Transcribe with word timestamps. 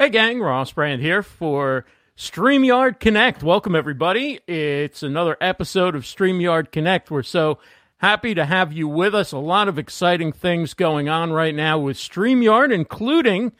Hey, 0.00 0.10
gang, 0.10 0.38
Ross 0.38 0.70
Brand 0.70 1.02
here 1.02 1.24
for 1.24 1.84
StreamYard 2.16 3.00
Connect. 3.00 3.42
Welcome, 3.42 3.74
everybody. 3.74 4.38
It's 4.46 5.02
another 5.02 5.36
episode 5.40 5.96
of 5.96 6.04
StreamYard 6.04 6.70
Connect. 6.70 7.10
We're 7.10 7.24
so 7.24 7.58
happy 7.96 8.32
to 8.32 8.44
have 8.44 8.72
you 8.72 8.86
with 8.86 9.12
us. 9.12 9.32
A 9.32 9.38
lot 9.38 9.66
of 9.66 9.76
exciting 9.76 10.30
things 10.30 10.72
going 10.72 11.08
on 11.08 11.32
right 11.32 11.52
now 11.52 11.80
with 11.80 11.96
StreamYard, 11.96 12.72
including 12.72 13.50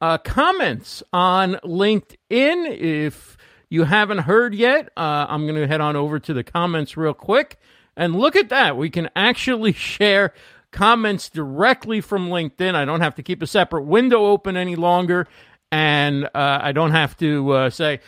uh, 0.00 0.16
comments 0.16 1.02
on 1.12 1.56
LinkedIn. 1.62 2.74
If 2.74 3.36
you 3.68 3.84
haven't 3.84 4.20
heard 4.20 4.54
yet, 4.54 4.88
uh, 4.96 5.26
I'm 5.28 5.42
going 5.46 5.60
to 5.60 5.68
head 5.68 5.82
on 5.82 5.94
over 5.94 6.18
to 6.20 6.32
the 6.32 6.42
comments 6.42 6.96
real 6.96 7.12
quick. 7.12 7.58
And 7.98 8.16
look 8.16 8.34
at 8.34 8.48
that. 8.48 8.78
We 8.78 8.88
can 8.88 9.10
actually 9.14 9.72
share 9.74 10.32
comments 10.70 11.28
directly 11.28 12.00
from 12.00 12.30
LinkedIn. 12.30 12.74
I 12.74 12.86
don't 12.86 13.02
have 13.02 13.14
to 13.16 13.22
keep 13.22 13.42
a 13.42 13.46
separate 13.46 13.82
window 13.82 14.24
open 14.24 14.56
any 14.56 14.74
longer 14.74 15.28
and 15.72 16.26
uh, 16.26 16.58
I 16.62 16.72
don't 16.72 16.90
have 16.90 17.16
to 17.16 17.50
uh, 17.50 17.70
say, 17.70 18.00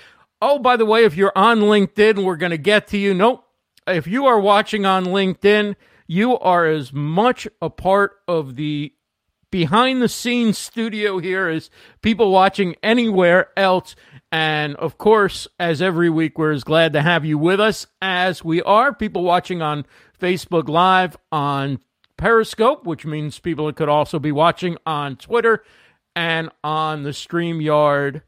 oh, 0.42 0.58
by 0.58 0.76
the 0.76 0.84
way, 0.84 1.04
if 1.04 1.16
you're 1.16 1.32
on 1.34 1.60
LinkedIn, 1.60 2.22
we're 2.22 2.36
going 2.36 2.50
to 2.50 2.58
get 2.58 2.88
to 2.88 2.98
you. 2.98 3.14
Nope. 3.14 3.42
If 3.88 4.06
you 4.06 4.26
are 4.26 4.38
watching 4.38 4.84
on 4.84 5.06
LinkedIn, 5.06 5.74
you 6.06 6.38
are 6.38 6.66
as 6.66 6.92
much 6.92 7.48
a 7.62 7.70
part 7.70 8.20
of 8.28 8.56
the 8.56 8.92
behind 9.50 10.02
the 10.02 10.08
scenes 10.08 10.58
studio 10.58 11.18
here 11.18 11.48
as 11.48 11.70
people 12.02 12.30
watching 12.30 12.76
anywhere 12.82 13.48
else. 13.56 13.96
And 14.30 14.76
of 14.76 14.98
course, 14.98 15.48
as 15.58 15.80
every 15.80 16.10
week, 16.10 16.38
we're 16.38 16.52
as 16.52 16.64
glad 16.64 16.92
to 16.92 17.02
have 17.02 17.24
you 17.24 17.38
with 17.38 17.60
us 17.60 17.86
as 18.02 18.44
we 18.44 18.60
are. 18.62 18.92
People 18.92 19.22
watching 19.22 19.62
on 19.62 19.86
Facebook 20.20 20.68
Live, 20.68 21.16
on 21.32 21.78
Periscope, 22.18 22.84
which 22.84 23.06
means 23.06 23.38
people 23.38 23.72
could 23.72 23.88
also 23.88 24.18
be 24.18 24.32
watching 24.32 24.76
on 24.84 25.16
Twitter 25.16 25.64
and 26.16 26.50
on 26.62 27.02
the 27.02 27.10
StreamYard 27.10 28.22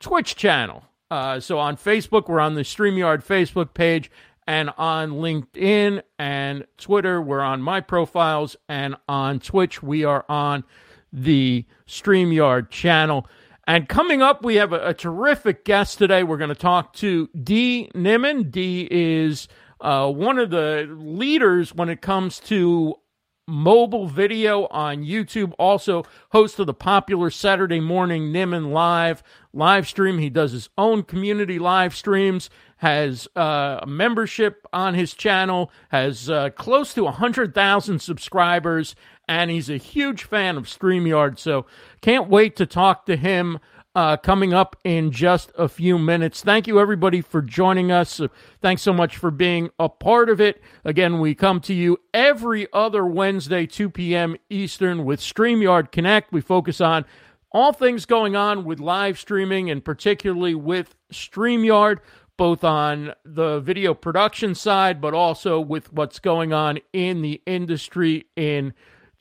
Twitch 0.00 0.36
channel. 0.36 0.84
Uh, 1.10 1.38
so 1.40 1.58
on 1.58 1.76
Facebook, 1.76 2.28
we're 2.28 2.40
on 2.40 2.54
the 2.54 2.62
StreamYard 2.62 3.24
Facebook 3.24 3.74
page, 3.74 4.10
and 4.46 4.70
on 4.78 5.10
LinkedIn 5.10 6.02
and 6.18 6.66
Twitter, 6.78 7.20
we're 7.20 7.40
on 7.40 7.62
my 7.62 7.80
profiles, 7.80 8.56
and 8.68 8.96
on 9.08 9.38
Twitch, 9.38 9.82
we 9.82 10.04
are 10.04 10.24
on 10.28 10.64
the 11.12 11.64
StreamYard 11.86 12.70
channel. 12.70 13.26
And 13.66 13.88
coming 13.88 14.22
up, 14.22 14.44
we 14.44 14.56
have 14.56 14.72
a, 14.72 14.88
a 14.88 14.94
terrific 14.94 15.64
guest 15.64 15.98
today. 15.98 16.24
We're 16.24 16.38
going 16.38 16.48
to 16.48 16.54
talk 16.54 16.94
to 16.94 17.28
Dee 17.28 17.90
Nimmin. 17.94 18.50
Dee 18.50 18.88
is 18.90 19.46
uh, 19.80 20.10
one 20.10 20.38
of 20.38 20.50
the 20.50 20.88
leaders 20.98 21.74
when 21.74 21.88
it 21.88 22.00
comes 22.00 22.40
to 22.40 22.96
mobile 23.46 24.06
video 24.06 24.66
on 24.66 25.04
YouTube. 25.04 25.52
Also, 25.58 26.04
host 26.30 26.58
of 26.58 26.66
the 26.66 26.74
popular 26.74 27.30
Saturday 27.30 27.80
morning 27.80 28.32
Nimmin 28.32 28.72
Live 28.72 29.22
live 29.52 29.88
stream. 29.88 30.18
He 30.18 30.30
does 30.30 30.52
his 30.52 30.68
own 30.78 31.02
community 31.02 31.58
live 31.58 31.94
streams. 31.94 32.50
Has 32.76 33.28
uh, 33.36 33.80
a 33.82 33.86
membership 33.86 34.66
on 34.72 34.94
his 34.94 35.14
channel. 35.14 35.70
Has 35.90 36.28
uh, 36.28 36.50
close 36.50 36.94
to 36.94 37.06
hundred 37.06 37.54
thousand 37.54 38.00
subscribers, 38.00 38.94
and 39.28 39.50
he's 39.50 39.70
a 39.70 39.76
huge 39.76 40.24
fan 40.24 40.56
of 40.56 40.64
Streamyard. 40.64 41.38
So 41.38 41.66
can't 42.00 42.28
wait 42.28 42.56
to 42.56 42.66
talk 42.66 43.06
to 43.06 43.16
him 43.16 43.58
uh, 43.94 44.16
coming 44.16 44.54
up 44.54 44.76
in 44.84 45.10
just 45.10 45.52
a 45.56 45.68
few 45.68 45.98
minutes. 45.98 46.42
Thank 46.42 46.66
you, 46.66 46.80
everybody, 46.80 47.20
for 47.20 47.42
joining 47.42 47.92
us. 47.92 48.20
Thanks 48.60 48.82
so 48.82 48.92
much 48.92 49.16
for 49.16 49.30
being 49.30 49.70
a 49.78 49.88
part 49.88 50.30
of 50.30 50.40
it. 50.40 50.62
Again, 50.84 51.20
we 51.20 51.34
come 51.34 51.60
to 51.62 51.74
you 51.74 51.98
every 52.14 52.66
other 52.72 53.04
Wednesday, 53.04 53.66
2 53.66 53.90
p.m. 53.90 54.36
Eastern, 54.48 55.04
with 55.04 55.20
StreamYard 55.20 55.92
Connect. 55.92 56.32
We 56.32 56.40
focus 56.40 56.80
on 56.80 57.04
all 57.52 57.72
things 57.72 58.06
going 58.06 58.34
on 58.34 58.64
with 58.64 58.80
live 58.80 59.18
streaming 59.18 59.70
and 59.70 59.84
particularly 59.84 60.54
with 60.54 60.94
StreamYard, 61.12 61.98
both 62.38 62.64
on 62.64 63.12
the 63.26 63.60
video 63.60 63.92
production 63.92 64.54
side, 64.54 65.02
but 65.02 65.12
also 65.12 65.60
with 65.60 65.92
what's 65.92 66.18
going 66.18 66.54
on 66.54 66.78
in 66.94 67.20
the 67.20 67.42
industry 67.44 68.26
in 68.36 68.72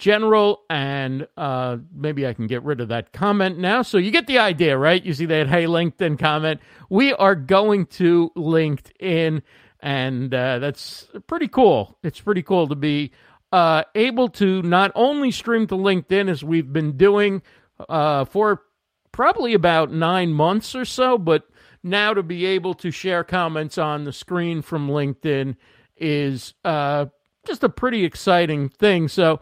general, 0.02 0.64
and 0.68 1.28
uh, 1.38 1.78
maybe 1.94 2.26
I 2.26 2.34
can 2.34 2.48
get 2.48 2.64
rid 2.64 2.82
of 2.82 2.88
that 2.88 3.14
comment 3.14 3.60
now. 3.60 3.84
So 3.84 4.00
you 4.00 4.10
get 4.10 4.26
the 4.26 4.40
idea, 4.40 4.76
right? 4.76 5.02
You 5.02 5.14
see 5.14 5.28
that 5.28 5.48
Hey 5.48 5.66
LinkedIn 5.66 6.18
comment. 6.18 6.60
We 6.90 7.14
are 7.14 7.36
going 7.36 7.86
to 7.86 8.32
LinkedIn, 8.36 9.44
and 9.80 10.34
uh, 10.34 10.58
that's 10.58 11.08
pretty 11.28 11.48
cool. 11.48 12.00
It's 12.04 12.20
pretty 12.20 12.42
cool 12.42 12.68
to 12.68 12.76
be 12.76 13.12
uh, 13.52 13.84
able 13.94 14.28
to 14.30 14.64
not 14.64 14.92
only 14.96 15.30
stream 15.30 15.68
to 15.68 15.76
LinkedIn 15.76 16.30
as 16.30 16.44
we've 16.44 16.74
been 16.74 16.98
doing 16.98 17.44
uh, 17.88 18.26
for 18.26 18.64
probably 19.12 19.54
about 19.54 19.92
nine 19.92 20.34
months 20.34 20.74
or 20.74 20.84
so, 20.84 21.20
but 21.20 21.44
now 21.84 22.12
to 22.16 22.24
be 22.24 22.48
able 22.48 22.74
to 22.74 22.90
share 22.90 23.24
comments 23.24 23.78
on 23.78 24.06
the 24.06 24.14
screen 24.14 24.64
from 24.64 24.90
LinkedIn 24.90 25.58
is 25.96 26.56
uh, 26.66 27.06
just 27.46 27.64
a 27.64 27.70
pretty 27.70 28.04
exciting 28.04 28.70
thing. 28.70 29.08
So 29.08 29.42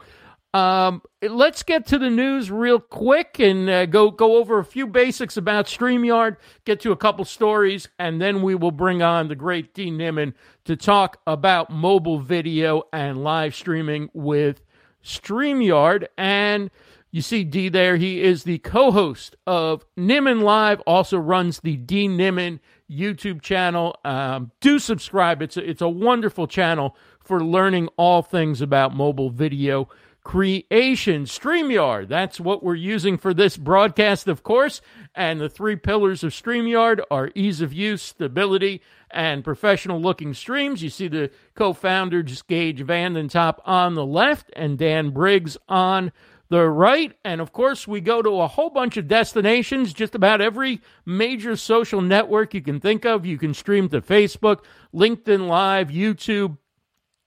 um, 0.53 1.03
let's 1.21 1.61
get 1.61 1.85
to 1.87 1.99
the 1.99 2.09
news 2.09 2.49
real 2.49 2.79
quick 2.79 3.39
and 3.39 3.69
uh, 3.69 3.85
go 3.85 4.09
go 4.09 4.37
over 4.37 4.57
a 4.57 4.65
few 4.65 4.87
basics 4.87 5.37
about 5.37 5.67
Streamyard, 5.67 6.37
get 6.65 6.79
to 6.81 6.91
a 6.91 6.97
couple 6.97 7.23
stories, 7.25 7.87
and 7.99 8.19
then 8.19 8.41
we 8.41 8.55
will 8.55 8.71
bring 8.71 9.03
on 9.03 9.27
the 9.27 9.35
great 9.35 9.75
Dee 9.75 9.91
Nimmin 9.91 10.33
to 10.65 10.75
talk 10.75 11.21
about 11.27 11.69
mobile 11.69 12.19
video 12.19 12.83
and 12.91 13.23
live 13.23 13.53
streaming 13.53 14.09
with 14.13 14.63
Streamyard. 15.03 16.07
And 16.17 16.71
you 17.11 17.21
see 17.21 17.43
Dee 17.43 17.69
there; 17.69 17.97
he 17.97 18.23
is 18.23 18.43
the 18.43 18.57
co-host 18.57 19.35
of 19.45 19.85
Nimmin 19.95 20.41
Live, 20.41 20.81
also 20.81 21.19
runs 21.19 21.59
the 21.59 21.77
Dee 21.77 22.07
Nimmin 22.07 22.59
YouTube 22.89 23.43
channel. 23.43 23.95
Um, 24.03 24.51
do 24.61 24.79
subscribe; 24.79 25.43
it's 25.43 25.57
a, 25.57 25.69
it's 25.69 25.81
a 25.83 25.89
wonderful 25.89 26.47
channel 26.47 26.97
for 27.19 27.43
learning 27.43 27.87
all 27.97 28.23
things 28.23 28.61
about 28.61 28.95
mobile 28.95 29.29
video 29.29 29.87
creation. 30.29 31.23
StreamYard, 31.23 32.07
that's 32.07 32.39
what 32.39 32.61
we're 32.61 32.75
using 32.75 33.17
for 33.17 33.33
this 33.33 33.57
broadcast, 33.57 34.27
of 34.27 34.43
course. 34.43 34.79
And 35.15 35.41
the 35.41 35.49
three 35.49 35.75
pillars 35.75 36.23
of 36.23 36.33
StreamYard 36.33 37.01
are 37.09 37.31
ease 37.33 37.61
of 37.61 37.73
use, 37.73 38.03
stability, 38.03 38.83
and 39.09 39.43
professional 39.43 39.99
looking 39.99 40.35
streams. 40.35 40.83
You 40.83 40.91
see 40.91 41.07
the 41.07 41.31
co 41.55 41.73
founders, 41.73 42.43
Geige 42.43 42.85
Vandentop 42.85 43.57
on 43.65 43.95
the 43.95 44.05
left 44.05 44.51
and 44.53 44.77
Dan 44.77 45.09
Briggs 45.09 45.57
on 45.67 46.11
the 46.49 46.63
right. 46.63 47.17
And 47.25 47.41
of 47.41 47.51
course, 47.51 47.87
we 47.87 47.99
go 47.99 48.21
to 48.21 48.41
a 48.41 48.47
whole 48.47 48.69
bunch 48.69 48.97
of 48.97 49.07
destinations, 49.07 49.93
just 49.93 50.13
about 50.13 50.41
every 50.41 50.79
major 51.07 51.55
social 51.55 52.01
network 52.01 52.53
you 52.53 52.61
can 52.61 52.79
think 52.79 53.03
of. 53.03 53.25
You 53.25 53.39
can 53.39 53.55
stream 53.55 53.89
to 53.89 53.99
Facebook, 53.99 54.59
LinkedIn 54.93 55.47
Live, 55.47 55.87
YouTube, 55.87 56.59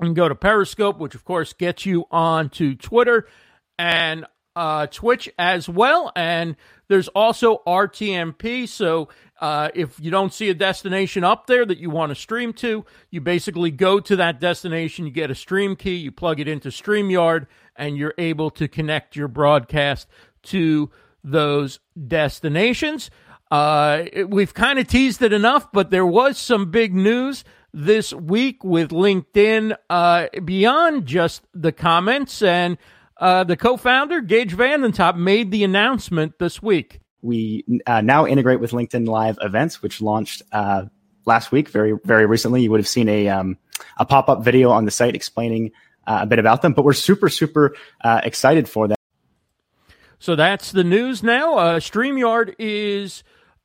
and 0.07 0.17
go 0.17 0.29
to 0.29 0.35
Periscope, 0.35 0.99
which 0.99 1.15
of 1.15 1.25
course 1.25 1.53
gets 1.53 1.87
you 1.87 2.05
on 2.11 2.51
to 2.51 2.75
Twitter 2.75 3.27
and 3.79 4.27
uh, 4.55 4.87
Twitch 4.87 5.31
as 5.39 5.69
well. 5.69 6.13
And 6.15 6.57
there's 6.89 7.09
also 7.09 7.63
RTMP. 7.67 8.69
So 8.69 9.09
uh, 9.41 9.71
if 9.75 9.99
you 9.99 10.11
don't 10.11 10.33
see 10.33 10.51
a 10.51 10.55
destination 10.55 11.25
up 11.25 11.47
there 11.47 11.65
that 11.65 11.79
you 11.79 11.91
want 11.91 12.11
to 12.11 12.15
stream 12.15 12.53
to, 12.55 12.85
you 13.11 13.21
basically 13.21 13.71
go 13.71 14.01
to 14.01 14.17
that 14.17 14.41
destination, 14.41 15.07
you 15.07 15.13
get 15.13 15.31
a 15.31 15.35
stream 15.35 15.77
key, 15.77 15.97
you 15.97 16.13
plug 16.13 16.41
it 16.41 16.49
into 16.49 16.69
StreamYard, 16.69 17.47
and 17.77 17.97
you're 17.97 18.15
able 18.19 18.51
to 18.51 18.69
connect 18.69 19.17
your 19.17 19.29
broadcast 19.29 20.07
to 20.43 20.91
those 21.25 21.81
destinations. 22.09 23.11
Uh, 23.51 24.05
we've 24.29 24.55
kind 24.55 24.79
of 24.79 24.87
teased 24.87 25.23
it 25.23 25.33
enough, 25.33 25.71
but 25.73 25.91
there 25.91 26.07
was 26.07 26.39
some 26.39 26.71
big 26.71 26.95
news 26.95 27.45
this 27.73 28.13
week 28.13 28.63
with 28.65 28.91
LinkedIn 28.91 29.77
uh, 29.89 30.27
beyond 30.45 31.07
just 31.07 31.43
the 31.55 31.73
comments. 31.73 32.43
And 32.43 32.79
uh, 33.19 33.45
the 33.45 33.57
co 33.57 33.77
founder, 33.77 34.21
Geige 34.21 34.51
Vandentop, 34.51 35.17
made 35.17 35.51
the 35.51 35.65
announcement 35.65 36.39
this 36.39 36.63
week. 36.63 37.01
We 37.23 37.65
uh, 37.87 38.01
now 38.01 38.27
integrate 38.27 38.61
with 38.61 38.73
LinkedIn 38.73 39.07
Live 39.07 39.39
events, 39.41 39.81
which 39.81 40.01
launched 40.01 40.43
uh, 40.51 40.87
last 41.25 41.53
week, 41.53 41.69
very, 41.69 41.97
very 42.05 42.27
recently. 42.27 42.63
You 42.63 42.71
would 42.73 42.81
have 42.81 42.89
seen 42.89 43.09
a, 43.09 43.29
um, 43.29 43.59
a 43.97 44.05
pop 44.05 44.29
up 44.29 44.43
video 44.43 44.71
on 44.71 44.85
the 44.85 44.91
site 44.91 45.15
explaining 45.15 45.71
uh, 46.07 46.21
a 46.23 46.27
bit 46.27 46.41
about 46.41 46.63
them, 46.63 46.73
but 46.73 46.85
we're 46.85 46.93
super, 46.93 47.29
super 47.29 47.77
uh, 48.03 48.21
excited 48.25 48.69
for 48.69 48.89
that. 48.89 48.97
So 50.19 50.37
that's 50.37 50.73
the 50.73 50.85
news 50.85 51.23
now. 51.23 51.79
StreamYard 51.79 52.55
is 52.59 53.23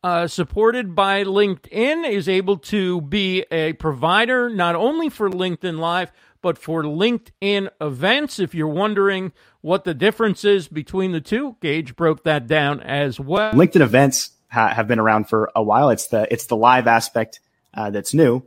uh, 0.07 0.25
supported 0.25 0.95
by 0.95 1.25
LinkedIn, 1.25 2.09
is 2.09 2.29
able 2.29 2.57
to 2.57 3.01
be 3.01 3.43
a 3.51 3.73
provider 3.73 4.49
not 4.49 4.73
only 4.73 5.09
for 5.09 5.29
LinkedIn 5.29 5.79
Live, 5.79 6.13
but 6.41 6.57
for 6.57 6.81
LinkedIn 6.83 7.69
events. 7.81 8.39
If 8.39 8.55
you're 8.55 8.69
wondering 8.69 9.33
what 9.59 9.83
the 9.83 9.93
difference 9.93 10.45
is 10.45 10.69
between 10.69 11.11
the 11.11 11.19
two, 11.19 11.57
Geige 11.61 11.93
broke 11.93 12.23
that 12.23 12.47
down 12.47 12.79
as 12.79 13.19
well. 13.19 13.51
LinkedIn 13.51 13.81
events 13.81 14.29
ha- 14.49 14.73
have 14.73 14.87
been 14.87 14.99
around 14.99 15.27
for 15.27 15.51
a 15.53 15.61
while. 15.61 15.89
It's 15.89 16.07
the 16.07 16.25
it's 16.31 16.45
the 16.45 16.55
live 16.55 16.87
aspect 16.87 17.41
uh, 17.73 17.89
that's 17.89 18.13
new. 18.13 18.43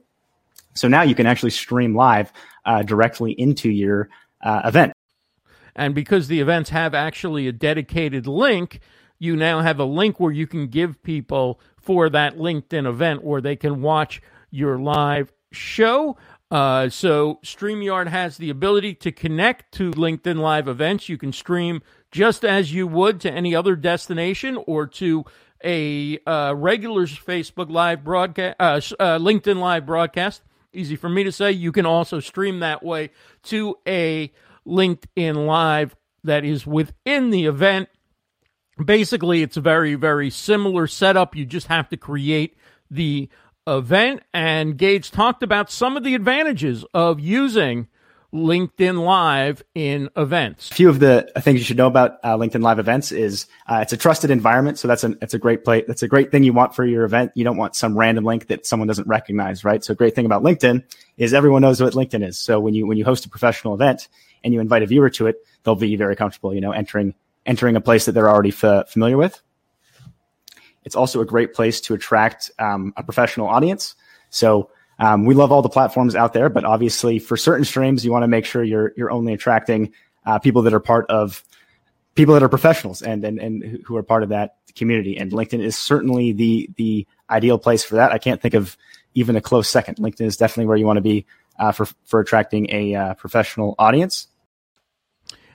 So 0.72 0.88
now 0.88 1.02
you 1.02 1.14
can 1.14 1.26
actually 1.26 1.50
stream 1.50 1.94
live 1.94 2.32
uh, 2.64 2.84
directly 2.84 3.32
into 3.32 3.68
your 3.68 4.08
uh, 4.40 4.62
event. 4.64 4.94
And 5.76 5.94
because 5.94 6.28
the 6.28 6.40
events 6.40 6.70
have 6.70 6.94
actually 6.94 7.48
a 7.48 7.52
dedicated 7.52 8.26
link, 8.26 8.80
you 9.20 9.36
now 9.36 9.60
have 9.60 9.78
a 9.78 9.84
link 9.84 10.18
where 10.18 10.32
you 10.32 10.48
can 10.48 10.66
give 10.66 11.00
people 11.04 11.60
for 11.76 12.10
that 12.10 12.36
LinkedIn 12.36 12.88
event 12.88 13.22
where 13.22 13.40
they 13.40 13.54
can 13.54 13.82
watch 13.82 14.20
your 14.50 14.78
live 14.78 15.32
show. 15.52 16.16
Uh, 16.50 16.88
so 16.88 17.38
StreamYard 17.44 18.08
has 18.08 18.36
the 18.38 18.50
ability 18.50 18.94
to 18.94 19.12
connect 19.12 19.72
to 19.74 19.92
LinkedIn 19.92 20.38
Live 20.40 20.66
events. 20.66 21.08
You 21.08 21.16
can 21.16 21.32
stream 21.32 21.80
just 22.10 22.44
as 22.44 22.72
you 22.72 22.88
would 22.88 23.20
to 23.20 23.30
any 23.30 23.54
other 23.54 23.76
destination 23.76 24.58
or 24.66 24.86
to 24.86 25.24
a 25.62 26.18
uh, 26.26 26.54
regular 26.56 27.06
Facebook 27.06 27.70
Live 27.70 28.02
broadcast, 28.02 28.56
uh, 28.58 28.80
uh, 28.98 29.18
LinkedIn 29.18 29.58
Live 29.58 29.86
broadcast. 29.86 30.42
Easy 30.72 30.96
for 30.96 31.08
me 31.08 31.22
to 31.24 31.30
say. 31.30 31.52
You 31.52 31.72
can 31.72 31.86
also 31.86 32.18
stream 32.18 32.60
that 32.60 32.82
way 32.82 33.10
to 33.44 33.76
a 33.86 34.32
LinkedIn 34.66 35.46
Live 35.46 35.94
that 36.24 36.44
is 36.44 36.66
within 36.66 37.30
the 37.30 37.46
event. 37.46 37.88
Basically, 38.84 39.42
it's 39.42 39.56
a 39.56 39.60
very, 39.60 39.94
very 39.94 40.30
similar 40.30 40.86
setup. 40.86 41.36
You 41.36 41.44
just 41.44 41.66
have 41.66 41.88
to 41.90 41.96
create 41.96 42.56
the 42.90 43.28
event. 43.66 44.22
And 44.32 44.76
Geige 44.78 45.10
talked 45.10 45.42
about 45.42 45.70
some 45.70 45.96
of 45.96 46.04
the 46.04 46.14
advantages 46.14 46.84
of 46.94 47.20
using 47.20 47.88
LinkedIn 48.32 49.04
Live 49.04 49.62
in 49.74 50.08
events. 50.16 50.70
A 50.70 50.74
few 50.74 50.88
of 50.88 51.00
the 51.00 51.30
things 51.40 51.58
you 51.58 51.64
should 51.64 51.76
know 51.76 51.88
about 51.88 52.18
uh, 52.22 52.36
LinkedIn 52.36 52.62
Live 52.62 52.78
events 52.78 53.10
is 53.10 53.46
uh, 53.66 53.80
it's 53.82 53.92
a 53.92 53.96
trusted 53.96 54.30
environment, 54.30 54.78
so 54.78 54.86
that's 54.86 55.02
a 55.02 55.16
it's 55.20 55.34
a 55.34 55.38
great 55.38 55.64
play. 55.64 55.82
That's 55.86 56.02
a 56.02 56.08
great 56.08 56.30
thing 56.30 56.44
you 56.44 56.52
want 56.52 56.74
for 56.74 56.84
your 56.84 57.04
event. 57.04 57.32
You 57.34 57.44
don't 57.44 57.56
want 57.56 57.74
some 57.74 57.98
random 57.98 58.24
link 58.24 58.46
that 58.46 58.66
someone 58.66 58.86
doesn't 58.86 59.08
recognize, 59.08 59.64
right? 59.64 59.82
So 59.82 59.92
a 59.92 59.96
great 59.96 60.14
thing 60.14 60.26
about 60.26 60.42
LinkedIn 60.42 60.84
is 61.16 61.34
everyone 61.34 61.62
knows 61.62 61.82
what 61.82 61.94
LinkedIn 61.94 62.26
is. 62.26 62.38
So 62.38 62.60
when 62.60 62.74
you 62.74 62.86
when 62.86 62.98
you 62.98 63.04
host 63.04 63.26
a 63.26 63.28
professional 63.28 63.74
event 63.74 64.08
and 64.44 64.54
you 64.54 64.60
invite 64.60 64.82
a 64.82 64.86
viewer 64.86 65.10
to 65.10 65.26
it, 65.26 65.44
they'll 65.64 65.74
be 65.74 65.96
very 65.96 66.14
comfortable, 66.14 66.54
you 66.54 66.60
know, 66.60 66.70
entering 66.70 67.14
entering 67.46 67.76
a 67.76 67.80
place 67.80 68.06
that 68.06 68.12
they're 68.12 68.28
already 68.28 68.50
f- 68.50 68.90
familiar 68.90 69.16
with. 69.16 69.40
It's 70.84 70.96
also 70.96 71.20
a 71.20 71.26
great 71.26 71.54
place 71.54 71.80
to 71.82 71.94
attract 71.94 72.50
um, 72.58 72.92
a 72.96 73.02
professional 73.02 73.48
audience. 73.48 73.94
So 74.30 74.70
um, 74.98 75.24
we 75.24 75.34
love 75.34 75.52
all 75.52 75.62
the 75.62 75.68
platforms 75.68 76.14
out 76.14 76.32
there, 76.32 76.48
but 76.48 76.64
obviously 76.64 77.18
for 77.18 77.36
certain 77.36 77.64
streams, 77.64 78.04
you 78.04 78.12
want 78.12 78.22
to 78.22 78.28
make 78.28 78.44
sure 78.44 78.62
you're 78.62 78.92
you're 78.96 79.10
only 79.10 79.32
attracting 79.32 79.92
uh, 80.26 80.38
people 80.38 80.62
that 80.62 80.74
are 80.74 80.80
part 80.80 81.06
of 81.10 81.42
people 82.14 82.34
that 82.34 82.42
are 82.42 82.48
professionals 82.48 83.02
and 83.02 83.24
and 83.24 83.38
and 83.38 83.82
who 83.86 83.96
are 83.96 84.02
part 84.02 84.22
of 84.22 84.28
that 84.28 84.56
community. 84.74 85.16
And 85.16 85.32
LinkedIn 85.32 85.60
is 85.60 85.76
certainly 85.76 86.32
the 86.32 86.70
the 86.76 87.06
ideal 87.30 87.58
place 87.58 87.82
for 87.82 87.96
that. 87.96 88.12
I 88.12 88.18
can't 88.18 88.40
think 88.40 88.54
of 88.54 88.76
even 89.14 89.36
a 89.36 89.40
close 89.40 89.68
second. 89.68 89.96
LinkedIn 89.96 90.26
is 90.26 90.36
definitely 90.36 90.66
where 90.66 90.76
you 90.76 90.86
want 90.86 90.98
to 90.98 91.02
be 91.02 91.26
uh, 91.58 91.72
for 91.72 91.86
for 92.04 92.20
attracting 92.20 92.70
a 92.70 92.94
uh, 92.94 93.14
professional 93.14 93.74
audience. 93.78 94.28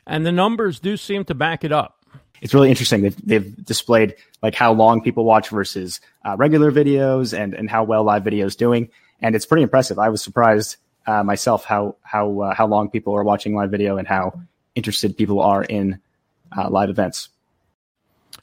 And 0.08 0.26
the 0.26 0.32
numbers 0.32 0.80
do 0.80 0.98
seem 0.98 1.26
to 1.26 1.34
back 1.34 1.64
it 1.64 1.72
up 1.72 2.06
it's 2.42 2.54
really 2.54 2.70
interesting. 2.70 3.02
They've, 3.02 3.26
they've 3.26 3.66
displayed 3.66 4.16
like 4.42 4.56
how 4.56 4.74
long 4.74 5.02
people 5.02 5.24
watch 5.24 5.50
versus 5.50 6.02
uh, 6.24 6.36
regular 6.38 6.72
videos 6.72 7.38
and, 7.38 7.54
and 7.54 7.70
how 7.70 7.84
well 7.84 8.04
live 8.04 8.24
video 8.24 8.46
is 8.46 8.56
doing. 8.56 8.90
And 9.20 9.36
it's 9.36 9.46
pretty 9.46 9.64
impressive. 9.64 9.98
I 9.98 10.10
was 10.10 10.22
surprised 10.22 10.78
uh, 11.08 11.24
myself 11.24 11.66
how, 11.66 11.96
how, 12.02 12.42
uh, 12.42 12.54
how 12.54 12.68
long 12.68 12.90
people 12.90 13.16
are 13.16 13.24
watching 13.24 13.56
live 13.56 13.72
video 13.72 13.98
and 13.98 14.08
how 14.08 14.40
interested 14.76 15.18
people 15.18 15.40
are 15.40 15.64
in 15.64 16.00
uh, 16.56 16.70
live 16.70 16.90
events. 16.90 17.30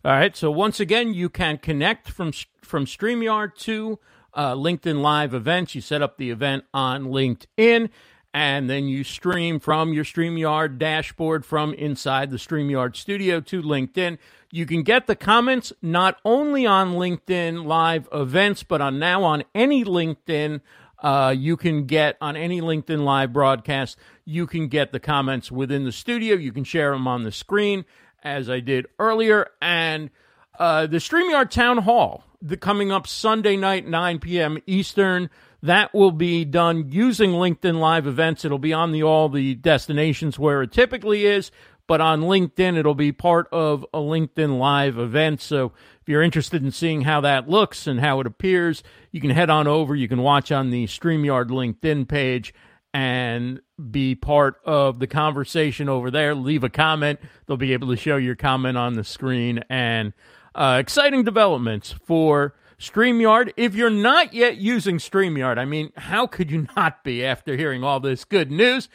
All 0.05 0.13
right. 0.13 0.37
So 0.37 0.51
once 0.51 0.81
again, 0.81 1.15
you 1.15 1.29
can 1.29 1.59
connect 1.59 2.09
from, 2.09 2.33
from 2.63 2.87
StreamYard 2.87 3.55
to 3.59 3.99
uh, 4.35 4.55
LinkedIn 4.55 5.01
live 5.01 5.35
events. 5.35 5.75
You 5.75 5.81
set 5.81 6.03
up 6.03 6.17
the 6.17 6.31
event 6.31 6.65
on 6.73 7.05
LinkedIn 7.05 7.91
and 8.35 8.69
then 8.69 8.87
you 8.87 9.05
stream 9.05 9.61
from 9.61 9.93
your 9.93 10.05
StreamYard 10.05 10.79
dashboard 10.79 11.45
from 11.45 11.75
inside 11.75 12.31
the 12.31 12.39
StreamYard 12.39 12.97
studio 12.97 13.41
to 13.41 13.63
LinkedIn. 13.63 14.19
You 14.51 14.67
can 14.67 14.83
get 14.83 15.07
the 15.07 15.17
comments 15.17 15.73
not 15.83 16.19
only 16.25 16.67
on 16.67 16.95
LinkedIn 16.95 17.65
live 17.65 18.09
events, 18.13 18.63
but 18.63 18.81
on 18.81 18.99
now 18.99 19.23
on 19.25 19.45
any 19.55 19.85
LinkedIn. 19.85 20.61
Uh, 20.99 21.35
you 21.37 21.57
can 21.57 21.85
get 21.87 22.17
on 22.21 22.37
any 22.37 22.61
LinkedIn 22.61 23.03
live 23.03 23.33
broadcast. 23.33 23.99
You 24.25 24.47
can 24.47 24.69
get 24.69 24.93
the 24.93 25.01
comments 25.01 25.51
within 25.51 25.85
the 25.85 25.93
studio. 25.93 26.37
You 26.37 26.53
can 26.53 26.65
share 26.65 26.93
them 26.93 27.09
on 27.09 27.25
the 27.25 27.33
screen, 27.33 27.85
as 28.23 28.49
I 28.49 28.61
did 28.61 28.87
earlier. 28.99 29.49
And 29.61 30.11
uh, 30.59 30.87
the 30.87 30.99
StreamYard 30.99 31.51
Town 31.51 31.79
Hall, 31.79 32.25
the 32.41 32.57
coming 32.57 32.93
up 32.93 33.07
Sunday 33.07 33.57
night, 33.57 33.87
9 33.87 34.21
p.m. 34.21 34.59
Eastern. 34.67 35.29
That 35.63 35.95
will 35.95 36.11
be 36.11 36.45
done 36.45 36.91
using 36.91 37.31
LinkedIn 37.31 37.79
Live 37.79 38.07
events. 38.07 38.45
It'll 38.45 38.59
be 38.59 38.73
on 38.73 38.91
the 38.91 39.05
all 39.05 39.29
the 39.29 39.55
destinations 39.55 40.39
where 40.39 40.63
it 40.63 40.73
typically 40.73 41.25
is, 41.25 41.53
but 41.87 42.01
on 42.01 42.23
LinkedIn, 42.23 42.77
it'll 42.77 42.97
be 42.97 43.13
part 43.13 43.49
of 43.53 43.85
a 43.95 43.99
LinkedIn 43.99 44.59
Live 44.59 44.99
event. 44.99 45.41
So 45.41 45.73
if 46.01 46.09
you're 46.09 46.23
interested 46.23 46.65
in 46.65 46.73
seeing 46.73 47.03
how 47.03 47.21
that 47.21 47.49
looks 47.49 47.87
and 47.87 48.01
how 48.01 48.19
it 48.19 48.27
appears, 48.27 48.83
you 49.13 49.21
can 49.21 49.31
head 49.31 49.51
on 49.51 49.69
over. 49.69 49.95
You 49.95 50.09
can 50.09 50.23
watch 50.23 50.51
on 50.51 50.71
the 50.71 50.87
StreamYard 50.87 51.49
LinkedIn 51.51 52.09
page 52.09 52.53
and 52.93 53.61
be 53.91 54.15
part 54.15 54.57
of 54.65 54.99
the 54.99 55.07
conversation 55.07 55.89
over 55.89 56.11
there. 56.11 56.35
Leave 56.35 56.65
a 56.65 56.69
comment. 56.69 57.21
They'll 57.47 57.57
be 57.57 57.73
able 57.73 57.89
to 57.89 57.97
show 57.97 58.17
your 58.17 58.37
comment 58.37 58.77
on 58.77 58.95
the 58.95 59.05
screen 59.05 59.63
and 59.71 60.13
uh, 60.55 60.79
exciting 60.81 61.25
developments 61.25 61.95
for 62.05 62.55
StreamYard. 62.83 63.53
If 63.57 63.75
you're 63.77 63.91
not 63.91 64.35
yet 64.35 64.57
using 64.57 64.99
StreamYard, 64.99 65.57
I 65.57 65.65
mean, 65.65 65.93
how 65.97 66.27
could 66.27 66.51
you 66.51 66.67
not 66.77 67.05
be 67.05 67.25
after 67.25 67.57
hearing 67.57 67.85
all 67.85 68.01
this 68.01 68.25
good 68.25 68.51
news? 68.51 68.89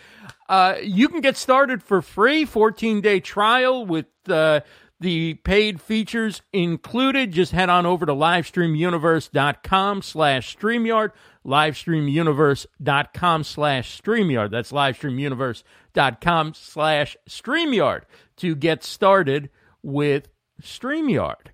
Uh, 0.49 0.75
you 0.81 1.07
can 1.07 1.21
get 1.21 1.37
started 1.37 1.81
for 1.81 2.01
free, 2.01 2.43
14 2.43 2.99
day 2.99 3.21
trial 3.21 3.85
with 3.85 4.07
uh, 4.27 4.59
the 4.99 5.35
paid 5.35 5.79
features 5.79 6.41
included. 6.51 7.31
Just 7.31 7.53
head 7.53 7.69
on 7.69 7.85
over 7.85 8.05
to 8.05 8.13
livestreamuniverse.com 8.13 10.01
slash 10.01 10.57
StreamYard, 10.57 11.11
livestreamuniverse.com 11.45 13.43
slash 13.43 14.01
StreamYard. 14.01 14.51
That's 14.51 14.71
livestreamuniverse.com 14.73 16.53
slash 16.53 17.17
StreamYard 17.29 18.01
to 18.37 18.55
get 18.55 18.83
started 18.83 19.49
with 19.81 20.27
StreamYard. 20.61 21.51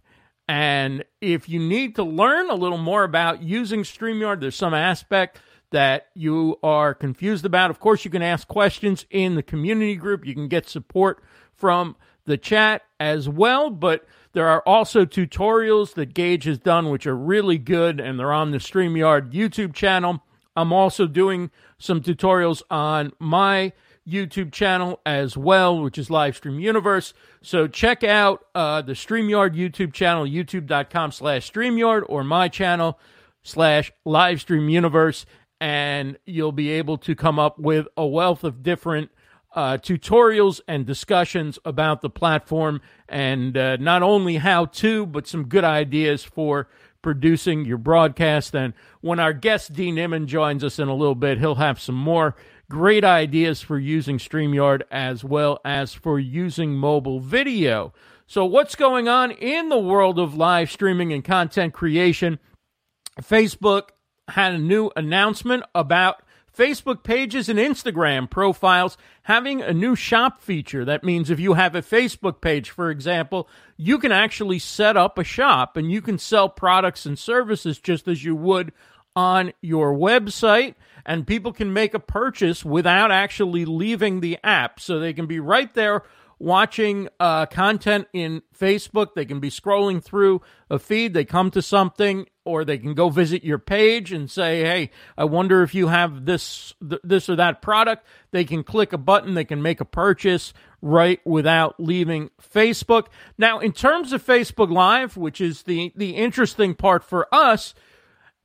And 0.47 1.05
if 1.21 1.47
you 1.47 1.59
need 1.59 1.95
to 1.95 2.03
learn 2.03 2.49
a 2.49 2.55
little 2.55 2.77
more 2.77 3.03
about 3.03 3.41
using 3.41 3.83
StreamYard, 3.83 4.41
there's 4.41 4.55
some 4.55 4.73
aspect 4.73 5.39
that 5.71 6.07
you 6.13 6.59
are 6.61 6.93
confused 6.93 7.45
about. 7.45 7.71
Of 7.71 7.79
course, 7.79 8.05
you 8.05 8.11
can 8.11 8.21
ask 8.21 8.47
questions 8.47 9.05
in 9.09 9.35
the 9.35 9.43
community 9.43 9.95
group. 9.95 10.25
You 10.25 10.33
can 10.33 10.47
get 10.47 10.67
support 10.67 11.23
from 11.53 11.95
the 12.25 12.37
chat 12.37 12.83
as 12.99 13.27
well, 13.27 13.69
but 13.69 14.05
there 14.33 14.47
are 14.47 14.61
also 14.65 15.05
tutorials 15.05 15.93
that 15.93 16.13
Geige 16.13 16.43
has 16.45 16.57
done, 16.57 16.89
which 16.89 17.07
are 17.07 17.15
really 17.15 17.57
good, 17.57 17.99
and 17.99 18.19
they're 18.19 18.33
on 18.33 18.51
the 18.51 18.57
StreamYard 18.57 19.31
YouTube 19.31 19.73
channel. 19.73 20.23
I'm 20.55 20.73
also 20.73 21.07
doing 21.07 21.51
some 21.77 22.01
tutorials 22.01 22.61
on 22.69 23.11
my 23.19 23.73
YouTube 24.07 24.51
channel 24.51 24.99
as 25.05 25.37
well, 25.37 25.81
which 25.81 25.97
is 25.97 26.09
Livestream 26.09 26.61
Universe. 26.61 27.13
So 27.41 27.67
check 27.67 28.03
out 28.03 28.45
uh, 28.53 28.81
the 28.81 28.93
StreamYard 28.93 29.55
YouTube 29.55 29.93
channel, 29.93 30.25
youtube.com 30.25 31.11
slash 31.11 31.51
StreamYard, 31.51 32.03
or 32.07 32.23
my 32.23 32.47
channel 32.47 32.99
slash 33.43 33.91
Livestream 34.05 34.71
Universe, 34.71 35.25
and 35.59 36.17
you'll 36.25 36.51
be 36.51 36.69
able 36.71 36.97
to 36.97 37.15
come 37.15 37.39
up 37.39 37.59
with 37.59 37.87
a 37.95 38.05
wealth 38.05 38.43
of 38.43 38.63
different 38.63 39.11
uh, 39.55 39.77
tutorials 39.77 40.59
and 40.67 40.85
discussions 40.85 41.59
about 41.63 42.01
the 42.01 42.09
platform, 42.09 42.81
and 43.07 43.55
uh, 43.55 43.77
not 43.77 44.01
only 44.01 44.37
how 44.37 44.65
to, 44.65 45.05
but 45.05 45.27
some 45.27 45.45
good 45.45 45.63
ideas 45.63 46.23
for 46.23 46.67
producing 47.01 47.65
your 47.65 47.77
broadcast. 47.77 48.55
And 48.55 48.73
when 49.01 49.19
our 49.19 49.33
guest 49.33 49.73
Dee 49.73 49.91
Nimmin 49.91 50.25
joins 50.25 50.63
us 50.63 50.79
in 50.79 50.87
a 50.87 50.95
little 50.95 51.15
bit, 51.15 51.37
he'll 51.37 51.55
have 51.55 51.79
some 51.79 51.95
more 51.95 52.35
Great 52.69 53.03
ideas 53.03 53.61
for 53.61 53.77
using 53.77 54.17
StreamYard 54.17 54.81
as 54.89 55.23
well 55.23 55.59
as 55.65 55.93
for 55.93 56.19
using 56.19 56.73
mobile 56.75 57.19
video. 57.19 57.93
So, 58.25 58.45
what's 58.45 58.75
going 58.75 59.07
on 59.07 59.31
in 59.31 59.69
the 59.69 59.77
world 59.77 60.17
of 60.17 60.35
live 60.35 60.71
streaming 60.71 61.11
and 61.11 61.23
content 61.23 61.73
creation? 61.73 62.39
Facebook 63.21 63.89
had 64.29 64.53
a 64.53 64.57
new 64.57 64.89
announcement 64.95 65.63
about 65.75 66.23
Facebook 66.55 67.03
pages 67.03 67.49
and 67.49 67.57
Instagram 67.59 68.29
profiles 68.29 68.97
having 69.23 69.61
a 69.61 69.73
new 69.73 69.95
shop 69.95 70.41
feature. 70.41 70.85
That 70.85 71.03
means 71.03 71.29
if 71.29 71.39
you 71.39 71.53
have 71.53 71.75
a 71.75 71.81
Facebook 71.81 72.41
page, 72.41 72.69
for 72.69 72.91
example, 72.91 73.49
you 73.75 73.97
can 73.97 74.11
actually 74.11 74.59
set 74.59 74.95
up 74.95 75.17
a 75.17 75.23
shop 75.23 75.77
and 75.77 75.91
you 75.91 76.01
can 76.01 76.17
sell 76.17 76.49
products 76.49 77.05
and 77.05 77.17
services 77.17 77.79
just 77.79 78.07
as 78.07 78.23
you 78.23 78.35
would 78.35 78.71
on 79.15 79.53
your 79.61 79.93
website 79.93 80.75
and 81.05 81.27
people 81.27 81.53
can 81.53 81.73
make 81.73 81.93
a 81.93 81.99
purchase 81.99 82.63
without 82.63 83.11
actually 83.11 83.65
leaving 83.65 84.19
the 84.19 84.37
app. 84.43 84.79
So 84.79 84.99
they 84.99 85.13
can 85.13 85.25
be 85.25 85.39
right 85.39 85.73
there 85.73 86.03
watching 86.39 87.07
uh, 87.19 87.45
content 87.45 88.07
in 88.13 88.41
Facebook. 88.57 89.13
They 89.15 89.25
can 89.25 89.39
be 89.39 89.49
scrolling 89.49 90.03
through 90.03 90.41
a 90.69 90.77
feed. 90.77 91.13
They 91.13 91.25
come 91.25 91.51
to 91.51 91.61
something, 91.61 92.27
or 92.43 92.65
they 92.65 92.77
can 92.77 92.93
go 92.93 93.09
visit 93.09 93.43
your 93.43 93.59
page 93.59 94.11
and 94.11 94.29
say, 94.29 94.61
"Hey, 94.63 94.91
I 95.17 95.23
wonder 95.25 95.63
if 95.63 95.73
you 95.73 95.87
have 95.87 96.25
this 96.25 96.73
th- 96.87 97.01
this 97.03 97.29
or 97.29 97.37
that 97.37 97.61
product." 97.61 98.05
They 98.31 98.43
can 98.43 98.63
click 98.63 98.93
a 98.93 98.97
button. 98.97 99.33
They 99.33 99.45
can 99.45 99.61
make 99.61 99.79
a 99.79 99.85
purchase 99.85 100.53
right 100.81 101.25
without 101.25 101.79
leaving 101.79 102.29
Facebook. 102.41 103.07
Now, 103.37 103.59
in 103.59 103.71
terms 103.71 104.11
of 104.11 104.25
Facebook 104.25 104.71
Live, 104.71 105.15
which 105.15 105.39
is 105.39 105.63
the 105.63 105.93
the 105.95 106.15
interesting 106.15 106.75
part 106.75 107.03
for 107.03 107.33
us 107.33 107.73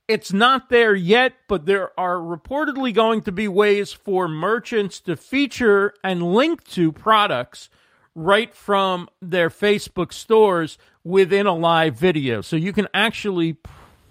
it's 0.09 0.33
not 0.33 0.69
there 0.69 0.95
yet, 0.95 1.33
but 1.47 1.67
there 1.67 1.97
are 1.97 2.15
reportedly 2.15 2.91
going 2.91 3.21
to 3.21 3.31
be 3.31 3.47
ways 3.47 3.93
for 3.93 4.27
merchants 4.27 4.99
to 5.01 5.15
feature 5.15 5.93
and 6.03 6.33
link 6.33 6.63
to 6.69 6.91
products 6.91 7.69
right 8.15 8.53
from 8.55 9.07
their 9.21 9.51
Facebook 9.51 10.11
stores 10.11 10.79
within 11.03 11.45
a 11.45 11.53
live 11.53 11.95
video. 11.95 12.41
So 12.41 12.55
you 12.55 12.73
can 12.73 12.87
actually 12.91 13.57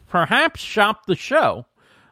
perhaps 0.08 0.60
shop 0.60 1.06
the 1.06 1.16
show 1.16 1.66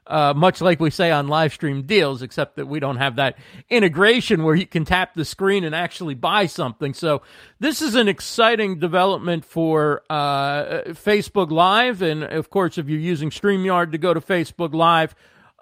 uh, 0.07 0.33
much 0.35 0.61
like 0.61 0.81
we 0.81 0.91
say 0.91 1.11
on 1.11 1.29
live 1.29 1.53
stream 1.53 1.83
deals, 1.83 2.23
except 2.23 2.57
that 2.57 2.67
we 2.67 2.81
don't 2.81 2.97
have 2.97 3.17
that 3.17 3.37
integration 3.69 4.45
where 4.45 4.55
you 4.55 4.67
can 4.67 4.85
tap 4.85 5.15
the 5.15 5.25
screen 5.25 5.65
and 5.65 5.75
actually 5.75 6.15
buy 6.15 6.47
something. 6.47 6.95
So 6.95 7.23
this 7.59 7.83
is 7.83 7.95
an 7.95 8.09
exciting 8.09 8.79
development 8.79 9.45
for 9.45 10.03
uh, 10.09 10.83
Facebook 10.89 11.51
Live, 11.51 12.03
and 12.03 12.23
of 12.25 12.51
course, 12.51 12.79
if 12.79 12.89
you're 12.89 12.99
using 12.99 13.31
Streamyard 13.31 13.93
to 13.93 13.99
go 13.99 14.15
to 14.15 14.21
Facebook 14.21 14.75
Live, 14.75 15.15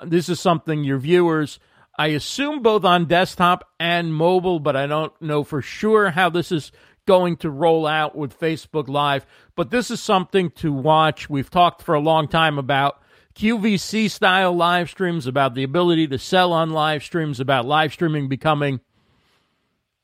this 0.02 0.28
is 0.28 0.40
something 0.40 0.84
your 0.84 0.98
viewers. 0.98 1.58
I 1.96 2.08
assume 2.08 2.62
both 2.62 2.84
on 2.84 3.06
desktop 3.06 3.68
and 3.78 4.12
mobile, 4.12 4.58
but 4.58 4.74
I 4.76 4.86
don't 4.86 5.12
know 5.22 5.44
for 5.44 5.62
sure 5.62 6.10
how 6.10 6.28
this 6.28 6.50
is 6.50 6.72
going 7.06 7.36
to 7.36 7.50
roll 7.50 7.86
out 7.86 8.16
with 8.16 8.38
Facebook 8.38 8.88
Live. 8.88 9.26
But 9.54 9.70
this 9.70 9.90
is 9.90 10.00
something 10.00 10.50
to 10.52 10.72
watch. 10.72 11.30
We've 11.30 11.50
talked 11.50 11.82
for 11.82 11.94
a 11.94 12.00
long 12.00 12.26
time 12.28 12.58
about 12.58 13.00
QVC 13.36 14.10
style 14.10 14.52
live 14.52 14.88
streams, 14.90 15.26
about 15.26 15.54
the 15.54 15.64
ability 15.64 16.06
to 16.08 16.18
sell 16.18 16.52
on 16.52 16.70
live 16.70 17.02
streams, 17.02 17.40
about 17.40 17.66
live 17.66 17.92
streaming 17.92 18.28
becoming 18.28 18.80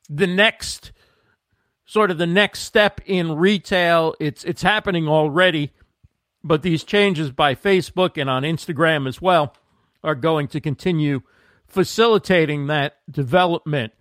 the 0.08 0.26
next 0.26 0.92
sort 1.84 2.10
of 2.10 2.18
the 2.18 2.26
next 2.26 2.60
step 2.60 3.00
in 3.06 3.36
retail. 3.36 4.14
It's 4.18 4.44
it's 4.44 4.62
happening 4.62 5.08
already, 5.08 5.72
but 6.42 6.62
these 6.62 6.84
changes 6.84 7.30
by 7.30 7.54
Facebook 7.54 8.20
and 8.20 8.28
on 8.28 8.42
Instagram 8.42 9.06
as 9.06 9.22
well 9.22 9.54
are 10.02 10.14
going 10.14 10.48
to 10.48 10.60
continue 10.60 11.22
facilitating 11.66 12.66
that 12.66 12.98
development. 13.10 13.92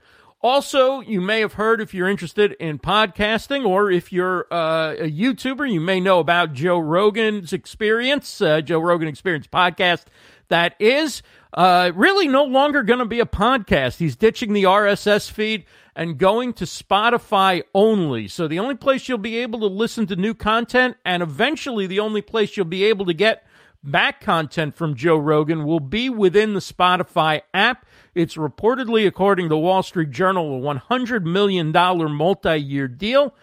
Also, 0.41 1.01
you 1.01 1.19
may 1.19 1.41
have 1.41 1.53
heard 1.53 1.81
if 1.81 1.93
you're 1.93 2.08
interested 2.08 2.53
in 2.62 2.79
podcasting 2.79 3.65
or 3.65 3.91
if 3.91 4.13
you're 4.13 4.48
uh, 4.50 4.93
a 4.93 5.12
YouTuber, 5.12 5.69
you 5.69 5.81
may 5.81 6.00
know 6.00 6.19
about 6.19 6.53
Joe 6.53 6.79
Rogan's 6.79 7.51
experience, 7.51 8.39
uh, 8.39 8.62
Joe 8.62 8.79
Rogan 8.79 9.10
Experience 9.10 9.48
podcast. 9.48 10.05
That 10.48 10.75
is 10.79 11.24
uh, 11.53 11.91
really 11.93 12.29
no 12.29 12.46
longer 12.46 12.84
going 12.84 13.00
to 13.00 13.05
be 13.05 13.19
a 13.19 13.25
podcast. 13.25 13.98
He's 13.98 14.15
ditching 14.15 14.53
the 14.53 14.63
RSS 14.63 15.29
feed 15.29 15.65
and 15.93 16.17
going 16.17 16.53
to 16.53 16.63
Spotify 16.63 17.63
only. 17.75 18.29
So 18.29 18.48
the 18.48 18.60
only 18.60 18.75
place 18.75 19.10
you'll 19.10 19.17
be 19.17 19.39
able 19.39 19.60
to 19.60 19.65
listen 19.65 20.08
to 20.08 20.15
new 20.15 20.34
content 20.34 20.96
and 21.03 21.22
eventually 21.22 21.86
the 21.86 22.00
only 22.00 22.22
place 22.22 22.55
you'll 22.55 22.65
be 22.65 22.86
able 22.86 23.05
to 23.08 23.13
get 23.13 23.43
back 23.84 24.22
content 24.22 24.75
from 24.75 24.96
Joe 24.96 25.17
Rogan 25.17 25.65
will 25.65 25.79
be 25.79 26.10
within 26.10 26.53
the 26.53 26.60
Spotify 26.60 27.41
app. 27.53 27.86
It's 28.20 28.36
reportedly, 28.36 29.08
according 29.08 29.48
to 29.48 29.56
Wall 29.56 29.82
Street 29.82 30.12
Journal, 30.12 30.58
a 30.58 30.76
$100 30.76 31.24
million 31.24 31.72
multi 31.72 32.58
year 32.58 32.90
deal. 32.90 33.34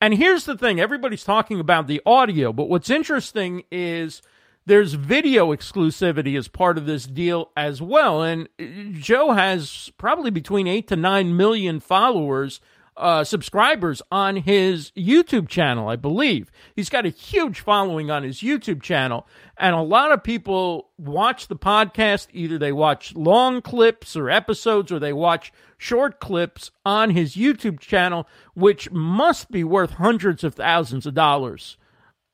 And 0.00 0.14
here's 0.14 0.46
the 0.46 0.56
thing 0.56 0.80
everybody's 0.80 1.24
talking 1.24 1.60
about 1.60 1.88
the 1.88 2.00
audio, 2.06 2.50
but 2.50 2.70
what's 2.70 2.88
interesting 2.88 3.64
is 3.70 4.22
there's 4.64 4.94
video 4.94 5.54
exclusivity 5.54 6.38
as 6.38 6.48
part 6.48 6.78
of 6.78 6.86
this 6.86 7.04
deal 7.04 7.50
as 7.54 7.82
well. 7.82 8.22
And 8.22 8.48
Joe 8.94 9.32
has 9.32 9.92
probably 9.98 10.30
between 10.30 10.66
8 10.66 10.88
to 10.88 10.96
9 10.96 11.36
million 11.36 11.78
followers 11.78 12.62
uh, 12.96 13.24
subscribers 13.24 14.00
on 14.10 14.36
his 14.36 14.92
YouTube 14.96 15.48
channel, 15.48 15.88
I 15.88 15.96
believe. 15.96 16.50
He's 16.76 16.88
got 16.88 17.06
a 17.06 17.10
huge 17.10 17.60
following 17.60 18.10
on 18.10 18.22
his 18.22 18.40
YouTube 18.40 18.82
channel, 18.82 19.26
and 19.56 19.74
a 19.74 19.82
lot 19.82 20.12
of 20.12 20.22
people 20.22 20.90
watch 20.98 21.48
the 21.48 21.56
podcast. 21.56 22.28
Either 22.32 22.58
they 22.58 22.72
watch 22.72 23.14
long 23.14 23.62
clips 23.62 24.16
or 24.16 24.30
episodes, 24.30 24.92
or 24.92 24.98
they 24.98 25.12
watch 25.12 25.52
short 25.78 26.20
clips 26.20 26.70
on 26.86 27.10
his 27.10 27.34
YouTube 27.34 27.80
channel, 27.80 28.28
which 28.54 28.90
must 28.90 29.50
be 29.50 29.64
worth 29.64 29.92
hundreds 29.92 30.44
of 30.44 30.54
thousands 30.54 31.06
of 31.06 31.14
dollars 31.14 31.76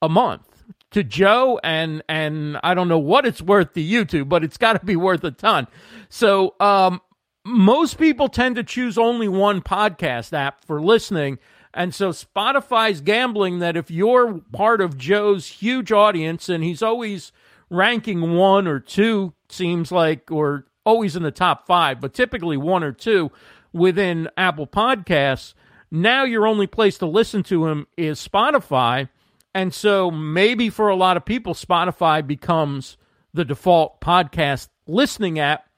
a 0.02 0.08
month 0.08 0.64
to 0.90 1.04
Joe 1.04 1.60
and 1.62 2.02
and 2.08 2.58
I 2.62 2.74
don't 2.74 2.88
know 2.88 2.98
what 2.98 3.26
it's 3.26 3.40
worth 3.42 3.74
to 3.74 3.80
YouTube, 3.80 4.28
but 4.28 4.42
it's 4.42 4.56
got 4.56 4.74
to 4.74 4.84
be 4.84 4.96
worth 4.96 5.22
a 5.24 5.30
ton. 5.30 5.66
So 6.08 6.54
um 6.60 7.00
most 7.44 7.98
people 7.98 8.28
tend 8.28 8.56
to 8.56 8.64
choose 8.64 8.98
only 8.98 9.28
one 9.28 9.62
podcast 9.62 10.32
app 10.32 10.64
for 10.64 10.80
listening. 10.80 11.38
And 11.72 11.94
so 11.94 12.10
Spotify's 12.10 13.00
gambling 13.00 13.60
that 13.60 13.76
if 13.76 13.90
you're 13.90 14.40
part 14.52 14.80
of 14.80 14.98
Joe's 14.98 15.46
huge 15.46 15.92
audience 15.92 16.48
and 16.48 16.64
he's 16.64 16.82
always 16.82 17.32
ranking 17.70 18.32
one 18.32 18.66
or 18.66 18.80
two, 18.80 19.34
seems 19.48 19.92
like, 19.92 20.30
or 20.30 20.66
always 20.84 21.16
in 21.16 21.22
the 21.22 21.30
top 21.30 21.66
five, 21.66 22.00
but 22.00 22.12
typically 22.12 22.56
one 22.56 22.82
or 22.82 22.92
two 22.92 23.30
within 23.72 24.28
Apple 24.36 24.66
Podcasts, 24.66 25.54
now 25.90 26.24
your 26.24 26.46
only 26.46 26.66
place 26.66 26.98
to 26.98 27.06
listen 27.06 27.42
to 27.44 27.68
him 27.68 27.86
is 27.96 28.26
Spotify. 28.26 29.08
And 29.54 29.72
so 29.72 30.10
maybe 30.10 30.70
for 30.70 30.88
a 30.88 30.96
lot 30.96 31.16
of 31.16 31.24
people, 31.24 31.54
Spotify 31.54 32.26
becomes 32.26 32.96
the 33.32 33.44
default 33.44 34.00
podcast 34.00 34.68
listening 34.86 35.38
app 35.38 35.69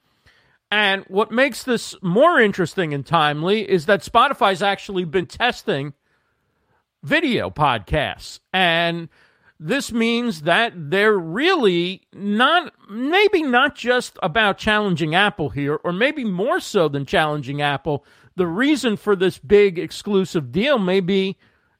and 0.73 1.05
what 1.07 1.31
makes 1.31 1.61
this 1.61 1.93
more 2.01 2.39
interesting 2.39 2.95
and 2.95 3.05
timely 3.05 3.69
is 3.69 3.85
that 3.85 4.01
Spotify's 4.01 4.63
actually 4.63 5.05
been 5.05 5.27
testing 5.27 5.93
video 7.03 7.51
podcasts. 7.51 8.39
And 8.51 9.09
this 9.59 9.91
means 9.91 10.41
that 10.41 10.73
they're 10.75 11.15
really 11.15 12.07
not, 12.11 12.73
maybe 12.89 13.43
not 13.43 13.75
just 13.75 14.17
about 14.23 14.57
challenging 14.57 15.13
Apple 15.13 15.49
here, 15.49 15.79
or 15.83 15.93
maybe 15.93 16.23
more 16.23 16.59
so 16.59 16.87
than 16.87 17.05
challenging 17.05 17.61
Apple. 17.61 18.03
The 18.35 18.47
reason 18.47 18.97
for 18.97 19.15
this 19.15 19.37
big 19.37 19.77
exclusive 19.77 20.51
deal 20.51 20.79
may 20.79 21.01
be 21.01 21.37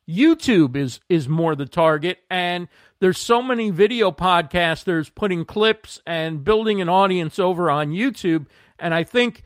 YouTube 0.07 0.75
is 0.75 0.99
is 1.07 1.29
more 1.29 1.55
the 1.55 1.65
target 1.65 2.19
and 2.29 2.67
there's 2.99 3.17
so 3.17 3.41
many 3.41 3.69
video 3.69 4.11
podcasters 4.11 5.09
putting 5.15 5.45
clips 5.45 6.01
and 6.05 6.43
building 6.43 6.81
an 6.81 6.89
audience 6.89 7.39
over 7.39 7.71
on 7.71 7.91
YouTube 7.91 8.47
and 8.79 8.93
I 8.93 9.03
think 9.03 9.43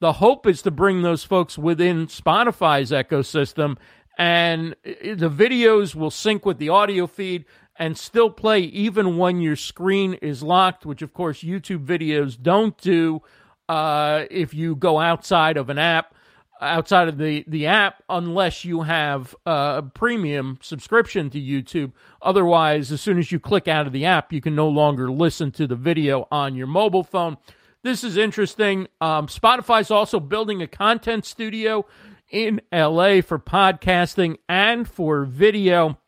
the 0.00 0.14
hope 0.14 0.46
is 0.46 0.62
to 0.62 0.70
bring 0.70 1.02
those 1.02 1.24
folks 1.24 1.58
within 1.58 2.06
Spotify's 2.06 2.90
ecosystem, 2.90 3.76
and 4.18 4.74
the 4.84 5.30
videos 5.30 5.94
will 5.94 6.10
sync 6.10 6.44
with 6.44 6.58
the 6.58 6.68
audio 6.68 7.06
feed 7.06 7.44
and 7.76 7.96
still 7.96 8.30
play 8.30 8.60
even 8.60 9.16
when 9.16 9.40
your 9.40 9.56
screen 9.56 10.14
is 10.14 10.42
locked, 10.42 10.84
which 10.84 11.02
of 11.02 11.14
course 11.14 11.42
YouTube 11.42 11.84
videos 11.84 12.40
don't 12.40 12.76
do 12.78 13.22
uh, 13.68 14.24
if 14.30 14.52
you 14.52 14.76
go 14.76 14.98
outside 14.98 15.56
of 15.56 15.70
an 15.70 15.78
app, 15.78 16.14
outside 16.60 17.08
of 17.08 17.16
the, 17.16 17.44
the 17.46 17.66
app, 17.66 18.02
unless 18.08 18.64
you 18.64 18.82
have 18.82 19.34
a 19.46 19.82
premium 19.94 20.58
subscription 20.60 21.30
to 21.30 21.40
YouTube. 21.40 21.92
Otherwise, 22.20 22.92
as 22.92 23.00
soon 23.00 23.18
as 23.18 23.32
you 23.32 23.40
click 23.40 23.68
out 23.68 23.86
of 23.86 23.92
the 23.92 24.04
app, 24.04 24.32
you 24.32 24.40
can 24.40 24.54
no 24.54 24.68
longer 24.68 25.10
listen 25.10 25.50
to 25.52 25.66
the 25.66 25.76
video 25.76 26.28
on 26.30 26.54
your 26.54 26.66
mobile 26.66 27.04
phone. 27.04 27.38
This 27.82 28.04
is 28.04 28.18
interesting. 28.18 28.88
Um, 29.00 29.26
Spotify's 29.26 29.90
also 29.90 30.20
building 30.20 30.60
a 30.60 30.66
content 30.66 31.24
studio 31.24 31.86
in 32.30 32.60
LA 32.70 33.22
for 33.22 33.38
podcasting 33.38 34.36
and 34.48 34.86
for 34.86 35.24
video. 35.24 35.98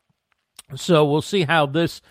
So 0.76 1.04
we'll 1.04 1.22
see 1.22 1.42
how 1.44 1.64
this 1.64 2.02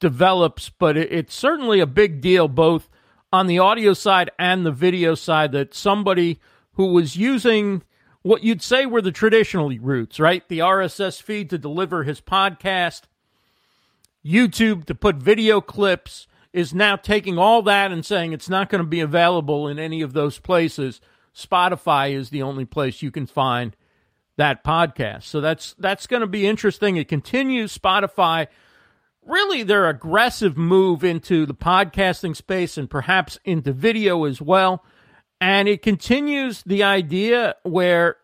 develops, 0.00 0.70
but 0.70 0.96
it, 0.96 1.12
it's 1.12 1.34
certainly 1.34 1.80
a 1.80 1.86
big 1.86 2.22
deal 2.22 2.48
both 2.48 2.88
on 3.30 3.46
the 3.46 3.58
audio 3.58 3.92
side 3.92 4.30
and 4.38 4.64
the 4.64 4.72
video 4.72 5.14
side 5.14 5.52
that 5.52 5.74
somebody 5.74 6.40
who 6.72 6.86
was 6.86 7.16
using 7.16 7.82
what 8.22 8.42
you'd 8.42 8.62
say 8.62 8.86
were 8.86 9.02
the 9.02 9.12
traditional 9.12 9.70
routes, 9.78 10.18
right? 10.18 10.48
The 10.48 10.60
RSS 10.60 11.20
feed 11.20 11.50
to 11.50 11.58
deliver 11.58 12.04
his 12.04 12.22
podcast, 12.22 13.02
YouTube 14.24 14.86
to 14.86 14.94
put 14.94 15.16
video 15.16 15.60
clips, 15.60 16.26
is 16.52 16.74
now 16.74 16.96
taking 16.96 17.38
all 17.38 17.62
that 17.62 17.92
and 17.92 18.04
saying 18.04 18.32
it's 18.32 18.48
not 18.48 18.68
going 18.68 18.82
to 18.82 18.88
be 18.88 19.00
available 19.00 19.68
in 19.68 19.78
any 19.78 20.02
of 20.02 20.12
those 20.12 20.38
places. 20.38 21.00
Spotify 21.34 22.12
is 22.12 22.30
the 22.30 22.42
only 22.42 22.64
place 22.64 23.02
you 23.02 23.10
can 23.10 23.26
find 23.26 23.76
that 24.36 24.64
podcast. 24.64 25.24
So 25.24 25.40
that's 25.40 25.74
that's 25.78 26.06
going 26.06 26.22
to 26.22 26.26
be 26.26 26.46
interesting. 26.46 26.96
It 26.96 27.08
continues 27.08 27.76
Spotify 27.76 28.48
really 29.22 29.62
their 29.62 29.88
aggressive 29.88 30.56
move 30.56 31.04
into 31.04 31.46
the 31.46 31.54
podcasting 31.54 32.34
space 32.34 32.76
and 32.78 32.90
perhaps 32.90 33.38
into 33.44 33.72
video 33.72 34.24
as 34.24 34.40
well. 34.40 34.82
And 35.40 35.68
it 35.68 35.82
continues 35.82 36.62
the 36.64 36.82
idea 36.82 37.54
where 37.62 38.16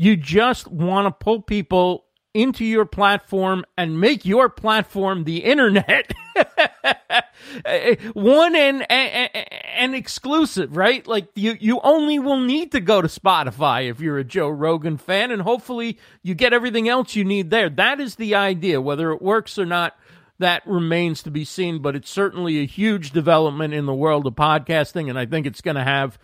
You 0.00 0.16
just 0.16 0.68
want 0.68 1.06
to 1.06 1.24
pull 1.24 1.42
people 1.42 2.04
into 2.34 2.64
your 2.64 2.84
platform 2.84 3.64
and 3.76 4.00
make 4.00 4.24
your 4.24 4.48
platform 4.48 5.24
the 5.24 5.38
internet. 5.38 6.12
One 8.12 8.54
and, 8.54 8.90
and, 8.90 9.30
and 9.76 9.94
exclusive, 9.94 10.76
right? 10.76 11.06
Like 11.06 11.28
you, 11.34 11.56
you 11.58 11.80
only 11.82 12.18
will 12.18 12.40
need 12.40 12.72
to 12.72 12.80
go 12.80 13.00
to 13.00 13.08
Spotify 13.08 13.90
if 13.90 14.00
you're 14.00 14.18
a 14.18 14.24
Joe 14.24 14.48
Rogan 14.48 14.98
fan, 14.98 15.30
and 15.30 15.42
hopefully 15.42 15.98
you 16.22 16.34
get 16.34 16.52
everything 16.52 16.88
else 16.88 17.16
you 17.16 17.24
need 17.24 17.50
there. 17.50 17.70
That 17.70 18.00
is 18.00 18.16
the 18.16 18.34
idea. 18.34 18.80
Whether 18.80 19.10
it 19.12 19.22
works 19.22 19.58
or 19.58 19.66
not, 19.66 19.96
that 20.38 20.62
remains 20.66 21.22
to 21.24 21.30
be 21.30 21.44
seen, 21.44 21.80
but 21.80 21.96
it's 21.96 22.10
certainly 22.10 22.60
a 22.60 22.66
huge 22.66 23.10
development 23.10 23.74
in 23.74 23.86
the 23.86 23.94
world 23.94 24.26
of 24.26 24.34
podcasting, 24.34 25.08
and 25.08 25.18
I 25.18 25.26
think 25.26 25.46
it's 25.46 25.60
going 25.60 25.76
to 25.76 25.84
have 25.84 26.18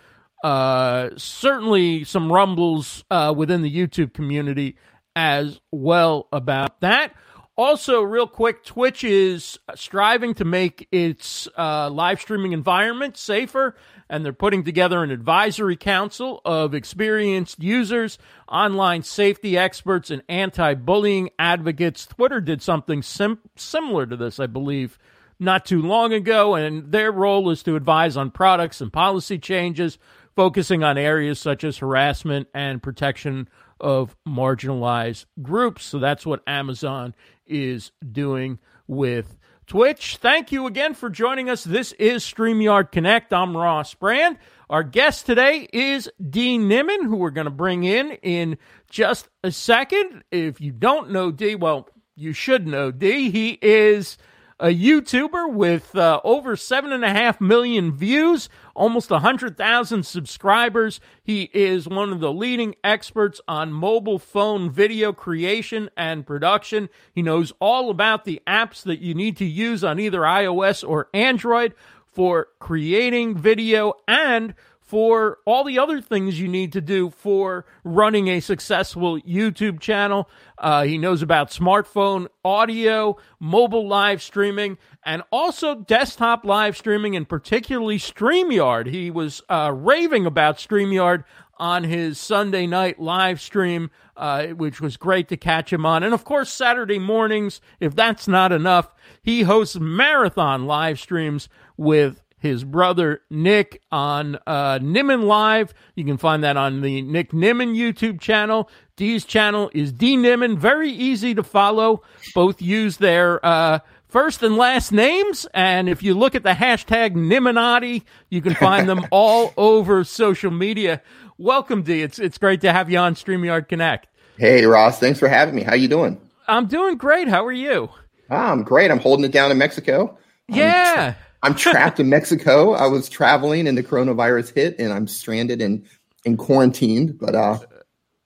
uh, 0.44 1.10
certainly 1.16 2.04
some 2.04 2.30
rumbles 2.30 3.02
uh, 3.10 3.32
within 3.36 3.62
the 3.62 3.74
YouTube 3.74 4.12
community 4.12 4.76
as 5.16 5.60
well 5.70 6.28
about 6.32 6.80
that. 6.80 7.12
Also, 7.56 8.02
real 8.02 8.26
quick, 8.26 8.64
Twitch 8.64 9.04
is 9.04 9.60
striving 9.76 10.34
to 10.34 10.44
make 10.44 10.88
its 10.90 11.46
uh, 11.56 11.88
live 11.88 12.20
streaming 12.20 12.52
environment 12.52 13.16
safer, 13.16 13.76
and 14.10 14.24
they're 14.24 14.32
putting 14.32 14.64
together 14.64 15.04
an 15.04 15.12
advisory 15.12 15.76
council 15.76 16.40
of 16.44 16.74
experienced 16.74 17.62
users, 17.62 18.18
online 18.48 19.04
safety 19.04 19.56
experts, 19.56 20.10
and 20.10 20.24
anti 20.28 20.74
bullying 20.74 21.30
advocates. 21.38 22.06
Twitter 22.06 22.40
did 22.40 22.60
something 22.60 23.02
sim- 23.02 23.38
similar 23.54 24.04
to 24.04 24.16
this, 24.16 24.40
I 24.40 24.46
believe, 24.46 24.98
not 25.38 25.64
too 25.64 25.80
long 25.80 26.12
ago, 26.12 26.56
and 26.56 26.90
their 26.90 27.12
role 27.12 27.50
is 27.50 27.62
to 27.62 27.76
advise 27.76 28.16
on 28.16 28.32
products 28.32 28.80
and 28.80 28.92
policy 28.92 29.38
changes, 29.38 29.96
focusing 30.34 30.82
on 30.82 30.98
areas 30.98 31.38
such 31.38 31.62
as 31.62 31.78
harassment 31.78 32.48
and 32.52 32.82
protection 32.82 33.48
of 33.80 34.16
marginalized 34.26 35.26
groups. 35.42 35.84
So 35.84 35.98
that's 35.98 36.24
what 36.24 36.42
Amazon 36.46 37.14
is 37.46 37.92
doing 38.10 38.58
with 38.86 39.38
Twitch. 39.66 40.16
Thank 40.16 40.52
you 40.52 40.66
again 40.66 40.94
for 40.94 41.08
joining 41.08 41.48
us. 41.48 41.64
This 41.64 41.92
is 41.92 42.22
StreamYard 42.24 42.92
Connect. 42.92 43.32
I'm 43.32 43.56
Ross 43.56 43.94
Brand. 43.94 44.38
Our 44.68 44.82
guest 44.82 45.26
today 45.26 45.68
is 45.72 46.10
Dee 46.30 46.58
Nimmin, 46.58 47.04
who 47.04 47.16
we're 47.16 47.30
going 47.30 47.46
to 47.46 47.50
bring 47.50 47.84
in 47.84 48.12
in 48.22 48.58
just 48.90 49.28
a 49.42 49.50
second. 49.50 50.24
If 50.30 50.60
you 50.60 50.72
don't 50.72 51.10
know 51.10 51.30
Dee, 51.30 51.54
well, 51.54 51.88
you 52.16 52.32
should 52.32 52.66
know 52.66 52.90
Dee. 52.90 53.30
He 53.30 53.58
is 53.60 54.18
a 54.60 54.68
YouTuber 54.68 55.52
with 55.52 55.96
uh, 55.96 56.20
over 56.22 56.56
seven 56.56 56.92
and 56.92 57.04
a 57.04 57.10
half 57.10 57.40
million 57.40 57.92
views, 57.92 58.48
almost 58.74 59.10
a 59.10 59.18
hundred 59.18 59.56
thousand 59.56 60.04
subscribers. 60.04 61.00
He 61.22 61.50
is 61.52 61.88
one 61.88 62.12
of 62.12 62.20
the 62.20 62.32
leading 62.32 62.74
experts 62.84 63.40
on 63.48 63.72
mobile 63.72 64.18
phone 64.18 64.70
video 64.70 65.12
creation 65.12 65.90
and 65.96 66.26
production. 66.26 66.88
He 67.12 67.22
knows 67.22 67.52
all 67.60 67.90
about 67.90 68.24
the 68.24 68.40
apps 68.46 68.82
that 68.84 69.00
you 69.00 69.14
need 69.14 69.36
to 69.38 69.44
use 69.44 69.82
on 69.82 69.98
either 69.98 70.20
iOS 70.20 70.88
or 70.88 71.08
Android 71.12 71.74
for 72.06 72.48
creating 72.60 73.36
video 73.36 73.94
and 74.06 74.54
for 74.84 75.38
all 75.46 75.64
the 75.64 75.78
other 75.78 76.00
things 76.00 76.38
you 76.38 76.46
need 76.46 76.72
to 76.72 76.80
do 76.80 77.08
for 77.10 77.64
running 77.82 78.28
a 78.28 78.40
successful 78.40 79.18
YouTube 79.22 79.80
channel. 79.80 80.28
Uh, 80.58 80.84
he 80.84 80.98
knows 80.98 81.22
about 81.22 81.50
smartphone 81.50 82.28
audio, 82.44 83.16
mobile 83.40 83.88
live 83.88 84.22
streaming, 84.22 84.76
and 85.04 85.22
also 85.32 85.74
desktop 85.74 86.44
live 86.44 86.76
streaming, 86.76 87.16
and 87.16 87.28
particularly 87.28 87.98
StreamYard. 87.98 88.86
He 88.86 89.10
was 89.10 89.42
uh, 89.48 89.72
raving 89.74 90.26
about 90.26 90.58
StreamYard 90.58 91.24
on 91.56 91.84
his 91.84 92.18
Sunday 92.18 92.66
night 92.66 93.00
live 93.00 93.40
stream, 93.40 93.90
uh, 94.16 94.48
which 94.48 94.80
was 94.80 94.96
great 94.96 95.28
to 95.28 95.36
catch 95.36 95.72
him 95.72 95.86
on. 95.86 96.02
And 96.02 96.12
of 96.12 96.24
course, 96.24 96.52
Saturday 96.52 96.98
mornings, 96.98 97.60
if 97.80 97.94
that's 97.94 98.28
not 98.28 98.52
enough, 98.52 98.92
he 99.22 99.42
hosts 99.42 99.78
marathon 99.78 100.66
live 100.66 101.00
streams 101.00 101.48
with 101.76 102.20
his 102.44 102.62
brother 102.62 103.22
Nick 103.30 103.80
on 103.90 104.36
uh, 104.46 104.78
Nimmin 104.78 105.24
Live. 105.24 105.72
You 105.96 106.04
can 106.04 106.18
find 106.18 106.44
that 106.44 106.58
on 106.58 106.82
the 106.82 107.00
Nick 107.00 107.32
Nimmin 107.32 107.74
YouTube 107.74 108.20
channel. 108.20 108.68
Dee's 108.96 109.24
channel 109.24 109.70
is 109.72 109.92
Dee 109.92 110.16
Nimmin. 110.16 110.58
Very 110.58 110.90
easy 110.90 111.34
to 111.34 111.42
follow. 111.42 112.02
Both 112.34 112.60
use 112.60 112.98
their 112.98 113.44
uh, 113.44 113.78
first 114.08 114.42
and 114.42 114.56
last 114.56 114.92
names. 114.92 115.46
And 115.54 115.88
if 115.88 116.02
you 116.02 116.12
look 116.12 116.34
at 116.34 116.42
the 116.42 116.50
hashtag 116.50 117.14
Nimminati, 117.14 118.02
you 118.28 118.42
can 118.42 118.54
find 118.54 118.86
them 118.88 119.06
all 119.10 119.54
over 119.56 120.04
social 120.04 120.50
media. 120.50 121.00
Welcome, 121.38 121.82
Dee. 121.82 122.02
It's 122.02 122.18
it's 122.18 122.36
great 122.36 122.60
to 122.60 122.72
have 122.72 122.90
you 122.90 122.98
on 122.98 123.14
StreamYard 123.14 123.68
Connect. 123.68 124.06
Hey, 124.36 124.66
Ross. 124.66 125.00
Thanks 125.00 125.18
for 125.18 125.28
having 125.28 125.54
me. 125.54 125.62
How 125.62 125.74
you 125.74 125.88
doing? 125.88 126.20
I'm 126.46 126.66
doing 126.66 126.98
great. 126.98 127.26
How 127.26 127.46
are 127.46 127.52
you? 127.52 127.88
Ah, 128.30 128.52
I'm 128.52 128.64
great. 128.64 128.90
I'm 128.90 128.98
holding 128.98 129.24
it 129.24 129.32
down 129.32 129.50
in 129.50 129.56
Mexico. 129.56 130.18
Yeah. 130.46 131.14
I'm 131.44 131.54
trapped 131.54 132.00
in 132.00 132.08
Mexico. 132.08 132.72
I 132.72 132.86
was 132.86 133.06
traveling 133.08 133.68
and 133.68 133.76
the 133.76 133.82
coronavirus 133.82 134.54
hit 134.54 134.78
and 134.78 134.90
I'm 134.90 135.06
stranded 135.06 135.60
and, 135.60 135.84
and 136.24 136.38
quarantined. 136.38 137.18
But 137.18 137.34
uh, 137.34 137.58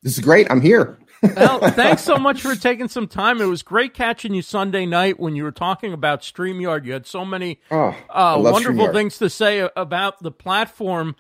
this 0.05 0.17
is 0.17 0.21
great. 0.21 0.49
I'm 0.51 0.61
here. 0.61 1.01
well, 1.37 1.59
thanks 1.73 2.03
so 2.03 2.17
much 2.17 2.41
for 2.41 2.55
taking 2.55 2.87
some 2.87 3.09
time. 3.09 3.41
It 3.41 3.47
was 3.47 3.65
great 3.65 3.93
catching 3.93 4.35
you 4.35 4.43
Sunday 4.43 4.87
night 4.87 5.19
when 5.19 5.35
you 5.35 5.43
were 5.43 5.51
talking 5.51 5.93
about 5.93 6.23
StreamYard. 6.23 6.85
You 6.85 6.93
had 6.93 7.09
so 7.09 7.25
many 7.25 7.59
oh, 7.73 7.89
uh, 8.09 8.39
wonderful 8.41 8.87
StreamYard. 8.87 8.93
things 8.93 9.19
to 9.19 9.29
say 9.29 9.69
about 9.75 10.23
the 10.23 10.31
platform. 10.31 11.17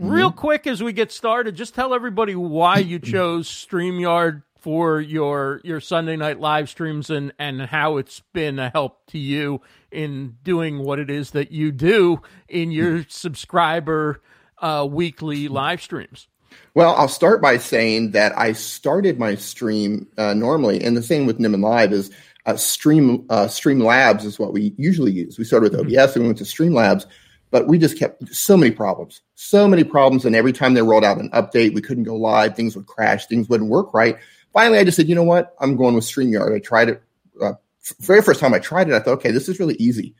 Mm-hmm. 0.00 0.08
Real 0.08 0.32
quick, 0.32 0.66
as 0.66 0.82
we 0.82 0.94
get 0.94 1.12
started, 1.12 1.54
just 1.54 1.74
tell 1.74 1.92
everybody 1.92 2.34
why 2.34 2.78
you 2.78 2.98
chose 2.98 3.46
StreamYard 3.46 4.42
for 4.58 5.00
your 5.00 5.60
your 5.64 5.80
Sunday 5.80 6.16
night 6.16 6.40
live 6.40 6.70
streams 6.70 7.10
and 7.10 7.34
and 7.38 7.60
how 7.60 7.98
it's 7.98 8.22
been 8.32 8.58
a 8.58 8.70
help 8.70 9.04
to 9.08 9.18
you 9.18 9.60
in 9.92 10.36
doing 10.42 10.78
what 10.78 10.98
it 10.98 11.10
is 11.10 11.30
that 11.32 11.52
you 11.52 11.72
do 11.72 12.20
in 12.48 12.70
your 12.70 13.04
subscriber 13.08 14.20
uh, 14.58 14.86
weekly 14.88 15.48
live 15.48 15.82
streams. 15.82 16.28
Well, 16.74 16.94
I'll 16.96 17.08
start 17.08 17.40
by 17.40 17.58
saying 17.58 18.12
that 18.12 18.36
I 18.36 18.52
started 18.52 19.18
my 19.18 19.34
stream 19.34 20.06
uh, 20.18 20.34
normally, 20.34 20.82
and 20.82 20.96
the 20.96 21.02
same 21.02 21.26
with 21.26 21.38
Nimmin 21.38 21.62
Live 21.62 21.92
is 21.92 22.10
uh, 22.44 22.56
Stream 22.56 23.26
uh, 23.30 23.46
Streamlabs 23.46 24.24
is 24.24 24.38
what 24.38 24.52
we 24.52 24.74
usually 24.76 25.12
use. 25.12 25.38
We 25.38 25.44
started 25.44 25.72
with 25.72 25.80
OBS 25.80 25.92
mm-hmm. 25.92 26.12
and 26.14 26.22
we 26.22 26.28
went 26.28 26.38
to 26.38 26.44
Streamlabs, 26.44 27.06
but 27.50 27.68
we 27.68 27.78
just 27.78 27.98
kept 27.98 28.34
so 28.34 28.56
many 28.56 28.72
problems, 28.72 29.22
so 29.34 29.68
many 29.68 29.84
problems, 29.84 30.24
and 30.24 30.34
every 30.34 30.52
time 30.52 30.74
they 30.74 30.82
rolled 30.82 31.04
out 31.04 31.18
an 31.18 31.30
update, 31.30 31.74
we 31.74 31.80
couldn't 31.80 32.04
go 32.04 32.16
live. 32.16 32.56
Things 32.56 32.76
would 32.76 32.86
crash, 32.86 33.26
things 33.26 33.48
wouldn't 33.48 33.70
work 33.70 33.94
right 33.94 34.18
finally, 34.52 34.78
I 34.78 34.84
just 34.84 34.96
said, 34.96 35.08
you 35.08 35.14
know 35.14 35.22
what? 35.24 35.54
I'm 35.60 35.76
going 35.76 35.94
with 35.94 36.04
StreamYard. 36.04 36.54
I 36.54 36.58
tried 36.58 36.90
it. 36.90 37.02
Uh, 37.40 37.54
very 38.00 38.22
first 38.22 38.40
time 38.40 38.54
I 38.54 38.58
tried 38.58 38.88
it, 38.88 38.94
I 38.94 39.00
thought, 39.00 39.18
okay, 39.18 39.30
this 39.30 39.48
is 39.48 39.58
really 39.58 39.74
easy. 39.74 40.14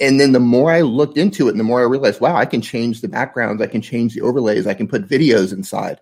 And 0.00 0.20
then 0.20 0.32
the 0.32 0.40
more 0.40 0.70
I 0.70 0.82
looked 0.82 1.18
into 1.18 1.48
it, 1.48 1.50
and 1.50 1.60
the 1.60 1.64
more 1.64 1.80
I 1.80 1.84
realized, 1.84 2.20
wow, 2.20 2.36
I 2.36 2.46
can 2.46 2.62
change 2.62 3.00
the 3.00 3.08
backgrounds, 3.08 3.60
I 3.60 3.66
can 3.66 3.82
change 3.82 4.14
the 4.14 4.20
overlays, 4.20 4.66
I 4.66 4.74
can 4.74 4.86
put 4.86 5.08
videos 5.08 5.52
inside. 5.52 6.00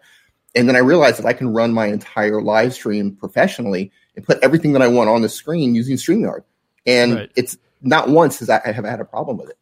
And 0.55 0.69
then 0.69 0.77
I 0.77 0.81
realized 0.81 1.19
that 1.19 1.27
I 1.27 1.33
can 1.33 1.53
run 1.53 1.73
my 1.73 1.87
entire 1.87 2.41
live 2.41 2.75
stream 2.75 3.15
professionally 3.15 3.91
and 4.17 4.25
put 4.25 4.39
everything 4.43 4.73
that 4.73 4.83
I 4.83 4.89
want 4.89 5.11
on 5.11 5.23
the 5.23 5.29
screen 5.29 5.75
using 5.75 5.97
StreamYard. 5.97 6.45
And 6.87 7.15
right. 7.15 7.31
it's 7.37 7.59
not 7.83 8.09
once 8.09 8.39
has 8.39 8.49
I 8.49 8.73
have 8.73 8.85
had 8.85 9.01
a 9.01 9.05
problem 9.05 9.37
with 9.39 9.51
it. 9.51 9.59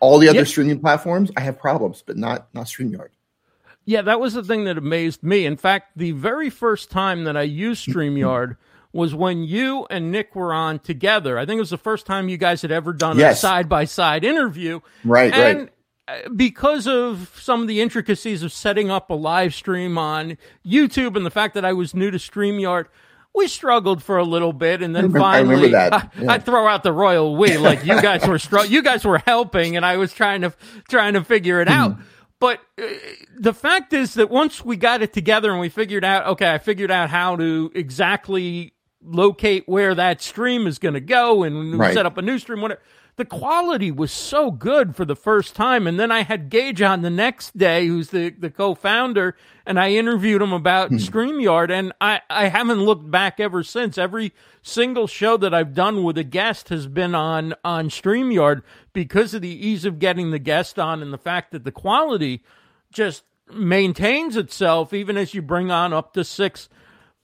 All 0.00 0.18
the 0.18 0.28
other 0.28 0.38
yep. 0.38 0.48
streaming 0.48 0.80
platforms, 0.80 1.30
I 1.36 1.40
have 1.40 1.58
problems, 1.58 2.02
but 2.04 2.16
not 2.16 2.48
not 2.52 2.66
StreamYard. 2.66 3.10
Yeah, 3.84 4.02
that 4.02 4.20
was 4.20 4.34
the 4.34 4.42
thing 4.42 4.64
that 4.64 4.78
amazed 4.78 5.22
me. 5.22 5.46
In 5.46 5.56
fact, 5.56 5.92
the 5.96 6.12
very 6.12 6.50
first 6.50 6.90
time 6.90 7.24
that 7.24 7.36
I 7.36 7.42
used 7.42 7.86
StreamYard 7.88 8.56
was 8.94 9.14
when 9.14 9.42
you 9.42 9.86
and 9.90 10.12
Nick 10.12 10.36
were 10.36 10.54
on 10.54 10.78
together. 10.78 11.36
I 11.36 11.44
think 11.44 11.58
it 11.58 11.60
was 11.60 11.70
the 11.70 11.76
first 11.76 12.06
time 12.06 12.28
you 12.28 12.36
guys 12.36 12.62
had 12.62 12.70
ever 12.70 12.92
done 12.92 13.18
yes. 13.18 13.38
a 13.38 13.40
side 13.40 13.68
by 13.68 13.84
side 13.84 14.24
interview. 14.24 14.80
Right, 15.04 15.34
and 15.34 15.58
right. 15.58 15.70
Uh, 16.06 16.28
because 16.36 16.86
of 16.86 17.34
some 17.40 17.62
of 17.62 17.66
the 17.66 17.80
intricacies 17.80 18.42
of 18.42 18.52
setting 18.52 18.90
up 18.90 19.10
a 19.10 19.14
live 19.14 19.54
stream 19.54 19.96
on 19.96 20.36
YouTube 20.64 21.16
and 21.16 21.24
the 21.24 21.30
fact 21.30 21.54
that 21.54 21.64
I 21.64 21.72
was 21.72 21.94
new 21.94 22.10
to 22.10 22.18
StreamYard, 22.18 22.86
we 23.34 23.48
struggled 23.48 24.02
for 24.02 24.18
a 24.18 24.24
little 24.24 24.52
bit, 24.52 24.82
and 24.82 24.94
then 24.94 25.12
finally, 25.12 25.74
I, 25.74 26.08
yeah. 26.20 26.32
I, 26.32 26.38
throw 26.38 26.68
out 26.68 26.82
the 26.82 26.92
royal 26.92 27.34
we. 27.36 27.56
Like 27.56 27.84
you 27.84 28.00
guys 28.00 28.26
were, 28.28 28.38
str- 28.38 28.66
you 28.66 28.82
guys 28.82 29.04
were 29.04 29.18
helping, 29.18 29.76
and 29.76 29.84
I 29.84 29.96
was 29.96 30.12
trying 30.12 30.42
to 30.42 30.54
trying 30.88 31.14
to 31.14 31.24
figure 31.24 31.60
it 31.60 31.68
out. 31.68 31.96
But 32.38 32.60
uh, 32.78 32.84
the 33.38 33.54
fact 33.54 33.94
is 33.94 34.14
that 34.14 34.28
once 34.28 34.62
we 34.62 34.76
got 34.76 35.00
it 35.00 35.14
together 35.14 35.50
and 35.50 35.60
we 35.60 35.70
figured 35.70 36.04
out, 36.04 36.26
okay, 36.26 36.52
I 36.52 36.58
figured 36.58 36.90
out 36.90 37.08
how 37.08 37.36
to 37.36 37.72
exactly 37.74 38.73
locate 39.04 39.68
where 39.68 39.94
that 39.94 40.22
stream 40.22 40.66
is 40.66 40.78
going 40.78 40.94
to 40.94 41.00
go 41.00 41.42
and 41.42 41.78
right. 41.78 41.94
set 41.94 42.06
up 42.06 42.18
a 42.18 42.22
new 42.22 42.38
stream, 42.38 42.60
whatever 42.60 42.80
the 43.16 43.24
quality 43.24 43.92
was 43.92 44.10
so 44.10 44.50
good 44.50 44.96
for 44.96 45.04
the 45.04 45.14
first 45.14 45.54
time. 45.54 45.86
And 45.86 46.00
then 46.00 46.10
I 46.10 46.22
had 46.22 46.50
Geige 46.50 46.88
on 46.88 47.02
the 47.02 47.10
next 47.10 47.56
day, 47.56 47.86
who's 47.86 48.10
the, 48.10 48.30
the 48.30 48.50
co-founder, 48.50 49.36
and 49.64 49.78
I 49.78 49.92
interviewed 49.92 50.42
him 50.42 50.52
about 50.52 50.90
mm. 50.90 50.98
StreamYard. 50.98 51.70
And 51.70 51.92
I, 52.00 52.22
I 52.28 52.48
haven't 52.48 52.82
looked 52.82 53.08
back 53.08 53.38
ever 53.38 53.62
since. 53.62 53.98
Every 53.98 54.32
single 54.62 55.06
show 55.06 55.36
that 55.36 55.54
I've 55.54 55.74
done 55.74 56.02
with 56.02 56.18
a 56.18 56.24
guest 56.24 56.70
has 56.70 56.88
been 56.88 57.14
on, 57.14 57.54
on 57.64 57.88
StreamYard 57.88 58.62
because 58.92 59.32
of 59.32 59.42
the 59.42 59.66
ease 59.66 59.84
of 59.84 60.00
getting 60.00 60.32
the 60.32 60.38
guest 60.40 60.78
on 60.78 61.00
and 61.00 61.12
the 61.12 61.18
fact 61.18 61.52
that 61.52 61.64
the 61.64 61.72
quality 61.72 62.42
just 62.90 63.22
maintains 63.52 64.36
itself 64.36 64.92
even 64.92 65.16
as 65.16 65.34
you 65.34 65.42
bring 65.42 65.70
on 65.70 65.92
up 65.92 66.14
to 66.14 66.24
six 66.24 66.68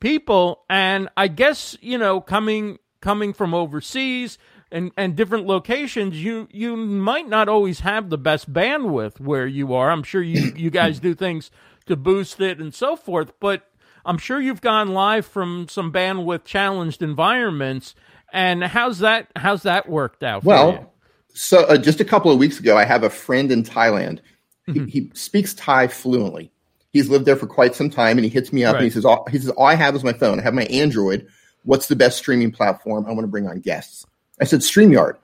people. 0.00 0.64
And 0.68 1.08
I 1.16 1.28
guess 1.28 1.76
you 1.80 1.98
know 1.98 2.20
coming 2.20 2.78
coming 3.00 3.32
from 3.32 3.54
overseas 3.54 4.38
and 4.72 4.92
and 4.96 5.16
different 5.16 5.46
locations, 5.46 6.22
you 6.22 6.48
you 6.50 6.76
might 6.76 7.28
not 7.28 7.48
always 7.48 7.80
have 7.80 8.10
the 8.10 8.18
best 8.18 8.52
bandwidth 8.52 9.20
where 9.20 9.46
you 9.46 9.74
are. 9.74 9.90
I'm 9.90 10.02
sure 10.02 10.22
you 10.22 10.52
you 10.56 10.70
guys 10.70 11.00
do 11.00 11.14
things 11.14 11.50
to 11.86 11.96
boost 11.96 12.40
it 12.40 12.58
and 12.58 12.74
so 12.74 12.96
forth, 12.96 13.32
but 13.40 13.70
I'm 14.04 14.18
sure 14.18 14.40
you've 14.40 14.60
gone 14.60 14.88
live 14.88 15.26
from 15.26 15.68
some 15.68 15.92
bandwidth 15.92 16.44
challenged 16.44 17.02
environments. 17.02 17.94
And 18.32 18.62
how's 18.62 19.00
that 19.00 19.28
how's 19.36 19.62
that 19.64 19.88
worked 19.88 20.22
out? 20.22 20.44
well, 20.44 20.92
so 21.34 21.64
uh, 21.64 21.76
just 21.76 22.00
a 22.00 22.04
couple 22.04 22.30
of 22.30 22.38
weeks 22.38 22.58
ago, 22.58 22.76
I 22.76 22.84
have 22.84 23.02
a 23.02 23.10
friend 23.10 23.50
in 23.50 23.62
Thailand. 23.62 24.20
Mm-hmm. 24.68 24.84
He, 24.86 25.00
he, 25.00 25.10
speaks 25.14 25.54
Thai 25.54 25.88
fluently. 25.88 26.52
He's 26.92 27.08
lived 27.08 27.24
there 27.24 27.36
for 27.36 27.46
quite 27.46 27.74
some 27.74 27.90
time, 27.90 28.18
and 28.18 28.24
he 28.24 28.30
hits 28.30 28.52
me 28.52 28.64
up 28.64 28.74
right. 28.74 28.80
and 28.80 28.84
he 28.84 28.90
says, 28.90 29.04
all, 29.04 29.26
"He 29.30 29.38
says 29.38 29.50
all 29.50 29.66
I 29.66 29.74
have 29.74 29.94
is 29.94 30.04
my 30.04 30.12
phone. 30.12 30.40
I 30.40 30.42
have 30.42 30.54
my 30.54 30.64
Android. 30.64 31.26
What's 31.62 31.88
the 31.88 31.96
best 31.96 32.18
streaming 32.18 32.52
platform? 32.52 33.06
I 33.06 33.10
want 33.10 33.22
to 33.22 33.28
bring 33.28 33.46
on 33.46 33.60
guests." 33.60 34.06
I 34.40 34.44
said, 34.44 34.60
"Streamyard." 34.60 35.16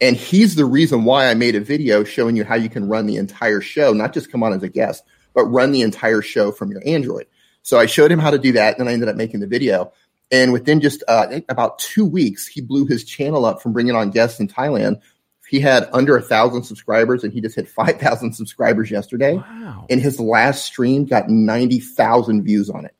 And 0.00 0.16
he's 0.16 0.56
the 0.56 0.64
reason 0.66 1.04
why 1.04 1.28
I 1.28 1.34
made 1.34 1.54
a 1.54 1.60
video 1.60 2.04
showing 2.04 2.36
you 2.36 2.44
how 2.44 2.54
you 2.54 2.68
can 2.68 2.88
run 2.88 3.06
the 3.06 3.16
entire 3.16 3.62
show, 3.62 3.92
not 3.92 4.12
just 4.12 4.30
come 4.30 4.42
on 4.42 4.52
as 4.52 4.62
a 4.62 4.68
guest, 4.68 5.02
but 5.34 5.46
run 5.46 5.72
the 5.72 5.82
entire 5.82 6.20
show 6.20 6.52
from 6.52 6.70
your 6.70 6.82
Android. 6.86 7.26
So 7.62 7.78
I 7.78 7.86
showed 7.86 8.12
him 8.12 8.18
how 8.18 8.30
to 8.30 8.38
do 8.38 8.52
that, 8.52 8.78
and 8.78 8.80
then 8.80 8.88
I 8.88 8.92
ended 8.92 9.08
up 9.08 9.16
making 9.16 9.40
the 9.40 9.46
video. 9.46 9.92
And 10.30 10.52
within 10.52 10.80
just 10.80 11.02
uh, 11.08 11.40
about 11.48 11.78
two 11.78 12.04
weeks, 12.04 12.46
he 12.46 12.60
blew 12.60 12.86
his 12.86 13.04
channel 13.04 13.44
up 13.44 13.62
from 13.62 13.72
bringing 13.72 13.94
on 13.94 14.10
guests 14.10 14.40
in 14.40 14.48
Thailand. 14.48 15.00
He 15.48 15.60
had 15.60 15.88
under 15.92 16.16
a 16.16 16.22
thousand 16.22 16.64
subscribers, 16.64 17.24
and 17.24 17.32
he 17.32 17.40
just 17.40 17.56
hit 17.56 17.68
five 17.68 18.00
thousand 18.00 18.32
subscribers 18.34 18.90
yesterday. 18.90 19.34
Wow! 19.34 19.86
And 19.88 20.00
his 20.00 20.20
last 20.20 20.64
stream 20.64 21.04
got 21.04 21.28
ninety 21.28 21.80
thousand 21.80 22.44
views 22.44 22.70
on 22.70 22.84
it. 22.84 22.94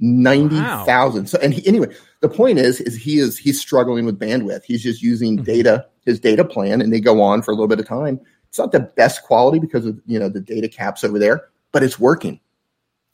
Ninety 0.00 0.56
thousand. 0.56 1.24
Wow. 1.24 1.28
So, 1.28 1.38
and 1.38 1.54
he, 1.54 1.66
anyway, 1.66 1.94
the 2.20 2.28
point 2.28 2.58
is, 2.58 2.80
is 2.80 2.96
he 2.96 3.18
is 3.18 3.38
he's 3.38 3.60
struggling 3.60 4.04
with 4.04 4.18
bandwidth. 4.18 4.64
He's 4.64 4.82
just 4.82 5.02
using 5.02 5.36
mm-hmm. 5.36 5.44
data, 5.44 5.86
his 6.04 6.18
data 6.18 6.44
plan, 6.44 6.80
and 6.80 6.92
they 6.92 7.00
go 7.00 7.22
on 7.22 7.42
for 7.42 7.52
a 7.52 7.54
little 7.54 7.68
bit 7.68 7.80
of 7.80 7.86
time. 7.86 8.20
It's 8.48 8.58
not 8.58 8.72
the 8.72 8.80
best 8.80 9.22
quality 9.22 9.58
because 9.58 9.86
of 9.86 10.00
you 10.06 10.18
know 10.18 10.28
the 10.28 10.40
data 10.40 10.68
caps 10.68 11.04
over 11.04 11.18
there, 11.18 11.48
but 11.70 11.82
it's 11.82 11.98
working 11.98 12.40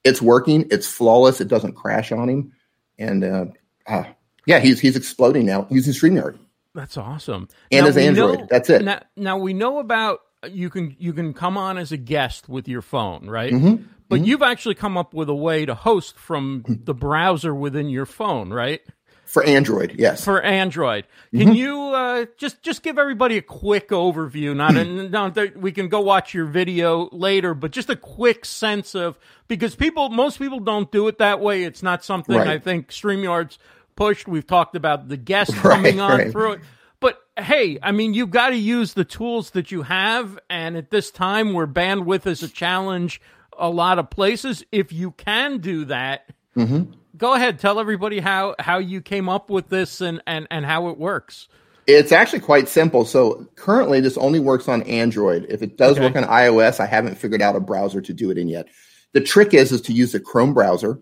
it's 0.05 0.23
working. 0.23 0.67
It's 0.71 0.87
flawless. 0.87 1.41
It 1.41 1.49
doesn't 1.49 1.75
crash 1.75 2.13
on 2.13 2.29
him, 2.29 2.53
and 2.99 3.25
uh, 3.25 3.47
uh, 3.87 4.05
yeah, 4.47 4.59
he's 4.61 4.81
he's 4.81 4.97
exploding 4.97 5.47
now 5.47 5.67
using 5.71 5.93
Streamyard. 5.93 6.39
That's 6.79 6.97
awesome. 6.97 7.49
And 7.73 7.81
now 7.81 7.87
his 7.87 7.97
Android. 7.97 8.39
Know, 8.39 8.47
That's 8.49 8.71
it. 8.71 8.85
Now, 8.85 9.01
now, 9.17 9.37
we 9.37 9.53
know 9.53 9.81
about 9.81 10.21
you 10.49 10.71
can 10.71 10.95
you 11.01 11.13
can 11.13 11.35
come 11.35 11.59
on 11.59 11.77
as 11.77 11.91
a 11.91 11.97
guest 11.97 12.49
with 12.49 12.69
your 12.69 12.83
phone, 12.83 13.29
right? 13.29 13.53
Mm-hmm. 13.53 13.83
But 14.09 14.17
mm-hmm. 14.21 14.25
you've 14.25 14.43
actually 14.43 14.77
come 14.77 14.97
up 14.97 15.13
with 15.13 15.29
a 15.29 15.35
way 15.35 15.67
to 15.67 15.75
host 15.75 16.17
from 16.17 16.63
the 16.85 16.95
browser 16.95 17.53
within 17.53 17.89
your 17.89 18.07
phone, 18.07 18.51
right? 18.51 18.81
For 19.25 19.43
Android, 19.43 19.97
yes. 19.99 20.25
For 20.25 20.41
Android, 20.41 21.05
can 21.33 21.49
mm-hmm. 21.49 21.53
you 21.53 21.81
uh, 21.81 22.27
just 22.37 22.63
just 22.63 22.85
give 22.85 22.97
everybody 22.97 23.39
a 23.39 23.43
quick 23.43 23.89
overview? 23.89 24.55
Not, 24.55 24.77
a, 24.77 24.85
not 25.09 25.57
we 25.57 25.73
can 25.73 25.89
go 25.89 26.01
watch 26.01 26.33
your 26.33 26.47
video 26.47 27.09
later, 27.11 27.55
but 27.55 27.73
just 27.73 27.91
a 27.91 27.97
quick 27.97 28.45
sense 28.45 28.95
of 28.95 29.19
because 29.49 29.75
people, 29.75 30.11
most 30.11 30.39
people 30.39 30.61
don't 30.61 30.93
do 30.93 31.09
it 31.09 31.19
that 31.19 31.41
way. 31.41 31.65
It's 31.65 31.83
not 31.83 32.05
something 32.05 32.37
right. 32.37 32.47
I 32.47 32.59
think 32.61 32.93
Streamyard's 32.93 33.59
pushed. 33.99 34.27
We've 34.27 34.47
talked 34.47 34.77
about 34.77 35.09
the 35.09 35.17
guests 35.19 35.55
coming 35.59 36.01
on 36.01 36.19
right. 36.19 36.33
through 36.33 36.53
it. 36.53 36.61
But 37.01 37.19
hey, 37.37 37.79
I 37.83 37.93
mean, 37.93 38.15
you've 38.15 38.31
got 38.31 38.51
to 38.51 38.57
use 38.57 38.95
the 38.95 39.05
tools 39.05 39.51
that 39.51 39.71
you 39.71 39.83
have, 39.83 40.39
and 40.49 40.77
at 40.77 40.91
this 40.91 41.11
time 41.11 41.53
where 41.53 41.67
bandwidth 41.67 42.27
is 42.27 42.43
a 42.43 42.49
challenge, 42.49 43.21
a 43.59 43.69
lot 43.69 43.99
of 43.99 44.09
places, 44.09 44.65
if 44.73 44.93
you 44.93 45.11
can 45.11 45.59
do 45.59 45.85
that. 45.87 46.31
Mm-hmm 46.57 46.93
go 47.19 47.35
ahead, 47.35 47.59
tell 47.59 47.79
everybody 47.79 48.21
how 48.21 48.55
how 48.59 48.79
you 48.79 49.03
came 49.03 49.29
up 49.29 49.51
with 49.51 49.69
this 49.69 50.01
and 50.01 50.23
and 50.27 50.47
and 50.51 50.65
how 50.65 50.89
it 50.89 50.97
works. 50.97 51.49
It's 51.87 52.13
actually 52.13 52.41
quite 52.41 52.69
simple. 52.69 53.05
So 53.05 53.47
currently, 53.57 54.01
this 54.01 54.17
only 54.19 54.41
works 54.41 54.69
on 54.69 54.83
Android. 54.83 55.47
If 55.49 55.63
it 55.63 55.77
does 55.77 55.97
okay. 55.97 56.07
work 56.07 56.17
on 56.17 56.25
iOS, 56.25 56.81
I 56.81 56.87
haven't 56.87 57.17
figured 57.17 57.43
out 57.43 57.57
a 57.57 57.61
browser 57.61 58.01
to 58.01 58.13
do 58.13 58.31
it 58.31 58.39
in 58.39 58.49
yet. 58.49 58.69
The 59.13 59.21
trick 59.21 59.55
is 59.55 59.73
is 59.73 59.81
to 59.83 59.93
use 59.93 60.13
the 60.13 60.21
Chrome 60.21 60.55
browser, 60.55 61.01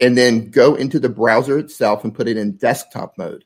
and 0.00 0.16
then 0.16 0.50
go 0.50 0.74
into 0.74 0.98
the 0.98 1.08
browser 1.08 1.58
itself 1.58 2.04
and 2.04 2.14
put 2.14 2.28
it 2.28 2.36
in 2.36 2.56
desktop 2.56 3.16
mode, 3.18 3.44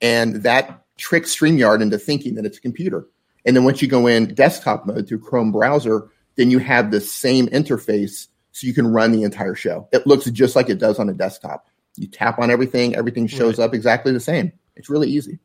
and 0.00 0.36
that 0.42 0.84
tricks 0.96 1.34
Streamyard 1.34 1.82
into 1.82 1.98
thinking 1.98 2.34
that 2.34 2.46
it's 2.46 2.58
a 2.58 2.62
computer. 2.62 3.06
And 3.44 3.54
then 3.54 3.64
once 3.64 3.80
you 3.80 3.88
go 3.88 4.06
in 4.06 4.34
desktop 4.34 4.86
mode 4.86 5.06
through 5.06 5.20
Chrome 5.20 5.52
browser, 5.52 6.08
then 6.36 6.50
you 6.50 6.58
have 6.58 6.90
the 6.90 7.00
same 7.00 7.46
interface 7.48 8.28
so 8.52 8.66
you 8.66 8.74
can 8.74 8.88
run 8.88 9.12
the 9.12 9.22
entire 9.22 9.54
show. 9.54 9.88
It 9.92 10.06
looks 10.06 10.24
just 10.30 10.56
like 10.56 10.68
it 10.68 10.78
does 10.78 10.98
on 10.98 11.08
a 11.08 11.14
desktop. 11.14 11.66
You 11.96 12.08
tap 12.08 12.38
on 12.38 12.50
everything, 12.50 12.96
everything 12.96 13.26
shows 13.26 13.58
right. 13.58 13.64
up 13.66 13.74
exactly 13.74 14.12
the 14.12 14.20
same. 14.20 14.52
It's 14.74 14.90
really 14.90 15.08
easy. 15.08 15.38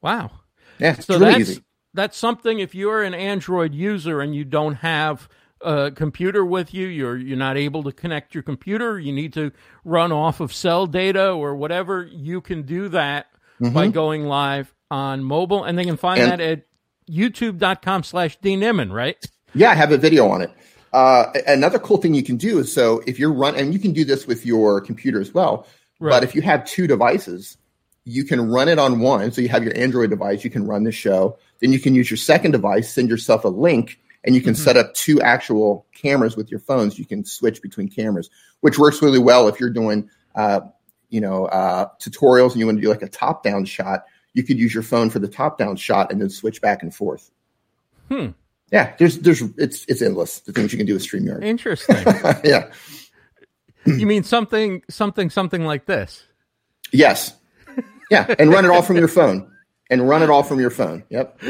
Wow. 0.00 0.30
Yeah, 0.78 0.94
so 0.94 1.18
really 1.18 1.32
that's, 1.32 1.40
easy. 1.50 1.64
That's 1.92 2.16
something 2.16 2.60
if 2.60 2.74
you're 2.74 3.02
an 3.02 3.14
Android 3.14 3.74
user 3.74 4.20
and 4.20 4.34
you 4.34 4.44
don't 4.44 4.74
have 4.74 5.28
a 5.62 5.90
computer 5.90 6.44
with 6.44 6.72
you, 6.72 6.86
you're 6.86 7.16
you're 7.16 7.36
not 7.36 7.56
able 7.56 7.82
to 7.84 7.92
connect 7.92 8.34
your 8.34 8.42
computer, 8.42 8.98
you 8.98 9.12
need 9.12 9.32
to 9.34 9.52
run 9.84 10.12
off 10.12 10.40
of 10.40 10.52
cell 10.52 10.86
data 10.86 11.30
or 11.30 11.54
whatever, 11.54 12.04
you 12.04 12.40
can 12.40 12.62
do 12.62 12.88
that 12.88 13.26
mm-hmm. 13.60 13.74
by 13.74 13.88
going 13.88 14.24
live 14.24 14.72
on 14.90 15.22
mobile 15.22 15.64
and 15.64 15.78
they 15.78 15.84
can 15.84 15.96
find 15.96 16.20
and, 16.20 16.32
that 16.32 16.40
at 16.40 16.62
youtube.com 17.10 18.02
slash 18.02 18.38
deenimmin, 18.40 18.92
right? 18.92 19.24
Yeah, 19.54 19.70
I 19.70 19.74
have 19.74 19.92
a 19.92 19.98
video 19.98 20.28
on 20.28 20.42
it. 20.42 20.50
Uh, 20.92 21.32
another 21.46 21.78
cool 21.78 21.98
thing 21.98 22.14
you 22.14 22.22
can 22.22 22.36
do 22.36 22.58
is 22.58 22.72
so 22.72 23.02
if 23.06 23.18
you're 23.18 23.32
run 23.32 23.54
and 23.56 23.72
you 23.72 23.78
can 23.78 23.92
do 23.92 24.04
this 24.04 24.26
with 24.26 24.44
your 24.44 24.80
computer 24.80 25.20
as 25.20 25.32
well. 25.32 25.66
Right. 25.98 26.10
But 26.10 26.24
if 26.24 26.34
you 26.34 26.42
have 26.42 26.64
two 26.64 26.86
devices, 26.86 27.58
you 28.04 28.24
can 28.24 28.50
run 28.50 28.68
it 28.68 28.78
on 28.78 29.00
one. 29.00 29.30
So 29.32 29.40
you 29.40 29.48
have 29.50 29.62
your 29.62 29.76
Android 29.76 30.10
device, 30.10 30.42
you 30.44 30.50
can 30.50 30.66
run 30.66 30.84
the 30.84 30.92
show. 30.92 31.38
Then 31.60 31.72
you 31.72 31.78
can 31.78 31.94
use 31.94 32.10
your 32.10 32.16
second 32.16 32.52
device, 32.52 32.92
send 32.92 33.08
yourself 33.08 33.44
a 33.44 33.48
link, 33.48 34.00
and 34.24 34.34
you 34.34 34.40
can 34.40 34.54
mm-hmm. 34.54 34.62
set 34.62 34.76
up 34.76 34.94
two 34.94 35.20
actual 35.20 35.86
cameras 35.94 36.36
with 36.36 36.50
your 36.50 36.60
phones. 36.60 36.98
You 36.98 37.06
can 37.06 37.24
switch 37.24 37.62
between 37.62 37.88
cameras, 37.88 38.30
which 38.60 38.78
works 38.78 39.02
really 39.02 39.18
well 39.18 39.48
if 39.48 39.58
you're 39.60 39.70
doing, 39.70 40.10
uh, 40.34 40.60
you 41.08 41.20
know, 41.20 41.46
uh, 41.46 41.88
tutorials 42.00 42.52
and 42.52 42.60
you 42.60 42.66
want 42.66 42.78
to 42.78 42.82
do 42.82 42.88
like 42.88 43.02
a 43.02 43.08
top-down 43.08 43.64
shot. 43.64 44.04
You 44.34 44.42
could 44.42 44.58
use 44.58 44.72
your 44.72 44.82
phone 44.82 45.10
for 45.10 45.18
the 45.18 45.28
top-down 45.28 45.76
shot 45.76 46.12
and 46.12 46.20
then 46.20 46.30
switch 46.30 46.60
back 46.60 46.82
and 46.82 46.94
forth. 46.94 47.30
Hmm. 48.08 48.28
Yeah, 48.70 48.94
there's 48.98 49.18
there's 49.18 49.42
it's 49.56 49.84
it's 49.86 50.00
endless 50.00 50.40
the 50.40 50.52
things 50.52 50.72
you 50.72 50.78
can 50.78 50.86
do 50.86 50.94
with 50.94 51.02
Streamyard. 51.02 51.42
Interesting. 51.42 51.96
yeah. 52.44 52.70
You 53.84 54.06
mean 54.06 54.22
something 54.22 54.82
something 54.88 55.28
something 55.28 55.64
like 55.64 55.86
this? 55.86 56.22
Yes. 56.92 57.36
Yeah, 58.10 58.32
and 58.38 58.52
run 58.52 58.64
it 58.64 58.70
all 58.70 58.82
from 58.82 58.96
your 58.96 59.08
phone. 59.08 59.50
And 59.90 60.08
run 60.08 60.22
it 60.22 60.30
all 60.30 60.42
from 60.42 60.60
your 60.60 60.70
phone. 60.70 61.02
Yep. 61.08 61.42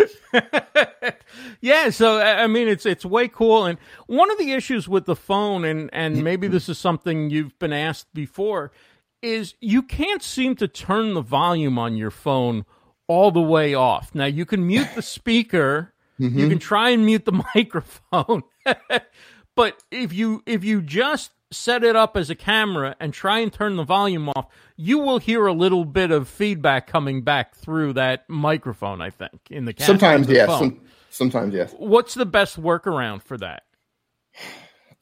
yeah, 1.61 1.91
so 1.91 2.19
I 2.21 2.47
mean 2.47 2.69
it's 2.69 2.87
it's 2.87 3.05
way 3.05 3.29
cool 3.29 3.67
and 3.67 3.79
one 4.07 4.31
of 4.31 4.39
the 4.39 4.53
issues 4.53 4.89
with 4.89 5.05
the 5.05 5.17
phone 5.17 5.65
and 5.65 5.91
and 5.93 6.25
maybe 6.25 6.49
this 6.49 6.69
is 6.69 6.79
something 6.79 7.29
you've 7.31 7.59
been 7.59 7.73
asked 7.73 8.13
before 8.15 8.73
is 9.21 9.55
you 9.61 9.83
can't 9.83 10.23
seem 10.23 10.57
to 10.57 10.67
turn 10.67 11.13
the 11.13 11.21
volume 11.21 11.79
on 11.79 11.97
your 11.99 12.11
phone 12.11 12.65
all 13.07 13.31
the 13.31 13.43
way 13.43 13.75
off. 13.75 14.15
Now 14.15 14.25
you 14.25 14.47
can 14.47 14.67
mute 14.67 14.89
the 14.95 15.03
speaker 15.03 15.93
Mm-hmm. 16.21 16.39
You 16.39 16.49
can 16.49 16.59
try 16.59 16.91
and 16.91 17.05
mute 17.05 17.25
the 17.25 17.43
microphone. 17.55 18.43
but 19.57 19.83
if 19.91 20.13
you 20.13 20.43
if 20.47 20.63
you 20.63 20.83
just 20.83 21.33
set 21.51 21.83
it 21.83 21.97
up 21.97 22.17
as 22.17 22.31
a 22.31 22.35
camera 22.35 22.95
and 23.01 23.13
try 23.13 23.41
and 23.41 23.53
turn 23.53 23.77
the 23.77 23.85
volume 23.85 24.29
off, 24.29 24.47
you 24.81 24.99
will 24.99 25.19
hear 25.19 25.47
a 25.47 25.53
little 25.53 25.85
bit 25.85 26.11
of 26.11 26.27
feedback 26.27 26.87
coming 26.87 27.21
back 27.21 27.55
through 27.55 27.93
that 27.93 28.29
microphone, 28.29 29.03
I 29.03 29.11
think, 29.11 29.41
in 29.51 29.67
the 29.67 29.75
camera. 29.75 29.87
Sometimes, 29.87 30.29
yes. 30.29 30.49
Some, 30.49 30.81
sometimes, 31.11 31.55
yes. 31.55 31.75
What's 31.77 32.15
the 32.15 32.25
best 32.25 32.61
workaround 32.61 33.23
for 33.23 33.37
that? 33.39 33.65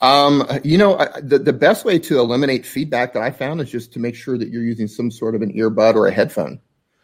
Um, 0.01 0.45
you 0.65 0.79
know, 0.79 0.97
the, 1.23 1.39
the 1.39 1.53
best 1.53 1.85
way 1.85 2.01
to 2.01 2.19
eliminate 2.19 2.67
feedback 2.67 3.13
that 3.13 3.23
I 3.23 3.31
found 3.31 3.61
is 3.61 3.71
just 3.71 3.93
to 3.93 4.01
make 4.01 4.17
sure 4.17 4.37
that 4.37 4.49
you're 4.49 4.65
using 4.65 4.89
some 4.89 5.13
sort 5.13 5.37
of 5.37 5.43
an 5.43 5.53
earbud 5.53 5.95
or 5.95 6.09
a 6.09 6.13
headphone 6.13 6.61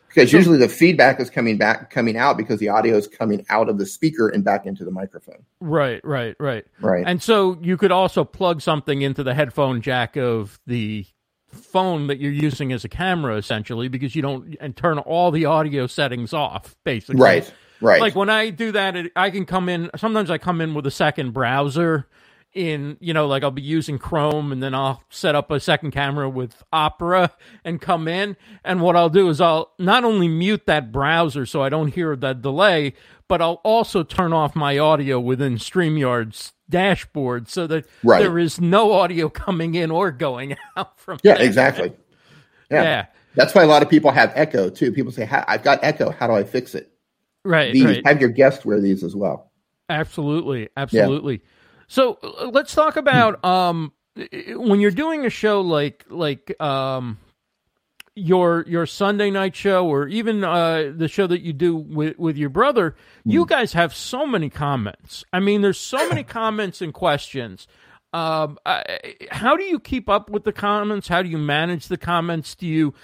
because 0.09 0.33
usually 0.33 0.59
the 0.59 0.69
feedback 0.69 1.19
is 1.19 1.29
coming 1.29 1.59
back 1.59 1.91
coming 1.91 2.17
out 2.17 2.37
because 2.37 2.61
the 2.61 2.69
audio 2.69 2.97
is 2.97 3.09
coming 3.09 3.45
out 3.49 3.69
of 3.69 3.79
the 3.79 3.87
speaker 3.87 4.29
and 4.29 4.45
back 4.45 4.65
into 4.65 4.85
the 4.85 4.93
microphone 4.93 5.45
right 5.61 6.01
right 6.05 6.37
right 6.39 6.65
right 6.81 7.03
and 7.05 7.21
so 7.21 7.59
you 7.61 7.77
could 7.77 7.91
also 7.91 8.23
plug 8.23 8.61
something 8.61 9.03
into 9.03 9.25
the 9.25 9.35
headphone 9.35 9.81
jack 9.81 10.17
of 10.17 10.61
the 10.69 11.05
phone 11.55 12.09
that 12.09 12.21
you're 12.21 12.33
using 12.33 12.73
as 12.73 12.85
a 12.85 12.89
camera 12.89 13.37
essentially 13.37 13.89
because 13.89 14.15
you 14.15 14.23
don't 14.23 14.57
and 14.61 14.77
turn 14.77 14.99
all 14.99 15.31
the 15.31 15.47
audio 15.47 15.87
settings 15.87 16.33
off 16.33 16.77
basically. 16.85 17.21
Right 17.21 17.53
right. 17.81 18.01
Like 18.01 18.15
when 18.15 18.31
i 18.31 18.51
do 18.51 18.73
that 18.73 18.97
it, 18.97 19.13
i 19.17 19.31
can 19.31 19.45
come 19.45 19.69
in 19.69 19.91
sometimes 19.97 20.31
i 20.31 20.39
come 20.39 20.61
in 20.61 20.75
with 20.75 20.87
a 20.87 20.91
second 20.91 21.33
browser 21.33 22.07
in 22.55 22.97
you 23.01 23.13
know 23.13 23.27
like 23.27 23.43
I'll 23.43 23.51
be 23.51 23.63
using 23.63 23.99
Chrome 23.99 24.53
and 24.53 24.63
then 24.63 24.75
I'll 24.75 25.03
set 25.11 25.35
up 25.35 25.51
a 25.51 25.59
second 25.61 25.91
camera 25.91 26.29
with 26.31 26.63
Opera 26.73 27.33
and 27.65 27.81
come 27.81 28.09
in. 28.09 28.37
And 28.65 28.81
what 28.81 28.97
I'll 28.97 29.11
do 29.11 29.29
is 29.29 29.41
I'll 29.41 29.73
not 29.79 30.05
only 30.05 30.29
mute 30.29 30.67
that 30.67 30.93
browser 30.93 31.47
so 31.47 31.63
I 31.63 31.69
don't 31.69 31.93
hear 31.93 32.17
that 32.17 32.43
delay 32.43 32.95
but 33.29 33.41
I'll 33.43 33.61
also 33.65 34.03
turn 34.03 34.33
off 34.33 34.55
my 34.55 34.79
audio 34.79 35.19
within 35.21 35.57
StreamYard's 35.57 36.53
dashboard 36.69 37.49
so 37.49 37.67
that 37.67 37.87
Right. 38.03 38.21
there 38.23 38.39
is 38.39 38.61
no 38.61 38.93
audio 38.93 39.29
coming 39.29 39.75
in 39.75 39.91
or 39.91 40.11
going 40.11 40.57
out 40.77 40.99
from 40.99 41.19
Yeah, 41.23 41.35
there. 41.37 41.47
exactly. 41.47 41.93
Yeah. 42.71 42.83
Yeah. 42.83 43.07
That's 43.35 43.55
why 43.55 43.63
a 43.63 43.67
lot 43.67 43.83
of 43.83 43.89
people 43.91 44.11
have 44.13 44.33
echo 44.35 44.71
too. 44.71 44.93
People 44.93 45.13
say, 45.13 45.27
I've 45.29 45.63
got 45.63 45.81
echo. 45.83 46.11
How 46.11 46.27
do 46.27 46.35
I 46.35 46.45
fix 46.45 46.75
it? 46.75 46.91
right 47.45 47.73
These, 47.73 47.85
right 47.85 48.07
Have 48.07 48.21
your 48.21 48.31
guests 48.31 48.65
wear 48.65 48.81
these 48.81 49.03
as 49.05 49.15
well. 49.17 49.51
Absolutely, 49.91 50.71
absolutely. 50.77 51.43
So 51.89 52.19
uh, 52.23 52.51
let's 52.53 52.75
talk 52.75 52.97
about 52.97 53.45
um 53.45 53.93
when 54.57 54.81
you're 54.81 54.91
doing 54.93 55.27
a 55.27 55.31
show 55.31 55.61
like 55.61 56.05
like 56.09 56.59
um 56.63 57.19
your 58.17 58.65
your 58.69 58.87
Sunday 58.87 59.31
night 59.31 59.57
show 59.57 59.87
or 59.87 60.07
even 60.07 60.45
uh 60.45 60.93
the 60.95 61.09
show 61.09 61.27
that 61.27 61.43
you 61.43 61.53
do 61.53 61.77
with 61.77 62.19
with 62.19 62.37
your 62.37 62.51
brother, 62.51 62.95
you 63.25 63.45
guys 63.45 63.73
have 63.73 63.95
so 63.95 64.27
many 64.27 64.51
comments. 64.51 65.25
I 65.33 65.41
mean, 65.41 65.63
there's 65.63 65.79
so 65.79 66.09
many 66.09 66.23
comments 66.25 66.81
and 66.81 66.95
questions. 66.95 67.67
Um, 68.13 68.59
I, 68.65 69.17
how 69.33 69.57
do 69.57 69.65
you 69.65 69.81
keep 69.81 70.09
up 70.09 70.31
with 70.31 70.45
the 70.45 70.53
comments? 70.53 71.09
How 71.09 71.23
do 71.23 71.29
you 71.29 71.39
manage 71.39 71.89
the 71.89 71.97
comments? 71.97 72.55
Do 72.55 72.65
you 72.65 72.95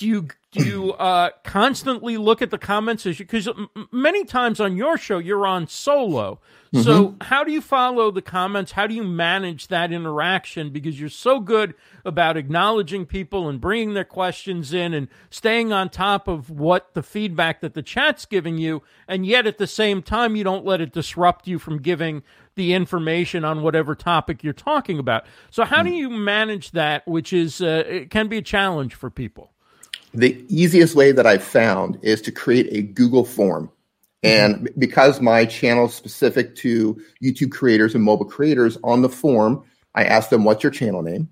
do 0.00 0.06
you 0.06 0.28
do 0.50 0.64
you 0.64 0.92
uh, 0.94 1.30
constantly 1.44 2.16
look 2.16 2.40
at 2.40 2.50
the 2.50 2.58
comments 2.58 3.04
as 3.04 3.18
because 3.18 3.48
many 3.92 4.24
times 4.24 4.58
on 4.58 4.74
your 4.74 4.96
show 4.96 5.18
you're 5.18 5.46
on 5.46 5.68
solo. 5.68 6.40
So 6.72 7.16
how 7.20 7.44
do 7.44 7.52
you 7.52 7.60
follow 7.60 8.10
the 8.10 8.22
comments? 8.22 8.72
How 8.72 8.86
do 8.86 8.94
you 8.94 9.02
manage 9.02 9.68
that 9.68 9.92
interaction? 9.92 10.70
Because 10.70 10.98
you're 10.98 11.08
so 11.08 11.40
good 11.40 11.74
about 12.04 12.36
acknowledging 12.36 13.06
people 13.06 13.48
and 13.48 13.60
bringing 13.60 13.94
their 13.94 14.04
questions 14.04 14.72
in 14.72 14.94
and 14.94 15.08
staying 15.30 15.72
on 15.72 15.90
top 15.90 16.28
of 16.28 16.48
what 16.48 16.94
the 16.94 17.02
feedback 17.02 17.60
that 17.60 17.74
the 17.74 17.82
chat's 17.82 18.24
giving 18.24 18.56
you, 18.56 18.82
and 19.06 19.26
yet 19.26 19.46
at 19.46 19.58
the 19.58 19.66
same 19.66 20.00
time 20.00 20.34
you 20.34 20.44
don't 20.44 20.64
let 20.64 20.80
it 20.80 20.92
disrupt 20.92 21.46
you 21.46 21.58
from 21.58 21.82
giving 21.82 22.22
the 22.54 22.72
information 22.72 23.44
on 23.44 23.62
whatever 23.62 23.94
topic 23.94 24.42
you're 24.42 24.52
talking 24.52 24.98
about. 24.98 25.24
So 25.50 25.64
how 25.64 25.82
do 25.82 25.90
you 25.90 26.08
manage 26.08 26.70
that? 26.70 27.06
Which 27.06 27.32
is 27.32 27.60
uh, 27.60 27.84
it 27.86 28.10
can 28.10 28.28
be 28.28 28.38
a 28.38 28.42
challenge 28.42 28.94
for 28.94 29.10
people. 29.10 29.52
The 30.12 30.44
easiest 30.48 30.94
way 30.94 31.12
that 31.12 31.26
I've 31.26 31.42
found 31.42 31.98
is 32.02 32.20
to 32.22 32.32
create 32.32 32.68
a 32.70 32.82
Google 32.82 33.24
form. 33.24 33.70
And 34.22 34.56
mm-hmm. 34.56 34.78
because 34.80 35.20
my 35.20 35.44
channel 35.44 35.86
is 35.86 35.94
specific 35.94 36.56
to 36.56 37.00
YouTube 37.22 37.52
creators 37.52 37.94
and 37.94 38.04
mobile 38.04 38.26
creators, 38.26 38.76
on 38.82 39.02
the 39.02 39.08
form, 39.08 39.64
I 39.94 40.04
ask 40.04 40.28
them, 40.30 40.44
What's 40.44 40.62
your 40.62 40.72
channel 40.72 41.02
name? 41.02 41.28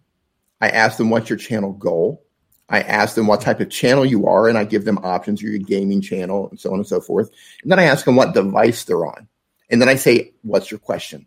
I 0.60 0.70
ask 0.70 0.96
them, 0.96 1.10
What's 1.10 1.28
your 1.28 1.38
channel 1.38 1.72
goal? 1.72 2.24
I 2.70 2.80
ask 2.80 3.14
them 3.14 3.26
what 3.26 3.40
type 3.40 3.60
of 3.60 3.70
channel 3.70 4.04
you 4.04 4.26
are, 4.26 4.46
and 4.46 4.58
I 4.58 4.64
give 4.64 4.84
them 4.84 4.98
options. 5.02 5.42
Are 5.42 5.46
you 5.46 5.56
a 5.56 5.58
gaming 5.58 6.02
channel, 6.02 6.48
and 6.50 6.60
so 6.60 6.70
on 6.70 6.78
and 6.78 6.86
so 6.86 7.00
forth. 7.00 7.30
And 7.62 7.72
then 7.72 7.78
I 7.78 7.84
ask 7.84 8.04
them 8.04 8.16
what 8.16 8.34
device 8.34 8.84
they're 8.84 9.06
on. 9.06 9.26
And 9.70 9.80
then 9.80 9.88
I 9.88 9.96
say, 9.96 10.34
What's 10.42 10.70
your 10.70 10.80
question? 10.80 11.26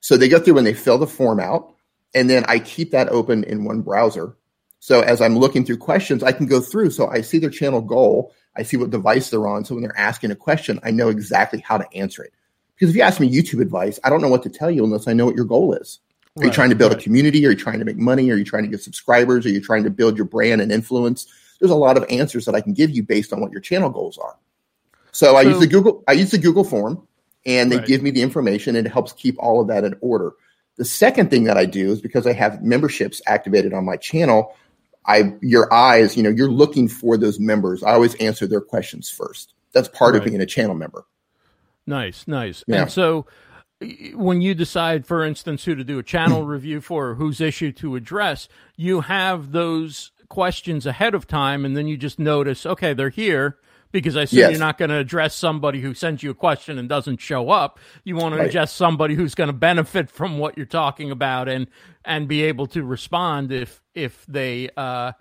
So 0.00 0.16
they 0.16 0.28
go 0.28 0.38
through 0.38 0.58
and 0.58 0.66
they 0.66 0.74
fill 0.74 0.98
the 0.98 1.06
form 1.06 1.40
out, 1.40 1.74
and 2.14 2.28
then 2.28 2.44
I 2.46 2.58
keep 2.58 2.90
that 2.90 3.08
open 3.08 3.44
in 3.44 3.64
one 3.64 3.80
browser. 3.80 4.36
So 4.84 5.00
as 5.00 5.22
I'm 5.22 5.38
looking 5.38 5.64
through 5.64 5.78
questions, 5.78 6.22
I 6.22 6.32
can 6.32 6.44
go 6.44 6.60
through. 6.60 6.90
So 6.90 7.08
I 7.08 7.22
see 7.22 7.38
their 7.38 7.48
channel 7.48 7.80
goal, 7.80 8.34
I 8.54 8.64
see 8.64 8.76
what 8.76 8.90
device 8.90 9.30
they're 9.30 9.48
on. 9.48 9.64
So 9.64 9.74
when 9.74 9.82
they're 9.82 9.98
asking 9.98 10.30
a 10.30 10.36
question, 10.36 10.78
I 10.82 10.90
know 10.90 11.08
exactly 11.08 11.60
how 11.60 11.78
to 11.78 11.90
answer 11.94 12.22
it. 12.22 12.34
Because 12.74 12.90
if 12.90 12.96
you 12.96 13.00
ask 13.00 13.18
me 13.18 13.34
YouTube 13.34 13.62
advice, 13.62 13.98
I 14.04 14.10
don't 14.10 14.20
know 14.20 14.28
what 14.28 14.42
to 14.42 14.50
tell 14.50 14.70
you 14.70 14.84
unless 14.84 15.08
I 15.08 15.14
know 15.14 15.24
what 15.24 15.36
your 15.36 15.46
goal 15.46 15.72
is. 15.72 16.00
Are 16.36 16.44
you 16.44 16.50
trying 16.50 16.68
to 16.68 16.76
build 16.76 16.92
right. 16.92 17.00
a 17.00 17.02
community? 17.02 17.46
Are 17.46 17.50
you 17.52 17.56
trying 17.56 17.78
to 17.78 17.86
make 17.86 17.96
money? 17.96 18.30
Are 18.30 18.36
you 18.36 18.44
trying 18.44 18.64
to 18.64 18.68
get 18.68 18.82
subscribers? 18.82 19.46
Are 19.46 19.48
you 19.48 19.62
trying 19.62 19.84
to 19.84 19.90
build 19.90 20.18
your 20.18 20.26
brand 20.26 20.60
and 20.60 20.70
influence? 20.70 21.28
There's 21.60 21.70
a 21.70 21.76
lot 21.76 21.96
of 21.96 22.04
answers 22.10 22.44
that 22.44 22.54
I 22.54 22.60
can 22.60 22.74
give 22.74 22.90
you 22.90 23.02
based 23.02 23.32
on 23.32 23.40
what 23.40 23.52
your 23.52 23.62
channel 23.62 23.88
goals 23.88 24.18
are. 24.18 24.36
So, 25.12 25.34
I 25.34 25.42
use 25.42 25.60
the 25.60 25.66
Google 25.66 26.04
I 26.06 26.12
use 26.12 26.30
the 26.30 26.36
Google 26.36 26.62
form 26.62 27.08
and 27.46 27.72
they 27.72 27.78
Right. 27.78 27.86
give 27.86 28.02
me 28.02 28.10
the 28.10 28.20
information 28.20 28.76
and 28.76 28.86
it 28.86 28.92
helps 28.92 29.14
keep 29.14 29.36
all 29.38 29.62
of 29.62 29.68
that 29.68 29.84
in 29.84 29.96
order. 30.02 30.34
The 30.76 30.84
second 30.84 31.30
thing 31.30 31.44
that 31.44 31.56
I 31.56 31.66
do 31.66 31.92
is 31.92 32.00
because 32.00 32.26
I 32.26 32.32
have 32.32 32.62
memberships 32.62 33.22
activated 33.26 33.72
on 33.72 33.84
my 33.84 33.96
channel, 33.96 34.54
I 35.06 35.34
your 35.40 35.72
eyes, 35.72 36.16
you 36.16 36.22
know, 36.22 36.30
you're 36.30 36.50
looking 36.50 36.88
for 36.88 37.16
those 37.16 37.38
members. 37.38 37.82
I 37.82 37.92
always 37.92 38.14
answer 38.16 38.46
their 38.46 38.60
questions 38.60 39.10
first. 39.10 39.54
That's 39.72 39.88
part 39.88 40.16
of 40.16 40.24
being 40.24 40.40
a 40.40 40.46
channel 40.46 40.74
member. 40.74 41.04
Nice, 41.86 42.26
nice. 42.26 42.64
Yeah. 42.66 42.82
And 42.82 42.90
so 42.90 43.26
when 44.14 44.40
you 44.40 44.54
decide, 44.54 45.06
for 45.06 45.24
instance, 45.24 45.64
who 45.64 45.74
to 45.74 45.84
do 45.84 45.98
a 45.98 46.02
channel 46.02 46.44
review 46.46 46.80
for 46.80 47.08
or 47.08 47.14
whose 47.16 47.40
issue 47.40 47.72
to 47.72 47.96
address, 47.96 48.48
you 48.76 49.02
have 49.02 49.52
those 49.52 50.12
questions 50.28 50.86
ahead 50.86 51.14
of 51.14 51.26
time 51.26 51.64
and 51.64 51.76
then 51.76 51.86
you 51.86 51.96
just 51.96 52.18
notice, 52.18 52.64
okay, 52.64 52.94
they're 52.94 53.10
here. 53.10 53.58
Because 53.94 54.16
I 54.16 54.22
assume 54.22 54.38
Yes. 54.40 54.50
you're 54.50 54.58
not 54.58 54.76
going 54.76 54.90
to 54.90 54.96
address 54.96 55.36
somebody 55.36 55.80
who 55.80 55.94
sends 55.94 56.22
you 56.22 56.30
a 56.30 56.34
question 56.34 56.78
and 56.78 56.88
doesn't 56.88 57.20
show 57.20 57.50
up. 57.50 57.78
You 58.02 58.16
want 58.16 58.34
to 58.34 58.40
Right. 58.40 58.48
address 58.48 58.72
somebody 58.72 59.14
who's 59.14 59.34
going 59.36 59.46
to 59.46 59.52
benefit 59.54 60.10
from 60.10 60.38
what 60.38 60.56
you're 60.56 60.66
talking 60.66 61.12
about 61.12 61.48
and 61.48 61.68
and 62.04 62.26
be 62.28 62.42
able 62.42 62.66
to 62.66 62.82
respond 62.82 63.52
if 63.52 63.80
if 63.94 64.26
they 64.26 64.68
uh, 64.76 65.12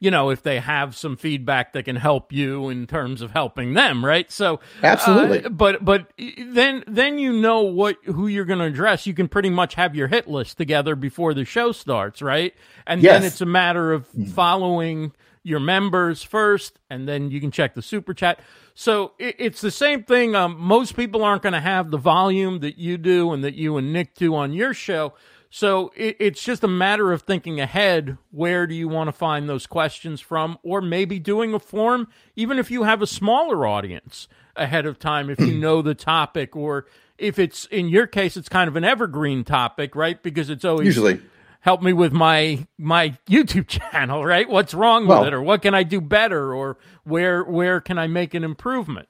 you 0.00 0.10
know 0.10 0.30
if 0.30 0.42
they 0.42 0.58
have 0.58 0.96
some 0.96 1.16
feedback 1.18 1.74
that 1.74 1.84
can 1.84 1.96
help 1.96 2.32
you 2.32 2.70
in 2.70 2.86
terms 2.86 3.20
of 3.20 3.30
helping 3.32 3.74
them, 3.74 4.02
right? 4.04 4.32
So 4.32 4.58
Absolutely. 4.82 5.44
uh, 5.44 5.50
but 5.50 5.84
but 5.84 6.10
then 6.18 6.82
then 6.86 7.18
you 7.18 7.30
know 7.32 7.60
what 7.60 7.96
who 8.06 8.26
you're 8.26 8.46
going 8.46 8.58
to 8.60 8.64
address. 8.64 9.06
You 9.06 9.12
can 9.12 9.28
pretty 9.28 9.50
much 9.50 9.74
have 9.74 9.94
your 9.94 10.08
hit 10.08 10.28
list 10.28 10.56
together 10.56 10.96
before 10.96 11.34
the 11.34 11.44
show 11.44 11.72
starts, 11.72 12.22
right? 12.22 12.54
And 12.86 13.02
then 13.02 13.22
it's 13.22 13.42
a 13.42 13.46
matter 13.46 13.92
of 13.92 14.06
following 14.34 15.12
your 15.44 15.60
members 15.60 16.22
first, 16.22 16.80
and 16.90 17.06
then 17.06 17.30
you 17.30 17.40
can 17.40 17.52
check 17.52 17.74
the 17.74 17.82
super 17.82 18.14
chat. 18.14 18.40
So 18.74 19.12
it, 19.18 19.36
it's 19.38 19.60
the 19.60 19.70
same 19.70 20.02
thing. 20.02 20.34
Um, 20.34 20.56
most 20.58 20.96
people 20.96 21.22
aren't 21.22 21.42
going 21.42 21.52
to 21.52 21.60
have 21.60 21.90
the 21.90 21.98
volume 21.98 22.60
that 22.60 22.78
you 22.78 22.98
do 22.98 23.32
and 23.32 23.44
that 23.44 23.54
you 23.54 23.76
and 23.76 23.92
Nick 23.92 24.14
do 24.14 24.34
on 24.34 24.52
your 24.52 24.74
show. 24.74 25.12
So 25.50 25.92
it, 25.94 26.16
it's 26.18 26.42
just 26.42 26.64
a 26.64 26.68
matter 26.68 27.12
of 27.12 27.22
thinking 27.22 27.60
ahead. 27.60 28.18
Where 28.32 28.66
do 28.66 28.74
you 28.74 28.88
want 28.88 29.06
to 29.08 29.12
find 29.12 29.48
those 29.48 29.68
questions 29.68 30.20
from, 30.20 30.58
or 30.64 30.80
maybe 30.80 31.20
doing 31.20 31.54
a 31.54 31.60
form, 31.60 32.08
even 32.34 32.58
if 32.58 32.72
you 32.72 32.82
have 32.82 33.02
a 33.02 33.06
smaller 33.06 33.64
audience 33.64 34.26
ahead 34.56 34.86
of 34.86 34.98
time, 34.98 35.30
if 35.30 35.38
you 35.38 35.52
know 35.58 35.82
the 35.82 35.94
topic, 35.94 36.56
or 36.56 36.86
if 37.18 37.38
it's 37.38 37.66
in 37.66 37.88
your 37.88 38.06
case, 38.06 38.36
it's 38.36 38.48
kind 38.48 38.66
of 38.66 38.76
an 38.76 38.82
evergreen 38.82 39.44
topic, 39.44 39.94
right? 39.94 40.20
Because 40.22 40.50
it's 40.50 40.64
always 40.64 40.86
Usually. 40.86 41.20
Help 41.64 41.82
me 41.82 41.94
with 41.94 42.12
my 42.12 42.66
my 42.78 43.16
YouTube 43.28 43.66
channel, 43.90 44.24
right? 44.24 44.48
What's 44.48 44.74
wrong 44.74 45.06
Well- 45.06 45.20
with 45.20 45.28
it, 45.28 45.34
or 45.34 45.42
what 45.42 45.62
can 45.62 45.74
I 45.74 45.82
do 45.82 46.00
better, 46.00 46.54
or 46.54 46.76
where 47.04 47.42
where 47.42 47.80
can 47.80 47.98
I 47.98 48.06
make 48.06 48.34
an 48.34 48.44
improvement? 48.44 49.08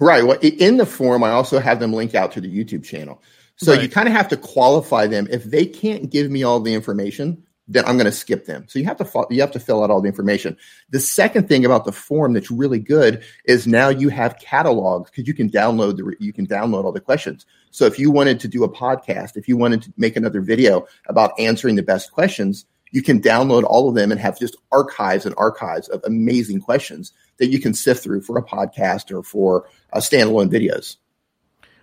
Right. 0.00 0.24
Well, 0.24 0.38
in 0.40 0.76
the 0.76 0.86
form, 0.86 1.24
I 1.24 1.30
also 1.30 1.58
have 1.58 1.80
them 1.80 1.92
link 1.92 2.14
out 2.14 2.30
to 2.32 2.40
the 2.40 2.48
YouTube 2.48 2.84
channel. 2.84 3.20
So 3.56 3.72
you 3.72 3.88
kind 3.88 4.06
of 4.06 4.14
have 4.14 4.28
to 4.28 4.36
qualify 4.36 5.08
them. 5.08 5.26
If 5.28 5.42
they 5.42 5.66
can't 5.66 6.08
give 6.08 6.30
me 6.30 6.44
all 6.44 6.60
the 6.60 6.72
information, 6.72 7.42
then 7.70 7.84
I'm 7.84 7.96
going 7.96 8.06
to 8.06 8.12
skip 8.12 8.46
them. 8.46 8.64
So 8.66 8.78
you 8.78 8.86
have 8.86 8.96
to 8.96 9.26
you 9.30 9.40
have 9.42 9.52
to 9.52 9.60
fill 9.60 9.84
out 9.84 9.90
all 9.90 10.00
the 10.00 10.08
information. 10.08 10.56
The 10.90 11.00
second 11.00 11.48
thing 11.48 11.64
about 11.66 11.84
the 11.84 11.92
form 11.92 12.32
that's 12.32 12.50
really 12.50 12.78
good 12.78 13.22
is 13.44 13.66
now 13.66 13.90
you 13.90 14.08
have 14.08 14.38
catalogs 14.38 15.10
because 15.10 15.28
you 15.28 15.34
can 15.34 15.50
download 15.50 15.96
the 15.98 16.04
re- 16.04 16.16
you 16.18 16.32
can 16.32 16.46
download 16.46 16.84
all 16.84 16.92
the 16.92 17.00
questions. 17.00 17.44
So 17.70 17.84
if 17.84 17.98
you 17.98 18.10
wanted 18.10 18.40
to 18.40 18.48
do 18.48 18.64
a 18.64 18.68
podcast, 18.68 19.36
if 19.36 19.46
you 19.48 19.56
wanted 19.56 19.82
to 19.82 19.92
make 19.98 20.16
another 20.16 20.40
video 20.40 20.86
about 21.08 21.32
answering 21.38 21.76
the 21.76 21.82
best 21.82 22.10
questions, 22.12 22.64
you 22.90 23.02
can 23.02 23.20
download 23.20 23.64
all 23.64 23.88
of 23.88 23.94
them 23.94 24.10
and 24.10 24.18
have 24.18 24.38
just 24.38 24.56
archives 24.72 25.26
and 25.26 25.34
archives 25.36 25.88
of 25.88 26.00
amazing 26.04 26.60
questions 26.60 27.12
that 27.36 27.48
you 27.48 27.60
can 27.60 27.74
sift 27.74 28.02
through 28.02 28.22
for 28.22 28.38
a 28.38 28.42
podcast 28.42 29.14
or 29.14 29.22
for 29.22 29.68
uh, 29.92 29.98
standalone 29.98 30.48
videos. 30.50 30.96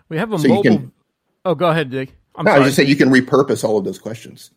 We 0.10 0.17
have 0.17 0.34
a 0.34 0.39
So 0.39 0.48
mobile. 0.48 0.63
can- 0.63 0.91
oh, 1.45 1.54
go 1.54 1.69
ahead, 1.69 1.91
Dee. 1.91 2.10
I'm 2.36 2.45
No, 2.45 2.52
I 2.52 2.58
was 2.58 2.67
just 2.69 2.78
saying 2.78 2.89
you 2.89 2.95
can 2.95 3.10
repurpose 3.10 3.63
all 3.63 3.78
of 3.78 3.86
those 3.86 4.00
questions. 4.00 4.50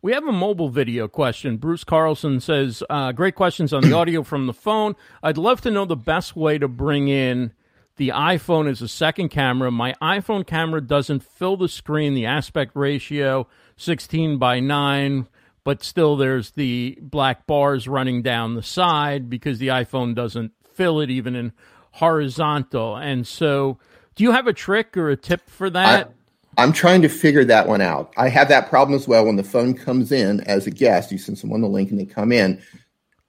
We 0.00 0.12
have 0.12 0.28
a 0.28 0.32
mobile 0.32 0.68
video 0.68 1.08
question. 1.08 1.56
Bruce 1.56 1.82
Carlson 1.82 2.38
says, 2.38 2.84
uh, 2.88 3.10
Great 3.10 3.34
questions 3.34 3.72
on 3.72 3.82
the 3.82 3.92
audio 3.96 4.22
from 4.22 4.46
the 4.46 4.52
phone. 4.52 4.94
I'd 5.24 5.36
love 5.38 5.60
to 5.62 5.72
know 5.72 5.84
the 5.84 5.96
best 5.96 6.36
way 6.36 6.56
to 6.58 6.68
bring 6.68 7.08
in 7.08 7.52
the 7.96 8.10
iPhone 8.10 8.70
as 8.70 8.80
a 8.80 8.86
second 8.86 9.30
camera. 9.30 9.72
My 9.72 9.94
iPhone 10.00 10.46
camera 10.46 10.80
doesn't 10.80 11.24
fill 11.24 11.56
the 11.56 11.68
screen, 11.68 12.14
the 12.14 12.26
aspect 12.26 12.76
ratio 12.76 13.48
16 13.76 14.38
by 14.38 14.60
9, 14.60 15.26
but 15.64 15.82
still 15.82 16.16
there's 16.16 16.52
the 16.52 16.96
black 17.02 17.48
bars 17.48 17.88
running 17.88 18.22
down 18.22 18.54
the 18.54 18.62
side 18.62 19.28
because 19.28 19.58
the 19.58 19.68
iPhone 19.68 20.14
doesn't 20.14 20.52
fill 20.72 21.00
it 21.00 21.10
even 21.10 21.34
in 21.34 21.52
horizontal. 21.92 22.94
And 22.94 23.26
so, 23.26 23.78
do 24.14 24.22
you 24.22 24.30
have 24.30 24.46
a 24.46 24.52
trick 24.52 24.96
or 24.96 25.10
a 25.10 25.16
tip 25.16 25.50
for 25.50 25.68
that? 25.70 26.12
I'm 26.58 26.72
trying 26.72 27.02
to 27.02 27.08
figure 27.08 27.44
that 27.44 27.68
one 27.68 27.80
out. 27.80 28.12
I 28.16 28.28
have 28.28 28.48
that 28.48 28.68
problem 28.68 28.96
as 28.96 29.06
well 29.06 29.24
when 29.24 29.36
the 29.36 29.44
phone 29.44 29.74
comes 29.74 30.10
in 30.12 30.40
as 30.42 30.66
a 30.66 30.70
guest. 30.72 31.12
You 31.12 31.16
send 31.18 31.38
someone 31.38 31.60
the 31.60 31.68
link 31.68 31.90
and 31.90 31.98
they 31.98 32.04
come 32.04 32.32
in, 32.32 32.60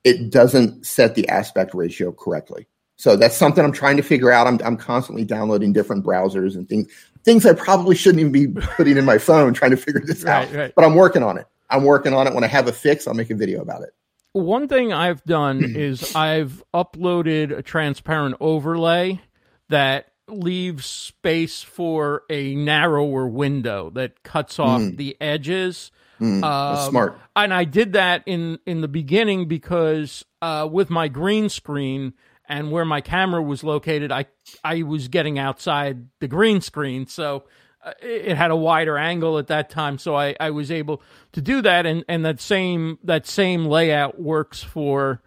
it 0.04 0.32
doesn't 0.32 0.86
set 0.86 1.16
the 1.16 1.30
aspect 1.30 1.74
ratio 1.76 2.12
correctly. 2.12 2.68
So 2.96 3.16
that's 3.16 3.38
something 3.38 3.64
I'm 3.64 3.72
trying 3.72 3.98
to 3.98 4.04
figure 4.04 4.32
out. 4.32 4.48
I'm, 4.48 4.60
I'm 4.66 4.76
constantly 4.76 5.24
downloading 5.24 5.72
different 5.72 6.04
browsers 6.04 6.56
and 6.56 6.68
things. 6.68 6.92
things 7.24 7.46
I 7.46 7.54
probably 7.54 7.96
shouldn't 7.96 8.20
even 8.20 8.32
be 8.32 8.48
putting 8.76 8.98
in 8.98 9.06
my 9.06 9.20
phone 9.20 9.54
trying 9.54 9.72
to 9.72 9.78
figure 9.78 10.02
this 10.04 10.24
Right, 10.24 10.50
out. 10.50 10.54
right. 10.54 10.74
But 10.76 10.84
I'm 10.84 10.96
working 10.96 11.24
on 11.24 11.38
it. 11.38 11.46
I'm 11.70 11.84
working 11.84 12.14
on 12.14 12.28
it. 12.28 12.34
When 12.34 12.44
I 12.44 12.48
have 12.48 12.68
a 12.68 12.74
fix, 12.74 13.08
I'll 13.08 13.14
make 13.14 13.30
a 13.30 13.36
video 13.36 13.62
about 13.62 13.84
it. 13.84 13.92
One 14.34 14.68
thing 14.68 14.92
I've 14.92 15.24
done 15.24 15.64
is 15.76 16.16
I've 16.16 16.64
uploaded 16.74 17.56
a 17.56 17.62
transparent 17.62 18.36
overlay 18.40 19.22
that 19.70 20.09
leaves 20.32 20.86
space 20.86 21.62
for 21.62 22.24
a 22.30 22.56
narrower 22.56 23.28
window 23.28 23.90
that 23.92 24.24
cuts 24.24 24.60
off 24.60 24.82
the 24.96 25.18
edges. 25.22 25.92
Mm, 26.20 26.44
Um, 26.44 26.90
smart. 26.90 27.20
And 27.36 27.54
I 27.54 27.64
did 27.64 27.94
that 27.94 28.24
in 28.26 28.60
in 28.66 28.82
the 28.82 28.88
beginning 28.88 29.48
because 29.48 30.26
uh, 30.42 30.68
with 30.70 30.90
my 30.90 31.08
green 31.08 31.48
screen 31.50 32.14
and 32.48 32.72
where 32.72 32.86
my 32.86 33.00
camera 33.02 33.42
was 33.42 33.64
located, 33.64 34.12
I 34.12 34.26
I 34.64 34.82
was 34.84 35.08
getting 35.08 35.40
outside 35.40 36.08
the 36.20 36.28
green 36.28 36.60
screen, 36.62 37.08
so 37.08 37.46
uh, 37.86 37.94
it 38.02 38.32
it 38.32 38.38
had 38.38 38.52
a 38.52 38.56
wider 38.56 38.98
angle 38.98 39.38
at 39.38 39.48
that 39.48 39.70
time. 39.70 39.98
So 39.98 40.16
I, 40.16 40.36
I 40.42 40.50
was 40.50 40.72
able 40.72 41.02
to 41.32 41.42
do 41.42 41.62
that, 41.62 41.86
and, 41.86 42.04
and 42.10 42.26
that 42.26 42.42
same 42.42 42.98
that 43.06 43.26
same 43.26 43.66
layout 43.66 44.20
works 44.20 44.62
for 44.62 45.22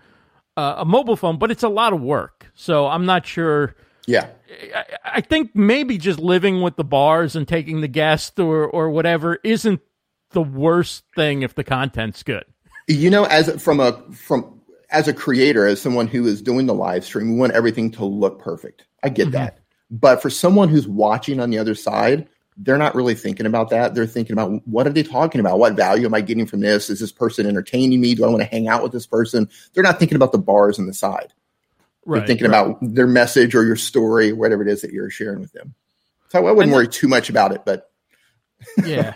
uh, 0.58 0.74
a 0.78 0.84
mobile 0.84 1.16
phone, 1.16 1.38
but 1.38 1.50
it's 1.50 1.62
a 1.62 1.68
lot 1.70 1.94
of 1.94 2.02
work. 2.02 2.50
So 2.54 2.86
I'm 2.86 3.06
not 3.06 3.24
sure. 3.26 3.76
Yeah. 4.06 4.28
I, 4.74 4.84
I 5.04 5.20
think 5.20 5.54
maybe 5.54 5.98
just 5.98 6.18
living 6.18 6.60
with 6.62 6.76
the 6.76 6.84
bars 6.84 7.36
and 7.36 7.46
taking 7.46 7.80
the 7.80 7.88
guest 7.88 8.38
or 8.38 8.66
or 8.66 8.90
whatever 8.90 9.38
isn't 9.44 9.80
the 10.30 10.42
worst 10.42 11.04
thing 11.14 11.42
if 11.42 11.54
the 11.54 11.64
content's 11.64 12.22
good. 12.22 12.44
You 12.88 13.10
know, 13.10 13.24
as 13.24 13.62
from 13.62 13.80
a 13.80 13.92
from 14.12 14.60
as 14.90 15.08
a 15.08 15.12
creator, 15.12 15.66
as 15.66 15.80
someone 15.80 16.06
who 16.06 16.26
is 16.26 16.42
doing 16.42 16.66
the 16.66 16.74
live 16.74 17.04
stream, 17.04 17.32
we 17.32 17.38
want 17.38 17.52
everything 17.52 17.90
to 17.92 18.04
look 18.04 18.38
perfect. 18.40 18.84
I 19.02 19.08
get 19.08 19.28
Mhm. 19.28 19.32
that. 19.32 19.58
But 19.90 20.20
for 20.20 20.30
someone 20.30 20.68
who's 20.68 20.88
watching 20.88 21.38
on 21.40 21.50
the 21.50 21.58
other 21.58 21.74
side, 21.74 22.26
they're 22.56 22.78
not 22.78 22.94
really 22.94 23.14
thinking 23.14 23.46
about 23.46 23.70
that. 23.70 23.94
They're 23.94 24.06
thinking 24.06 24.32
about 24.32 24.66
what 24.66 24.86
are 24.86 24.90
they 24.90 25.02
talking 25.02 25.40
about? 25.40 25.58
What 25.58 25.74
value 25.74 26.06
am 26.06 26.14
I 26.14 26.20
getting 26.20 26.46
from 26.46 26.60
this? 26.60 26.90
Is 26.90 27.00
this 27.00 27.12
person 27.12 27.46
entertaining 27.46 28.00
me? 28.00 28.14
Do 28.14 28.24
I 28.24 28.28
want 28.28 28.40
to 28.40 28.48
hang 28.48 28.68
out 28.68 28.82
with 28.82 28.92
this 28.92 29.06
person? 29.06 29.48
They're 29.72 29.82
not 29.82 29.98
thinking 29.98 30.16
about 30.16 30.32
the 30.32 30.38
bars 30.38 30.78
on 30.78 30.86
the 30.86 30.94
side. 30.94 31.32
They're 32.06 32.26
thinking 32.26 32.46
about 32.46 32.78
their 32.82 33.06
message 33.06 33.54
or 33.54 33.64
your 33.64 33.76
story, 33.76 34.32
whatever 34.32 34.62
it 34.62 34.68
is 34.68 34.82
that 34.82 34.92
you're 34.92 35.10
sharing 35.10 35.40
with 35.40 35.52
them. 35.52 35.74
So 36.30 36.38
I 36.38 36.42
wouldn't 36.52 36.62
And 36.62 36.72
worry 36.72 36.88
too 36.88 37.08
much 37.08 37.28
about 37.30 37.52
it, 37.52 37.62
but 37.64 37.90
yeah. 38.84 39.12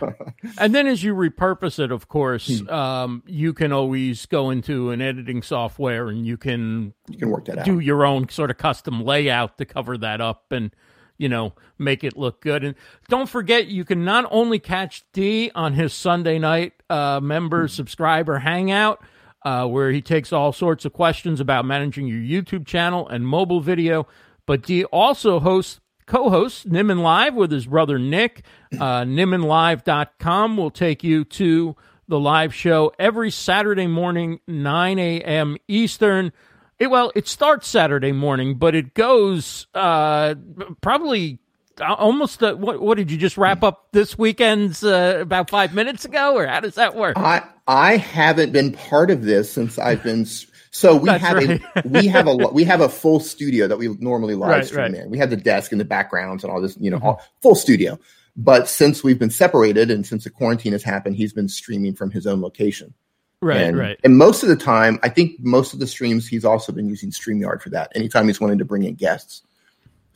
And 0.58 0.74
then 0.74 0.86
as 0.86 1.02
you 1.04 1.14
repurpose 1.14 1.78
it, 1.78 1.90
of 1.92 2.08
course, 2.08 2.60
Hmm. 2.60 2.68
um, 2.68 3.22
you 3.26 3.52
can 3.52 3.72
always 3.72 4.26
go 4.26 4.50
into 4.50 4.90
an 4.90 5.00
editing 5.00 5.42
software 5.42 6.08
and 6.08 6.26
you 6.26 6.36
can 6.36 6.92
you 7.08 7.18
can 7.18 7.30
work 7.30 7.44
that 7.46 7.58
out. 7.58 7.64
do 7.64 7.78
your 7.78 8.04
own 8.04 8.28
sort 8.28 8.50
of 8.50 8.58
custom 8.58 9.02
layout 9.04 9.56
to 9.58 9.64
cover 9.64 9.96
that 9.98 10.20
up 10.20 10.50
and 10.50 10.72
you 11.18 11.28
know 11.28 11.54
make 11.78 12.04
it 12.04 12.16
look 12.16 12.40
good 12.42 12.62
and 12.64 12.74
don't 13.08 13.28
forget 13.30 13.68
you 13.68 13.84
can 13.84 14.04
not 14.04 14.26
only 14.30 14.58
catch 14.58 15.02
Dee 15.14 15.50
on 15.54 15.72
his 15.72 15.94
sunday 15.94 16.38
night 16.38 16.74
uh, 16.90 17.20
member 17.22 17.68
subscriber 17.68 18.38
hangout 18.38 19.00
uh, 19.46 19.66
where 19.66 19.90
he 19.90 20.02
takes 20.02 20.32
all 20.32 20.52
sorts 20.52 20.84
of 20.84 20.92
questions 20.92 21.40
about 21.40 21.64
managing 21.64 22.06
your 22.06 22.18
youtube 22.18 22.66
channel 22.66 23.08
and 23.08 23.26
mobile 23.26 23.60
video 23.60 24.06
but 24.46 24.62
Dee 24.62 24.84
also 24.84 25.40
hosts 25.40 25.80
co-hosts 26.06 26.64
Nimmin 26.64 27.02
Live 27.02 27.34
with 27.34 27.50
his 27.50 27.66
brother 27.66 27.98
Nick. 27.98 28.44
Uh, 28.72 29.02
NimminLive.com 29.02 30.56
will 30.56 30.70
take 30.70 31.04
you 31.04 31.24
to 31.24 31.76
the 32.08 32.18
live 32.20 32.54
show 32.54 32.92
every 32.98 33.30
Saturday 33.30 33.88
morning, 33.88 34.40
9 34.46 34.98
a.m. 34.98 35.56
Eastern. 35.66 36.32
It, 36.78 36.88
well, 36.88 37.10
it 37.16 37.26
starts 37.26 37.66
Saturday 37.66 38.12
morning, 38.12 38.56
but 38.56 38.74
it 38.74 38.94
goes 38.94 39.66
uh, 39.74 40.36
probably 40.80 41.40
uh, 41.80 41.94
almost. 41.94 42.42
Uh, 42.42 42.54
what, 42.54 42.80
what 42.80 42.96
did 42.96 43.10
you 43.10 43.16
just 43.16 43.36
wrap 43.36 43.62
up 43.62 43.88
this 43.92 44.16
weekend's 44.18 44.82
uh, 44.82 45.18
about 45.20 45.50
five 45.50 45.74
minutes 45.74 46.04
ago, 46.04 46.34
or 46.36 46.46
how 46.46 46.60
does 46.60 46.74
that 46.76 46.94
work? 46.94 47.16
I 47.18 47.42
I 47.66 47.96
haven't 47.96 48.52
been 48.52 48.72
part 48.72 49.10
of 49.10 49.22
this 49.24 49.52
since 49.52 49.78
I've 49.78 50.02
been. 50.02 50.26
So 50.70 50.94
we 50.96 51.06
That's 51.06 51.22
have 51.24 51.36
right. 51.36 51.60
a 51.76 51.82
we 51.88 52.06
have 52.06 52.26
a 52.26 52.36
we 52.36 52.64
have 52.64 52.80
a 52.80 52.88
full 52.88 53.20
studio 53.20 53.66
that 53.66 53.78
we 53.78 53.88
normally 53.98 54.34
live 54.34 54.48
Right, 54.50 54.64
stream 54.66 54.80
right. 54.82 54.92
Mm-hmm. 54.92 55.02
in. 55.04 55.10
We 55.10 55.18
have 55.18 55.30
the 55.30 55.36
desk 55.36 55.72
and 55.72 55.80
the 55.80 55.84
backgrounds 55.86 56.44
and 56.44 56.52
all 56.52 56.60
this, 56.60 56.76
you 56.78 56.90
know, 56.90 56.98
all, 57.02 57.22
full 57.42 57.54
studio. 57.54 57.98
But 58.36 58.68
since 58.68 59.02
we've 59.02 59.18
been 59.18 59.30
separated 59.30 59.90
and 59.90 60.06
since 60.06 60.24
the 60.24 60.30
quarantine 60.30 60.72
has 60.72 60.82
happened, 60.82 61.16
he's 61.16 61.32
been 61.32 61.48
streaming 61.48 61.94
from 61.94 62.10
his 62.10 62.26
own 62.26 62.42
location. 62.42 62.92
right, 63.40 63.62
and, 63.62 63.78
right. 63.78 63.98
And 64.04 64.18
most 64.18 64.42
of 64.42 64.50
the 64.50 64.56
time, 64.56 64.98
I 65.02 65.08
think 65.08 65.40
most 65.40 65.72
of 65.72 65.78
the 65.80 65.86
streams 65.86 66.28
he's 66.28 66.44
also 66.44 66.70
been 66.72 66.86
using 66.88 67.10
StreamYard 67.10 67.62
for 67.62 67.70
that. 67.70 67.90
Anytime 67.94 68.26
he's 68.26 68.38
wanting 68.40 68.58
to 68.58 68.64
bring 68.66 68.82
in 68.84 68.94
guests. 68.94 69.42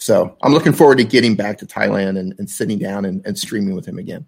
So 0.01 0.37
I'm 0.43 0.53
looking 0.53 0.73
forward 0.73 0.99
to 0.99 1.05
getting 1.05 1.37
back 1.37 1.59
to 1.59 1.67
Thailand 1.67 2.19
and, 2.19 2.35
and 2.39 2.49
sitting 2.49 2.79
down 2.79 3.05
and, 3.05 3.25
and 3.27 3.39
streaming 3.39 3.75
with 3.75 3.87
him 3.87 3.99
again. 3.99 4.27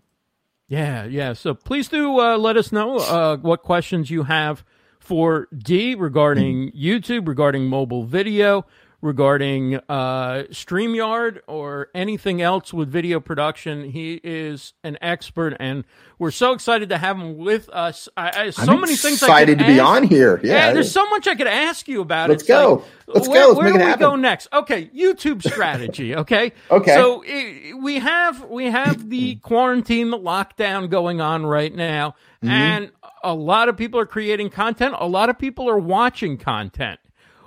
Yeah, 0.68 1.04
yeah. 1.04 1.32
So 1.32 1.54
please 1.54 1.88
do 1.88 2.20
uh, 2.20 2.36
let 2.36 2.56
us 2.56 2.72
know 2.72 2.98
uh, 2.98 3.38
what 3.38 3.62
questions 3.62 4.10
you 4.10 4.24
have 4.24 4.64
for 5.00 5.48
Dee 5.56 5.94
regarding 5.94 6.70
YouTube, 6.72 7.26
regarding 7.26 7.66
mobile 7.66 8.04
video, 8.04 8.64
regarding 9.02 9.74
uh, 9.88 10.44
StreamYard, 10.50 11.40
or 11.48 11.88
anything 11.94 12.40
else 12.40 12.72
with 12.72 12.88
video 12.88 13.20
production. 13.20 13.90
He 13.90 14.20
is 14.22 14.72
an 14.84 14.96
expert, 15.02 15.54
and 15.60 15.84
we're 16.18 16.30
so 16.30 16.52
excited 16.52 16.88
to 16.90 16.98
have 16.98 17.16
him 17.18 17.36
with 17.36 17.68
us. 17.68 18.08
I, 18.16 18.44
I, 18.44 18.50
so 18.50 18.72
I'm 18.72 18.80
many 18.80 18.94
things 18.96 19.14
excited 19.22 19.58
to 19.58 19.66
be 19.66 19.80
on 19.80 20.04
here. 20.04 20.40
Yeah, 20.42 20.68
Yeah, 20.68 20.72
there's 20.72 20.92
so 20.92 21.04
much 21.10 21.26
I 21.26 21.34
could 21.34 21.48
ask 21.48 21.88
you 21.88 22.00
about. 22.00 22.30
Let's 22.30 22.42
It's 22.42 22.48
go. 22.48 22.74
like, 22.76 22.84
Let's 23.16 23.28
where, 23.28 23.40
go. 23.42 23.46
Let's 23.48 23.58
where 23.58 23.68
do 23.68 23.74
it 23.74 23.78
we 23.78 23.84
happen. 23.84 24.00
go 24.00 24.16
next? 24.16 24.48
Okay, 24.52 24.86
YouTube 24.96 25.42
strategy. 25.42 26.14
Okay. 26.22 26.52
Okay. 26.70 26.94
So 26.94 27.24
i 27.26 27.72
we 27.76 27.98
have 27.98 28.44
we 28.44 28.66
have 28.66 29.10
the 29.10 29.34
quarantine, 29.42 30.10
the 30.10 30.18
lockdown 30.18 30.88
going 30.88 31.20
on 31.20 31.44
right 31.44 31.74
now, 31.74 32.14
Mm-hmm. 32.42 32.48
and 32.50 32.90
a 33.24 33.34
lot 33.34 33.68
of 33.68 33.76
people 33.76 34.00
are 34.00 34.06
creating 34.06 34.50
content. 34.50 34.94
A 34.98 35.06
lot 35.06 35.28
of 35.28 35.38
people 35.38 35.68
are 35.70 35.78
watching 35.78 36.36
content. 36.38 36.98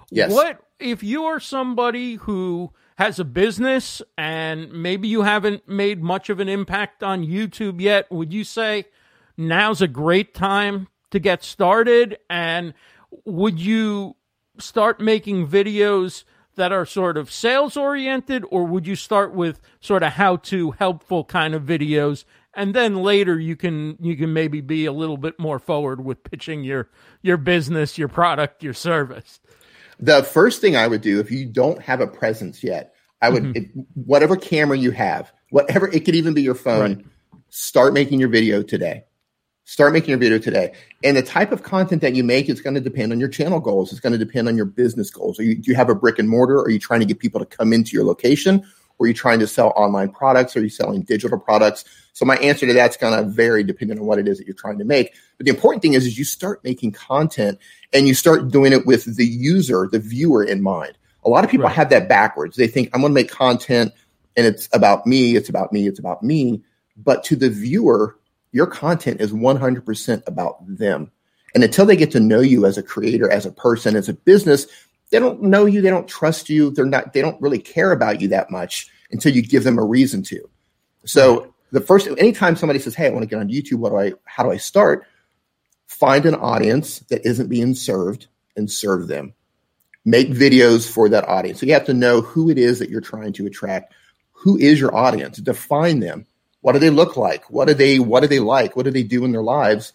Yes. 0.10 0.32
What 0.32 0.62
if 0.80 1.04
you 1.04 1.26
are 1.26 1.40
somebody 1.40 2.16
who 2.16 2.72
has 2.98 3.20
a 3.20 3.26
business 3.26 4.02
and 4.18 4.72
maybe 4.72 5.08
you 5.08 5.24
haven't 5.24 5.68
made 5.68 6.02
much 6.02 6.30
of 6.30 6.40
an 6.40 6.50
impact 6.50 7.04
on 7.04 7.26
YouTube 7.26 7.82
yet? 7.82 8.12
Would 8.12 8.34
you 8.34 8.44
say 8.44 8.86
now's 9.38 9.82
a 9.82 9.88
great 9.88 10.34
time 10.34 10.88
to 11.12 11.20
get 11.20 11.44
started? 11.44 12.18
And 12.30 12.74
would 13.26 13.60
you 13.60 14.16
start 14.60 15.02
making 15.02 15.48
videos 15.48 16.24
that 16.56 16.72
are 16.72 16.86
sort 16.86 17.18
of 17.18 17.30
sales 17.32 17.76
oriented, 17.76 18.46
or 18.50 18.66
would 18.66 18.88
you 18.88 18.96
start 18.96 19.34
with 19.34 19.60
sort 19.82 20.04
of 20.04 20.14
how 20.14 20.38
to 20.38 20.72
helpful 20.72 21.26
kind 21.26 21.54
of 21.54 21.64
videos? 21.64 22.24
And 22.54 22.74
then 22.74 22.96
later 22.96 23.38
you 23.38 23.58
can 23.58 23.98
you 24.00 24.16
can 24.16 24.32
maybe 24.32 24.62
be 24.62 24.86
a 24.86 24.94
little 24.94 25.18
bit 25.18 25.38
more 25.38 25.60
forward 25.60 26.04
with 26.04 26.24
pitching 26.24 26.64
your 26.64 26.90
your 27.22 27.36
business, 27.36 27.98
your 27.98 28.08
product, 28.08 28.64
your 28.64 28.74
service. 28.74 29.42
The 30.00 30.24
first 30.24 30.62
thing 30.62 30.76
I 30.76 30.88
would 30.88 31.02
do 31.02 31.20
if 31.20 31.32
you 31.32 31.46
don't 31.46 31.82
have 31.82 32.02
a 32.02 32.08
presence 32.08 32.64
yet, 32.64 32.94
I 33.22 33.30
would 33.30 33.44
Mm-hmm. 33.44 33.58
it, 33.80 33.88
whatever 33.94 34.36
camera 34.36 34.78
you 34.78 34.92
have, 34.92 35.32
whatever 35.50 35.88
it 35.88 36.06
could 36.06 36.16
even 36.16 36.34
be 36.34 36.42
your 36.42 36.56
phone, 36.56 36.96
Right. 36.96 37.06
start 37.50 37.94
making 37.94 38.20
your 38.20 38.30
video 38.30 38.62
today. 38.62 39.06
Start 39.68 39.94
making 39.94 40.10
your 40.10 40.20
video 40.20 40.38
today. 40.38 40.74
And 41.04 41.18
the 41.18 41.24
type 41.24 41.52
of 41.52 41.64
content 41.64 42.02
that 42.04 42.14
you 42.14 42.24
make 42.24 42.50
is 42.50 42.62
going 42.62 42.76
to 42.76 42.82
depend 42.82 43.12
on 43.12 43.20
your 43.20 43.30
channel 43.30 43.60
goals. 43.60 43.92
It's 43.92 44.00
going 44.00 44.14
to 44.14 44.20
depend 44.20 44.48
on 44.48 44.56
your 44.56 44.66
business 44.66 45.10
goals. 45.10 45.40
Are 45.40 45.44
you, 45.44 45.56
do 45.56 45.72
you 45.72 45.76
have 45.76 45.90
a 45.90 45.96
brick 45.96 46.20
and 46.20 46.30
mortar? 46.30 46.60
Are 46.60 46.70
you 46.70 46.78
trying 46.78 47.00
to 47.00 47.06
get 47.06 47.18
people 47.20 47.40
to 47.40 47.46
come 47.48 47.74
into 47.74 47.94
your 47.96 48.06
location? 48.06 48.64
Or 49.00 49.06
are 49.06 49.08
you 49.08 49.14
trying 49.16 49.40
to 49.40 49.48
sell 49.48 49.74
online 49.76 50.10
products? 50.10 50.56
Are 50.56 50.62
you 50.62 50.70
selling 50.70 51.02
digital 51.02 51.40
products? 51.40 51.84
So 52.16 52.24
my 52.24 52.38
answer 52.38 52.66
to 52.66 52.72
that's 52.72 52.96
going 52.96 53.14
to 53.14 53.30
vary 53.30 53.62
depending 53.62 54.00
on 54.00 54.06
what 54.06 54.20
it 54.20 54.28
is 54.28 54.38
that 54.38 54.48
you're 54.48 54.56
trying 54.56 54.80
to 54.80 54.86
make. 54.86 55.14
But 55.38 55.46
the 55.46 55.50
important 55.50 55.82
thing 55.82 55.96
is, 55.96 56.06
is 56.06 56.18
you 56.18 56.24
start 56.24 56.64
making 56.64 56.94
content 56.94 57.60
and 57.92 58.08
you 58.08 58.14
start 58.14 58.50
doing 58.50 58.72
it 58.72 58.86
with 58.86 59.18
the 59.18 59.26
user, 59.26 59.90
the 59.92 60.00
viewer 60.00 60.42
in 60.42 60.62
mind. 60.62 60.98
A 61.26 61.30
lot 61.30 61.44
of 61.44 61.52
people 61.52 61.66
Right. 61.66 61.76
have 61.76 61.90
that 61.90 62.08
backwards. 62.08 62.56
They 62.56 62.68
think 62.68 62.90
I'm 62.94 63.02
going 63.02 63.12
to 63.12 63.14
make 63.14 63.30
content 63.30 63.92
and 64.38 64.48
it's 64.48 64.70
about 64.72 65.06
me, 65.06 65.36
it's 65.36 65.50
about 65.50 65.74
me, 65.74 65.88
it's 65.88 66.00
about 66.00 66.24
me. 66.24 66.64
But 66.96 67.26
to 67.26 67.36
the 67.36 67.50
viewer, 67.50 68.18
your 68.54 68.68
content 68.68 69.20
is 69.20 69.34
100% 69.34 70.24
about 70.26 70.56
them. 70.66 71.12
And 71.54 71.66
until 71.66 71.86
they 71.86 71.98
get 71.98 72.12
to 72.12 72.22
know 72.22 72.40
you 72.40 72.66
as 72.66 72.78
a 72.78 72.84
creator, 72.84 73.30
as 73.30 73.46
a 73.46 73.52
person, 73.52 73.98
as 73.98 74.08
a 74.08 74.14
business, 74.14 74.68
they 75.10 75.20
don't 75.20 75.42
know 75.42 75.66
you, 75.66 75.82
they 75.82 75.90
don't 75.90 76.08
trust 76.08 76.50
you, 76.50 76.72
they're 76.72 76.86
not 76.86 77.12
they 77.12 77.22
don't 77.22 77.42
really 77.42 77.60
care 77.60 77.92
about 77.92 78.22
you 78.22 78.30
that 78.30 78.50
much 78.52 78.88
until 79.12 79.34
you 79.34 79.42
give 79.42 79.66
them 79.66 79.78
a 79.78 79.84
reason 79.84 80.24
to. 80.24 80.50
So 81.04 81.54
the 81.76 81.82
first 81.82 82.08
anytime 82.18 82.56
somebody 82.56 82.80
says, 82.80 82.96
"Hey, 82.96 83.08
I 83.08 83.10
want 83.10 83.24
to 83.24 83.28
get 83.28 83.40
on 83.40 83.50
YouTube, 83.50 83.80
what 83.80 83.90
do 83.90 83.98
I 83.98 84.14
how 84.24 84.44
do 84.44 84.52
I 84.52 84.58
start?" 84.58 85.06
Find 85.88 86.26
an 86.26 86.36
audience 86.36 87.00
that 87.10 87.26
isn't 87.28 87.50
being 87.50 87.76
served 87.76 88.28
and 88.56 88.72
serve 88.72 89.08
them. 89.08 89.34
Make 90.06 90.30
videos 90.30 90.90
for 90.90 91.10
that 91.10 91.28
audience. 91.28 91.60
So 91.60 91.66
you 91.66 91.74
have 91.74 91.86
to 91.86 91.94
know 91.94 92.22
who 92.22 92.50
it 92.50 92.58
is 92.58 92.80
that 92.80 92.90
you're 92.90 93.02
trying 93.02 93.34
to 93.34 93.46
attract. 93.46 93.94
Who 94.32 94.58
is 94.58 94.80
your 94.80 94.96
audience? 94.96 95.38
Define 95.38 96.00
them. 96.00 96.26
What 96.62 96.72
do 96.72 96.80
they 96.80 96.90
look 96.90 97.18
like? 97.18 97.50
What 97.50 97.68
do 97.68 97.74
they 97.74 98.00
what 98.00 98.22
do 98.22 98.28
they 98.28 98.40
like? 98.40 98.78
What 98.78 98.86
do 98.86 98.92
they 98.92 99.04
do 99.04 99.26
in 99.26 99.34
their 99.34 99.44
lives? 99.44 99.92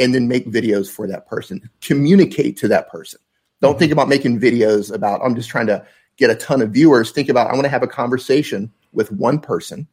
And 0.00 0.12
then 0.12 0.26
make 0.26 0.46
videos 0.46 0.90
for 0.90 1.06
that 1.06 1.28
person. 1.28 1.70
Communicate 1.80 2.56
to 2.58 2.68
that 2.68 2.90
person. 2.90 3.20
Don't 3.60 3.78
think 3.78 3.92
about 3.92 4.08
making 4.08 4.40
videos 4.40 4.92
about 4.92 5.20
I'm 5.22 5.36
just 5.36 5.48
trying 5.48 5.68
to 5.68 5.86
get 6.16 6.30
a 6.30 6.34
ton 6.34 6.60
of 6.60 6.70
viewers. 6.70 7.12
Think 7.12 7.28
about 7.28 7.48
I 7.48 7.52
want 7.52 7.64
to 7.64 7.70
have 7.70 7.84
a 7.84 7.86
conversation 7.86 8.72
with 8.92 9.12
one 9.12 9.38
person 9.38 9.86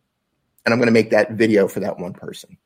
and 0.65 0.73
I'm 0.73 0.79
going 0.79 0.87
to 0.87 0.93
make 0.93 1.11
that 1.11 1.31
video 1.31 1.67
for 1.67 1.79
that 1.79 1.99
one 1.99 2.13
person. 2.13 2.57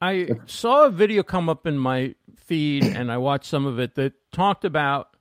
I 0.00 0.30
saw 0.46 0.86
a 0.86 0.90
video 0.90 1.22
come 1.22 1.48
up 1.48 1.64
in 1.66 1.78
my 1.78 2.16
feed 2.36 2.82
and 2.84 3.12
I 3.12 3.18
watched 3.18 3.46
some 3.46 3.66
of 3.66 3.78
it 3.78 3.94
that 3.94 4.14
talked 4.32 4.64
about 4.64 5.16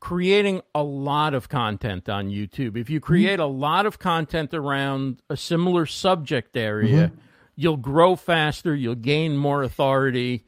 creating 0.00 0.60
a 0.74 0.82
lot 0.82 1.32
of 1.34 1.48
content 1.48 2.08
on 2.08 2.28
YouTube. 2.28 2.76
If 2.76 2.90
you 2.90 2.98
mm-hmm. 2.98 3.06
create 3.06 3.38
a 3.38 3.46
lot 3.46 3.86
of 3.86 4.00
content 4.00 4.52
around 4.52 5.22
a 5.30 5.36
similar 5.36 5.86
subject 5.86 6.56
area, 6.56 7.06
mm-hmm. 7.08 7.20
you'll 7.54 7.76
grow 7.76 8.16
faster, 8.16 8.74
you'll 8.74 8.96
gain 8.96 9.36
more 9.36 9.62
authority. 9.62 10.44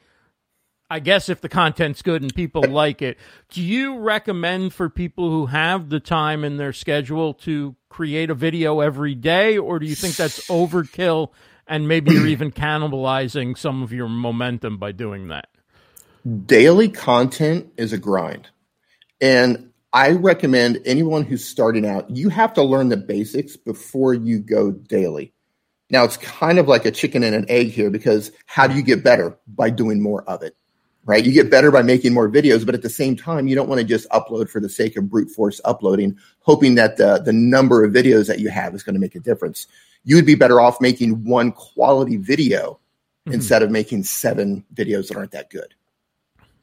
I 0.95 1.01
guess 1.01 1.29
if 1.29 1.41
the 1.41 1.49
content's 1.49 2.03
good 2.03 2.23
and 2.23 2.33
people 2.33 2.63
like 2.69 3.03
it, 3.03 3.19
do 3.51 3.61
you 3.61 3.99
recommend 3.99 4.73
for 4.73 4.89
people 4.89 5.29
who 5.29 5.47
have 5.47 5.89
the 5.89 5.99
time 5.99 6.45
in 6.45 6.57
their 6.57 6.73
schedule 6.73 7.35
to 7.35 7.75
create 7.89 8.31
a 8.31 8.35
video 8.35 8.79
every 8.79 9.17
day, 9.17 9.59
or 9.59 9.81
do 9.81 9.87
you 9.87 9.97
think 9.97 10.15
that's 10.15 10.47
overkill 10.49 11.31
and 11.67 11.89
maybe 11.89 12.13
you're 12.13 12.29
even 12.29 12.53
cannibalizing 12.53 13.59
some 13.59 13.83
of 13.83 13.93
your 13.93 14.09
momentum 14.09 14.79
by 14.79 14.93
doing 14.93 15.27
that? 15.29 15.49
Daily 16.47 16.89
content 16.89 17.73
is 17.77 17.93
a 17.93 17.99
grind. 17.99 18.51
And 19.21 19.71
I 19.93 20.13
recommend 20.13 20.81
anyone 20.85 21.25
who's 21.25 21.45
starting 21.45 21.85
out, 21.85 22.09
you 22.09 22.29
have 22.29 22.55
to 22.55 22.63
learn 22.63 22.89
the 22.89 22.97
basics 22.97 23.57
before 23.57 24.15
you 24.15 24.39
go 24.39 24.71
daily. 24.71 25.35
Now, 25.91 26.05
it's 26.05 26.19
kind 26.19 26.61
of 26.61 26.69
like 26.69 26.85
a 26.85 26.93
chicken 26.93 27.25
and 27.25 27.35
an 27.35 27.47
egg 27.49 27.71
here 27.71 27.91
because 27.91 28.31
how 28.47 28.69
do 28.69 28.77
you 28.77 28.83
get 28.83 29.03
better? 29.03 29.37
By 29.49 29.71
doing 29.71 30.01
more 30.01 30.23
of 30.29 30.43
it, 30.43 30.57
right? 31.07 31.25
You 31.25 31.33
get 31.33 31.51
better 31.51 31.71
by 31.71 31.83
making 31.83 32.15
more 32.15 32.29
videos, 32.29 32.65
but 32.65 32.75
at 32.75 32.83
the 32.83 32.91
same 32.91 33.17
time, 33.17 33.47
you 33.47 33.55
don't 33.55 33.69
want 33.69 33.81
to 33.81 33.87
just 33.87 34.09
upload 34.11 34.49
for 34.49 34.61
the 34.61 34.69
sake 34.69 34.97
of 34.97 35.11
brute 35.11 35.31
force 35.31 35.61
uploading, 35.65 36.19
hoping 36.41 36.75
that 36.77 36.97
the, 36.97 37.19
the 37.19 37.33
number 37.33 37.85
of 37.85 37.93
videos 37.93 38.27
that 38.29 38.41
you 38.41 38.49
have 38.49 38.75
is 38.75 38.83
going 38.83 38.95
to 38.95 39.01
make 39.01 39.15
a 39.15 39.21
difference. 39.21 39.67
You 40.05 40.17
would 40.17 40.27
be 40.27 40.35
better 40.35 40.61
off 40.61 40.81
making 40.81 41.25
one 41.25 41.53
quality 41.53 42.17
video 42.17 42.79
mm-hmm. 43.27 43.35
instead 43.35 43.63
of 43.63 43.71
making 43.71 44.05
seven 44.05 44.65
videos 44.75 45.09
that 45.09 45.17
aren't 45.17 45.33
that 45.33 45.51
good. 45.51 45.75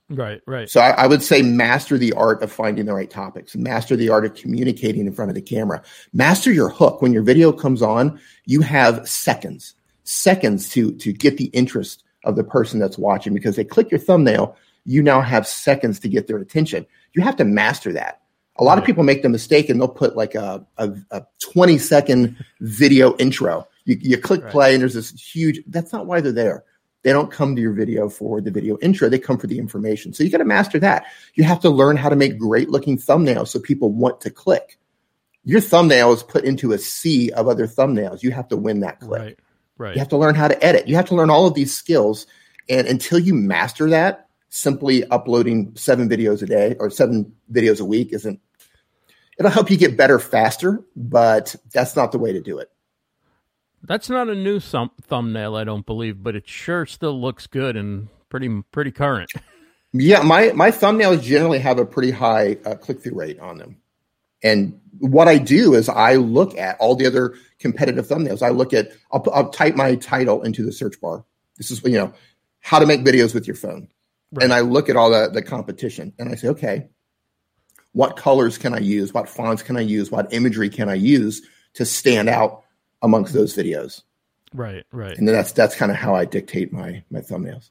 Right, 0.09 0.41
right. 0.45 0.69
So 0.69 0.81
I, 0.81 0.89
I, 0.89 1.07
would 1.07 1.23
say 1.23 1.41
master 1.41 1.97
the 1.97 2.11
art 2.13 2.43
of 2.43 2.51
finding 2.51 2.85
the 2.85 2.93
right 2.93 3.09
topics, 3.09 3.55
master 3.55 3.95
the 3.95 4.09
art 4.09 4.25
of 4.25 4.35
communicating 4.35 5.07
in 5.07 5.13
front 5.13 5.31
of 5.31 5.35
the 5.35 5.41
camera, 5.41 5.81
master 6.11 6.51
your 6.51 6.67
hook. 6.67 7.01
When 7.01 7.13
your 7.13 7.23
video 7.23 7.53
comes 7.53 7.81
on, 7.81 8.19
you 8.45 8.59
have 8.59 9.07
seconds, 9.07 9.73
seconds 10.03 10.69
to 10.71 10.91
to 10.97 11.13
get 11.13 11.37
the 11.37 11.45
interest 11.45 12.03
of 12.23 12.35
the 12.35 12.43
person 12.43 12.79
that's 12.79 12.97
watching 12.97 13.33
because 13.33 13.55
they 13.55 13.63
click 13.63 13.91
your 13.91 13.99
thumbnail. 13.99 14.55
You 14.85 15.03
now 15.03 15.21
have 15.21 15.47
seconds 15.47 15.99
to 15.99 16.09
get 16.09 16.27
their 16.27 16.37
attention. 16.37 16.85
You 17.13 17.21
have 17.21 17.35
to 17.37 17.45
master 17.45 17.93
that. 17.93 18.21
A 18.57 18.63
lot 18.63 18.73
right. 18.73 18.79
of 18.79 18.85
people 18.85 19.03
make 19.03 19.21
the 19.21 19.29
mistake 19.29 19.69
and 19.69 19.79
they'll 19.79 19.87
put 19.87 20.15
like 20.15 20.35
a, 20.35 20.65
a, 20.77 20.91
a 21.11 21.25
20 21.51 21.77
second 21.77 22.37
video 22.59 23.15
intro. 23.17 23.67
You, 23.85 23.97
you 23.99 24.17
click 24.17 24.43
right. 24.43 24.51
play 24.51 24.73
and 24.73 24.81
there's 24.81 24.93
this 24.93 25.11
huge, 25.11 25.61
that's 25.67 25.93
not 25.93 26.05
why 26.05 26.21
they're 26.21 26.31
there. 26.31 26.63
They 27.03 27.11
don't 27.11 27.31
come 27.31 27.55
to 27.55 27.61
your 27.61 27.73
video 27.73 28.09
for 28.09 28.41
the 28.41 28.51
video 28.51 28.77
intro. 28.79 29.09
They 29.09 29.17
come 29.17 29.37
for 29.37 29.47
the 29.47 29.57
information. 29.57 30.13
So 30.13 30.23
you 30.23 30.29
got 30.29 30.37
to 30.37 30.45
master 30.45 30.77
that. 30.79 31.05
You 31.33 31.43
have 31.43 31.59
to 31.61 31.69
learn 31.69 31.97
how 31.97 32.09
to 32.09 32.15
make 32.15 32.37
great 32.37 32.69
looking 32.69 32.97
thumbnails 32.97 33.47
so 33.47 33.59
people 33.59 33.89
want 33.89 34.21
to 34.21 34.29
click. 34.29 34.77
Your 35.43 35.61
thumbnail 35.61 36.13
is 36.13 36.21
put 36.21 36.43
into 36.43 36.73
a 36.73 36.77
sea 36.77 37.31
of 37.31 37.47
other 37.47 37.65
thumbnails. 37.65 38.21
You 38.21 38.31
have 38.31 38.47
to 38.49 38.57
win 38.57 38.81
that 38.81 38.99
click. 38.99 39.21
Right. 39.21 39.39
Right. 39.81 39.95
You 39.95 39.99
have 39.99 40.09
to 40.09 40.17
learn 40.17 40.35
how 40.35 40.47
to 40.47 40.63
edit. 40.63 40.87
You 40.87 40.95
have 40.95 41.07
to 41.07 41.15
learn 41.15 41.31
all 41.31 41.47
of 41.47 41.55
these 41.55 41.75
skills. 41.75 42.27
And 42.69 42.85
until 42.85 43.17
you 43.17 43.33
master 43.33 43.89
that, 43.89 44.27
simply 44.49 45.03
uploading 45.05 45.75
seven 45.75 46.07
videos 46.07 46.43
a 46.43 46.45
day 46.45 46.75
or 46.79 46.91
seven 46.91 47.33
videos 47.51 47.81
a 47.81 47.85
week 47.85 48.13
isn't, 48.13 48.39
it'll 49.39 49.49
help 49.49 49.71
you 49.71 49.77
get 49.77 49.97
better 49.97 50.19
faster, 50.19 50.85
but 50.95 51.55
that's 51.73 51.95
not 51.95 52.11
the 52.11 52.19
way 52.19 52.31
to 52.31 52.41
do 52.41 52.59
it. 52.59 52.69
That's 53.81 54.07
not 54.07 54.29
a 54.29 54.35
new 54.35 54.59
thumb- 54.59 54.91
thumbnail, 55.01 55.55
I 55.55 55.63
don't 55.63 55.83
believe, 55.83 56.21
but 56.21 56.35
it 56.35 56.47
sure 56.47 56.85
still 56.85 57.19
looks 57.19 57.47
good 57.47 57.75
and 57.75 58.07
pretty 58.29 58.61
pretty 58.71 58.91
current. 58.91 59.31
Yeah, 59.93 60.21
my 60.21 60.53
my 60.53 60.71
thumbnails 60.71 61.21
generally 61.21 61.59
have 61.59 61.77
a 61.77 61.85
pretty 61.85 62.11
high 62.11 62.55
uh, 62.65 62.75
click 62.75 63.01
through 63.01 63.15
rate 63.15 63.41
on 63.41 63.57
them. 63.57 63.80
And 64.43 64.79
what 64.99 65.27
I 65.27 65.37
do 65.37 65.73
is 65.73 65.89
I 65.89 66.15
look 66.15 66.57
at 66.57 66.77
all 66.79 66.95
the 66.95 67.05
other 67.05 67.35
competitive 67.59 68.07
thumbnails. 68.07 68.41
I 68.41 68.49
look 68.49 68.73
at 68.73 68.91
I'll, 69.11 69.23
I'll 69.33 69.49
type 69.49 69.75
my 69.75 69.95
title 69.95 70.43
into 70.43 70.63
the 70.63 70.71
search 70.71 70.99
bar. 71.01 71.25
This 71.57 71.71
is 71.71 71.83
you 71.83 71.91
know 71.91 72.13
how 72.59 72.79
to 72.79 72.85
make 72.85 73.01
videos 73.01 73.33
with 73.33 73.47
your 73.47 73.55
phone, 73.55 73.87
right. 74.31 74.43
and 74.43 74.53
I 74.53 74.61
look 74.61 74.89
at 74.89 74.95
all 74.95 75.11
the 75.11 75.29
the 75.29 75.41
competition, 75.41 76.13
and 76.17 76.29
I 76.29 76.35
say, 76.35 76.49
okay, 76.49 76.87
what 77.93 78.17
colors 78.17 78.57
can 78.57 78.73
I 78.73 78.79
use? 78.79 79.13
What 79.13 79.29
fonts 79.29 79.63
can 79.63 79.77
I 79.77 79.81
use? 79.81 80.11
What 80.11 80.33
imagery 80.33 80.69
can 80.69 80.89
I 80.89 80.95
use 80.95 81.41
to 81.73 81.85
stand 81.85 82.29
out 82.29 82.63
amongst 83.01 83.33
those 83.33 83.55
videos. 83.55 84.03
Right, 84.53 84.85
right. 84.91 85.17
And 85.17 85.27
that's 85.27 85.51
that's 85.53 85.75
kind 85.75 85.91
of 85.91 85.97
how 85.97 86.15
I 86.15 86.25
dictate 86.25 86.73
my 86.73 87.03
my 87.09 87.19
thumbnails. 87.19 87.69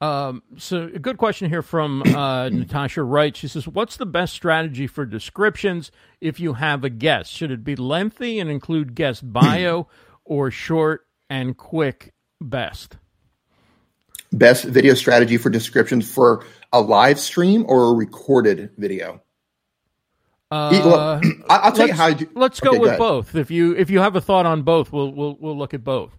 Um, 0.00 0.42
so 0.58 0.90
a 0.94 0.98
good 0.98 1.16
question 1.16 1.48
here 1.48 1.62
from 1.62 2.02
uh, 2.02 2.48
Natasha 2.52 3.02
Wright. 3.02 3.34
She 3.36 3.48
says, 3.48 3.66
"What's 3.66 3.96
the 3.96 4.06
best 4.06 4.34
strategy 4.34 4.86
for 4.86 5.06
descriptions 5.06 5.90
if 6.20 6.38
you 6.38 6.54
have 6.54 6.84
a 6.84 6.90
guest? 6.90 7.32
Should 7.32 7.50
it 7.50 7.64
be 7.64 7.76
lengthy 7.76 8.38
and 8.38 8.50
include 8.50 8.94
guest 8.94 9.32
bio, 9.32 9.88
or 10.24 10.50
short 10.50 11.06
and 11.30 11.56
quick? 11.56 12.12
Best." 12.40 12.98
Best 14.32 14.64
video 14.64 14.92
strategy 14.94 15.38
for 15.38 15.48
descriptions 15.48 16.10
for 16.10 16.44
a 16.72 16.80
live 16.80 17.18
stream 17.18 17.64
or 17.68 17.84
a 17.84 17.94
recorded 17.94 18.70
video. 18.76 19.22
Uh, 20.50 21.20
I'll 21.50 21.72
tell 21.72 21.86
you 21.86 21.94
how. 21.94 22.12
Do, 22.12 22.28
let's 22.34 22.60
go 22.60 22.70
okay, 22.70 22.78
with 22.78 22.90
go 22.92 22.98
both. 22.98 23.34
If 23.34 23.50
you 23.50 23.74
if 23.76 23.88
you 23.88 24.00
have 24.00 24.14
a 24.14 24.20
thought 24.20 24.44
on 24.44 24.62
both, 24.62 24.92
we'll 24.92 25.12
we'll 25.12 25.36
we'll 25.40 25.56
look 25.56 25.74
at 25.74 25.82
both. 25.82 26.16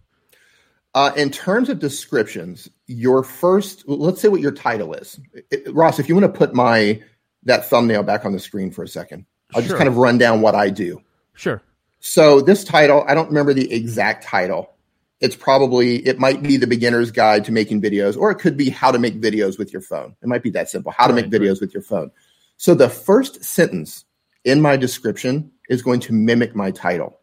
Uh, 0.97 1.13
in 1.15 1.29
terms 1.29 1.69
of 1.69 1.77
descriptions, 1.77 2.71
your 2.87 3.21
first, 3.21 3.87
let's 3.87 4.19
say 4.19 4.29
what 4.29 4.41
your 4.41 4.51
title 4.51 4.95
is, 4.95 5.19
it, 5.51 5.71
Ross. 5.71 5.99
If 5.99 6.09
you 6.09 6.15
want 6.15 6.25
to 6.25 6.35
put 6.35 6.55
my 6.55 6.99
that 7.43 7.69
thumbnail 7.69 8.01
back 8.01 8.25
on 8.25 8.31
the 8.31 8.39
screen 8.39 8.71
for 8.71 8.81
a 8.81 8.87
second, 8.87 9.27
I'll 9.53 9.61
sure. 9.61 9.67
just 9.67 9.77
kind 9.77 9.87
of 9.87 9.97
run 9.97 10.17
down 10.17 10.41
what 10.41 10.55
I 10.55 10.71
do. 10.71 10.99
Sure. 11.35 11.61
So 11.99 12.41
this 12.41 12.63
title, 12.63 13.05
I 13.07 13.13
don't 13.13 13.27
remember 13.27 13.53
the 13.53 13.71
exact 13.71 14.23
title. 14.23 14.73
It's 15.21 15.35
probably 15.35 15.97
it 15.97 16.17
might 16.17 16.41
be 16.41 16.57
the 16.57 16.65
beginner's 16.65 17.11
guide 17.11 17.45
to 17.45 17.51
making 17.51 17.79
videos, 17.79 18.17
or 18.17 18.31
it 18.31 18.39
could 18.39 18.57
be 18.57 18.71
how 18.71 18.91
to 18.91 18.97
make 18.97 19.21
videos 19.21 19.59
with 19.59 19.71
your 19.71 19.83
phone. 19.83 20.15
It 20.23 20.27
might 20.27 20.41
be 20.41 20.49
that 20.49 20.67
simple. 20.67 20.91
How 20.91 21.05
to 21.05 21.13
right, 21.13 21.29
make 21.29 21.31
videos 21.31 21.49
right. 21.49 21.61
with 21.61 21.75
your 21.75 21.83
phone. 21.83 22.09
So 22.57 22.73
the 22.73 22.89
first 22.89 23.45
sentence 23.45 24.03
in 24.43 24.61
my 24.61 24.77
description 24.77 25.51
is 25.69 25.83
going 25.83 25.99
to 25.99 26.13
mimic 26.13 26.55
my 26.55 26.71
title. 26.71 27.19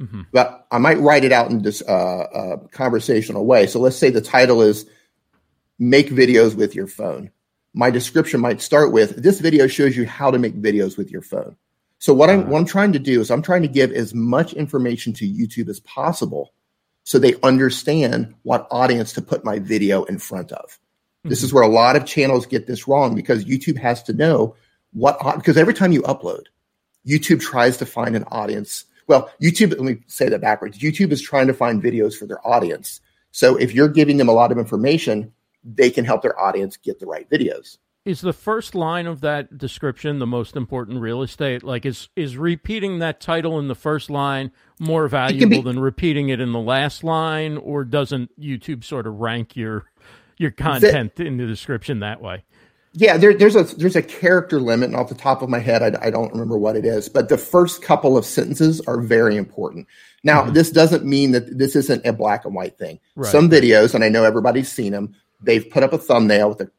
Mm-hmm. 0.00 0.22
But 0.32 0.66
I 0.70 0.78
might 0.78 0.98
write 0.98 1.24
it 1.24 1.32
out 1.32 1.50
in 1.50 1.62
this 1.62 1.82
uh, 1.82 1.92
uh, 1.92 2.56
conversational 2.72 3.46
way. 3.46 3.66
So 3.66 3.78
let's 3.80 3.96
say 3.96 4.10
the 4.10 4.20
title 4.20 4.60
is 4.62 4.86
Make 5.78 6.08
Videos 6.08 6.54
with 6.54 6.74
Your 6.74 6.86
Phone. 6.86 7.30
My 7.74 7.90
description 7.90 8.40
might 8.40 8.60
start 8.60 8.92
with 8.92 9.22
This 9.22 9.40
video 9.40 9.66
shows 9.66 9.96
you 9.96 10.06
how 10.06 10.30
to 10.30 10.38
make 10.38 10.54
videos 10.54 10.96
with 10.96 11.10
your 11.10 11.22
phone. 11.22 11.56
So 11.98 12.12
what 12.12 12.30
I'm, 12.30 12.48
what 12.48 12.58
I'm 12.58 12.66
trying 12.66 12.92
to 12.92 12.98
do 12.98 13.20
is 13.20 13.30
I'm 13.30 13.42
trying 13.42 13.62
to 13.62 13.68
give 13.68 13.90
as 13.92 14.14
much 14.14 14.52
information 14.52 15.12
to 15.14 15.28
YouTube 15.28 15.68
as 15.68 15.80
possible 15.80 16.52
so 17.04 17.18
they 17.18 17.34
understand 17.42 18.34
what 18.42 18.66
audience 18.70 19.12
to 19.14 19.22
put 19.22 19.44
my 19.44 19.58
video 19.58 20.04
in 20.04 20.18
front 20.18 20.52
of. 20.52 20.70
Mm-hmm. 20.70 21.28
This 21.30 21.42
is 21.42 21.52
where 21.52 21.62
a 21.62 21.68
lot 21.68 21.96
of 21.96 22.06
channels 22.06 22.46
get 22.46 22.66
this 22.66 22.88
wrong 22.88 23.14
because 23.14 23.44
YouTube 23.44 23.78
has 23.78 24.02
to 24.04 24.12
know 24.12 24.56
what 24.92 25.18
because 25.36 25.56
every 25.56 25.74
time 25.74 25.92
you 25.92 26.02
upload, 26.02 26.44
YouTube 27.06 27.40
tries 27.40 27.76
to 27.78 27.86
find 27.86 28.16
an 28.16 28.24
audience. 28.24 28.84
Well, 29.06 29.30
YouTube, 29.42 29.70
let 29.70 29.80
me 29.80 29.98
say 30.06 30.28
that 30.28 30.40
backwards. 30.40 30.78
YouTube 30.78 31.12
is 31.12 31.20
trying 31.20 31.46
to 31.46 31.54
find 31.54 31.82
videos 31.82 32.14
for 32.14 32.26
their 32.26 32.46
audience. 32.46 33.00
So 33.32 33.56
if 33.56 33.74
you're 33.74 33.88
giving 33.88 34.16
them 34.16 34.28
a 34.28 34.32
lot 34.32 34.52
of 34.52 34.58
information, 34.58 35.32
they 35.64 35.90
can 35.90 36.04
help 36.04 36.22
their 36.22 36.38
audience 36.40 36.76
get 36.76 37.00
the 37.00 37.06
right 37.06 37.28
videos. 37.28 37.78
Is 38.04 38.20
the 38.20 38.34
first 38.34 38.74
line 38.74 39.06
of 39.06 39.22
that 39.22 39.56
description 39.56 40.18
the 40.18 40.26
most 40.26 40.56
important 40.56 41.00
real 41.00 41.22
estate? 41.22 41.62
Like 41.62 41.86
is 41.86 42.10
is 42.14 42.36
repeating 42.36 42.98
that 42.98 43.18
title 43.18 43.58
in 43.58 43.68
the 43.68 43.74
first 43.74 44.10
line 44.10 44.52
more 44.78 45.08
valuable 45.08 45.48
be, 45.48 45.62
than 45.62 45.80
repeating 45.80 46.28
it 46.28 46.38
in 46.38 46.52
the 46.52 46.60
last 46.60 47.02
line 47.02 47.56
or 47.56 47.82
doesn't 47.82 48.38
YouTube 48.38 48.84
sort 48.84 49.06
of 49.06 49.20
rank 49.20 49.56
your 49.56 49.86
your 50.36 50.50
content 50.50 51.18
in 51.18 51.38
the 51.38 51.46
description 51.46 52.00
that 52.00 52.20
way? 52.20 52.44
Yeah, 52.96 53.16
there, 53.16 53.34
there's 53.34 53.56
a 53.56 53.64
there's 53.64 53.96
a 53.96 54.02
character 54.02 54.60
limit, 54.60 54.90
and 54.90 54.96
off 54.96 55.08
the 55.08 55.16
top 55.16 55.42
of 55.42 55.48
my 55.48 55.58
head, 55.58 55.82
I, 55.82 56.06
I, 56.06 56.10
don't 56.10 56.30
remember 56.30 56.56
what 56.56 56.76
it 56.76 56.84
is. 56.84 57.08
But 57.08 57.28
the 57.28 57.36
first 57.36 57.82
couple 57.82 58.16
of 58.16 58.24
sentences 58.24 58.80
are 58.82 59.00
very 59.00 59.36
important. 59.36 59.88
Now, 60.22 60.44
mm-hmm. 60.44 60.52
this 60.52 60.70
doesn't 60.70 61.04
mean 61.04 61.32
that 61.32 61.58
this 61.58 61.74
isn't 61.74 62.06
a 62.06 62.12
black 62.12 62.44
and 62.44 62.54
white 62.54 62.78
thing. 62.78 63.00
Right. 63.16 63.30
Some 63.30 63.50
videos, 63.50 63.96
and 63.96 64.04
I 64.04 64.08
know 64.08 64.22
everybody's 64.22 64.70
seen 64.70 64.92
them, 64.92 65.16
they've 65.40 65.68
put 65.68 65.82
up 65.82 65.92
a 65.92 65.98
thumbnail 65.98 66.50
with 66.50 66.60
a 66.60 66.70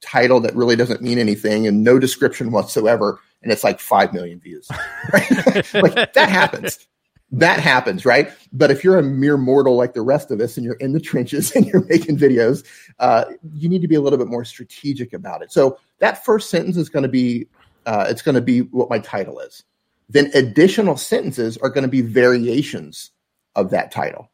title 0.00 0.40
that 0.40 0.56
really 0.56 0.74
doesn't 0.74 1.02
mean 1.02 1.18
anything 1.18 1.66
and 1.66 1.84
no 1.84 1.98
description 1.98 2.50
whatsoever, 2.50 3.20
and 3.42 3.52
it's 3.52 3.62
like 3.62 3.78
five 3.78 4.14
million 4.14 4.40
views. 4.40 4.68
Right? 5.12 5.74
like 5.74 6.12
that 6.14 6.28
happens 6.28 6.86
that 7.32 7.60
happens, 7.60 8.06
right? 8.06 8.30
But 8.52 8.70
if 8.70 8.82
you're 8.82 8.98
a 8.98 9.02
mere 9.02 9.36
mortal 9.36 9.76
like 9.76 9.94
the 9.94 10.02
rest 10.02 10.30
of 10.30 10.40
us 10.40 10.56
and 10.56 10.64
you're 10.64 10.76
in 10.76 10.92
the 10.92 11.00
trenches 11.00 11.50
and 11.54 11.66
you're 11.66 11.84
making 11.84 12.18
videos, 12.18 12.64
uh, 12.98 13.26
you 13.54 13.68
need 13.68 13.82
to 13.82 13.88
be 13.88 13.94
a 13.94 14.00
little 14.00 14.18
bit 14.18 14.28
more 14.28 14.44
strategic 14.44 15.12
about 15.12 15.42
it. 15.42 15.52
So 15.52 15.78
that 15.98 16.24
first 16.24 16.50
sentence 16.50 16.76
is 16.76 16.88
going 16.88 17.02
to 17.02 17.08
be 17.08 17.46
uh, 17.86 18.06
it's 18.08 18.22
going 18.22 18.34
to 18.34 18.42
be 18.42 18.60
what 18.60 18.90
my 18.90 18.98
title 18.98 19.40
is. 19.40 19.64
Then 20.10 20.30
additional 20.34 20.96
sentences 20.96 21.56
are 21.58 21.70
going 21.70 21.82
to 21.82 21.88
be 21.88 22.02
variations 22.02 23.10
of 23.54 23.70
that 23.70 23.90
title. 23.90 24.30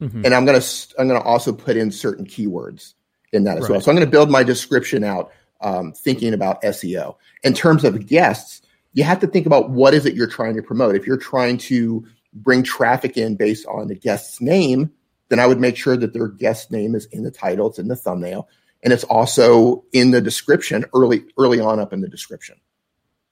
Mm-hmm. 0.00 0.24
And 0.24 0.34
I'm 0.34 0.44
going 0.44 0.60
to 0.60 0.94
I'm 0.98 1.08
going 1.08 1.20
to 1.20 1.26
also 1.26 1.52
put 1.52 1.76
in 1.76 1.90
certain 1.90 2.26
keywords 2.26 2.94
in 3.32 3.44
that 3.44 3.58
as 3.58 3.64
right. 3.64 3.72
well. 3.72 3.80
So 3.80 3.90
I'm 3.90 3.96
going 3.96 4.06
to 4.06 4.10
build 4.10 4.30
my 4.30 4.42
description 4.42 5.04
out 5.04 5.30
um, 5.60 5.92
thinking 5.92 6.34
about 6.34 6.62
SEO. 6.62 7.16
In 7.42 7.54
terms 7.54 7.84
of 7.84 8.06
guests, 8.06 8.62
you 8.92 9.04
have 9.04 9.20
to 9.20 9.26
think 9.26 9.46
about 9.46 9.70
what 9.70 9.94
is 9.94 10.06
it 10.06 10.14
you're 10.14 10.26
trying 10.26 10.56
to 10.56 10.62
promote. 10.62 10.94
If 10.94 11.06
you're 11.06 11.16
trying 11.16 11.58
to 11.58 12.06
bring 12.34 12.62
traffic 12.62 13.16
in 13.16 13.36
based 13.36 13.66
on 13.66 13.88
the 13.88 13.94
guest's 13.94 14.40
name, 14.40 14.92
then 15.28 15.38
I 15.38 15.46
would 15.46 15.60
make 15.60 15.76
sure 15.76 15.96
that 15.96 16.12
their 16.12 16.28
guest 16.28 16.70
name 16.70 16.94
is 16.94 17.06
in 17.06 17.22
the 17.22 17.30
title, 17.30 17.68
it's 17.68 17.78
in 17.78 17.88
the 17.88 17.96
thumbnail, 17.96 18.48
and 18.82 18.92
it's 18.92 19.04
also 19.04 19.84
in 19.92 20.10
the 20.10 20.20
description 20.20 20.84
early 20.94 21.24
early 21.38 21.60
on 21.60 21.80
up 21.80 21.92
in 21.92 22.00
the 22.00 22.08
description. 22.08 22.56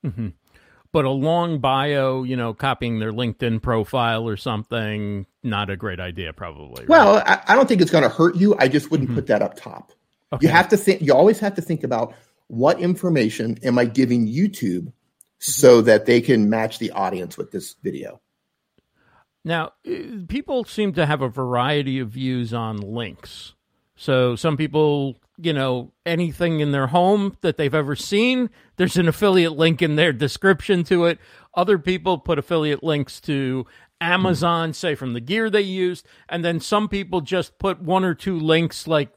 Mm-hmm. 0.04 0.28
But 0.92 1.06
a 1.06 1.10
long 1.10 1.58
bio, 1.58 2.22
you 2.22 2.36
know, 2.36 2.52
copying 2.52 2.98
their 2.98 3.12
LinkedIn 3.12 3.62
profile 3.62 4.28
or 4.28 4.36
something, 4.36 5.26
not 5.42 5.70
a 5.70 5.76
great 5.76 6.00
idea, 6.00 6.34
probably. 6.34 6.82
Right? 6.82 6.88
Well, 6.88 7.22
I, 7.24 7.40
I, 7.48 7.54
don't 7.54 7.66
think 7.66 7.80
it's 7.80 7.90
going 7.90 8.02
to 8.02 8.10
hurt 8.10 8.36
you. 8.36 8.54
I 8.58 8.68
just 8.68 8.90
wouldn't 8.90 9.08
mm-hmm. 9.08 9.16
put 9.16 9.28
that 9.28 9.40
up 9.40 9.56
top. 9.56 9.92
Okay. 10.34 10.46
You 10.46 10.52
have 10.52 10.68
to 10.68 10.76
think. 10.76 11.00
You 11.00 11.14
always 11.14 11.38
have 11.40 11.54
to 11.54 11.62
think 11.62 11.82
about 11.82 12.14
what 12.48 12.78
information 12.78 13.58
am 13.62 13.78
I 13.78 13.86
giving 13.86 14.26
YouTube 14.26 14.82
mm-hmm. 14.82 14.90
so 15.38 15.80
that 15.80 16.04
they 16.04 16.20
can 16.20 16.50
match 16.50 16.78
the 16.78 16.90
audience 16.90 17.38
with 17.38 17.50
this 17.50 17.74
video. 17.82 18.20
Now, 19.44 19.72
uh, 19.86 20.24
people 20.28 20.64
seem 20.64 20.92
to 20.94 21.06
have 21.06 21.22
a 21.22 21.28
variety 21.28 21.98
of 21.98 22.10
views 22.10 22.54
on 22.54 22.78
links. 22.78 23.54
So 23.96 24.36
some 24.36 24.56
people, 24.56 25.16
you 25.36 25.52
know, 25.52 25.92
anything 26.06 26.60
in 26.60 26.72
their 26.72 26.88
home 26.88 27.36
that 27.40 27.56
they've 27.56 27.74
ever 27.74 27.96
seen, 27.96 28.50
there's 28.76 28.96
an 28.96 29.08
affiliate 29.08 29.56
link 29.56 29.82
in 29.82 29.96
their 29.96 30.12
description 30.12 30.84
to 30.84 31.06
it. 31.06 31.18
Other 31.54 31.78
people 31.78 32.18
put 32.18 32.38
affiliate 32.38 32.82
links 32.82 33.20
to 33.22 33.66
Amazon, 34.00 34.72
say 34.72 34.94
from 34.94 35.12
the 35.12 35.20
gear 35.20 35.48
they 35.50 35.60
used, 35.60 36.06
and 36.28 36.44
then 36.44 36.58
some 36.58 36.88
people 36.88 37.20
just 37.20 37.58
put 37.58 37.80
one 37.80 38.04
or 38.04 38.14
two 38.14 38.38
links 38.38 38.86
like 38.86 39.10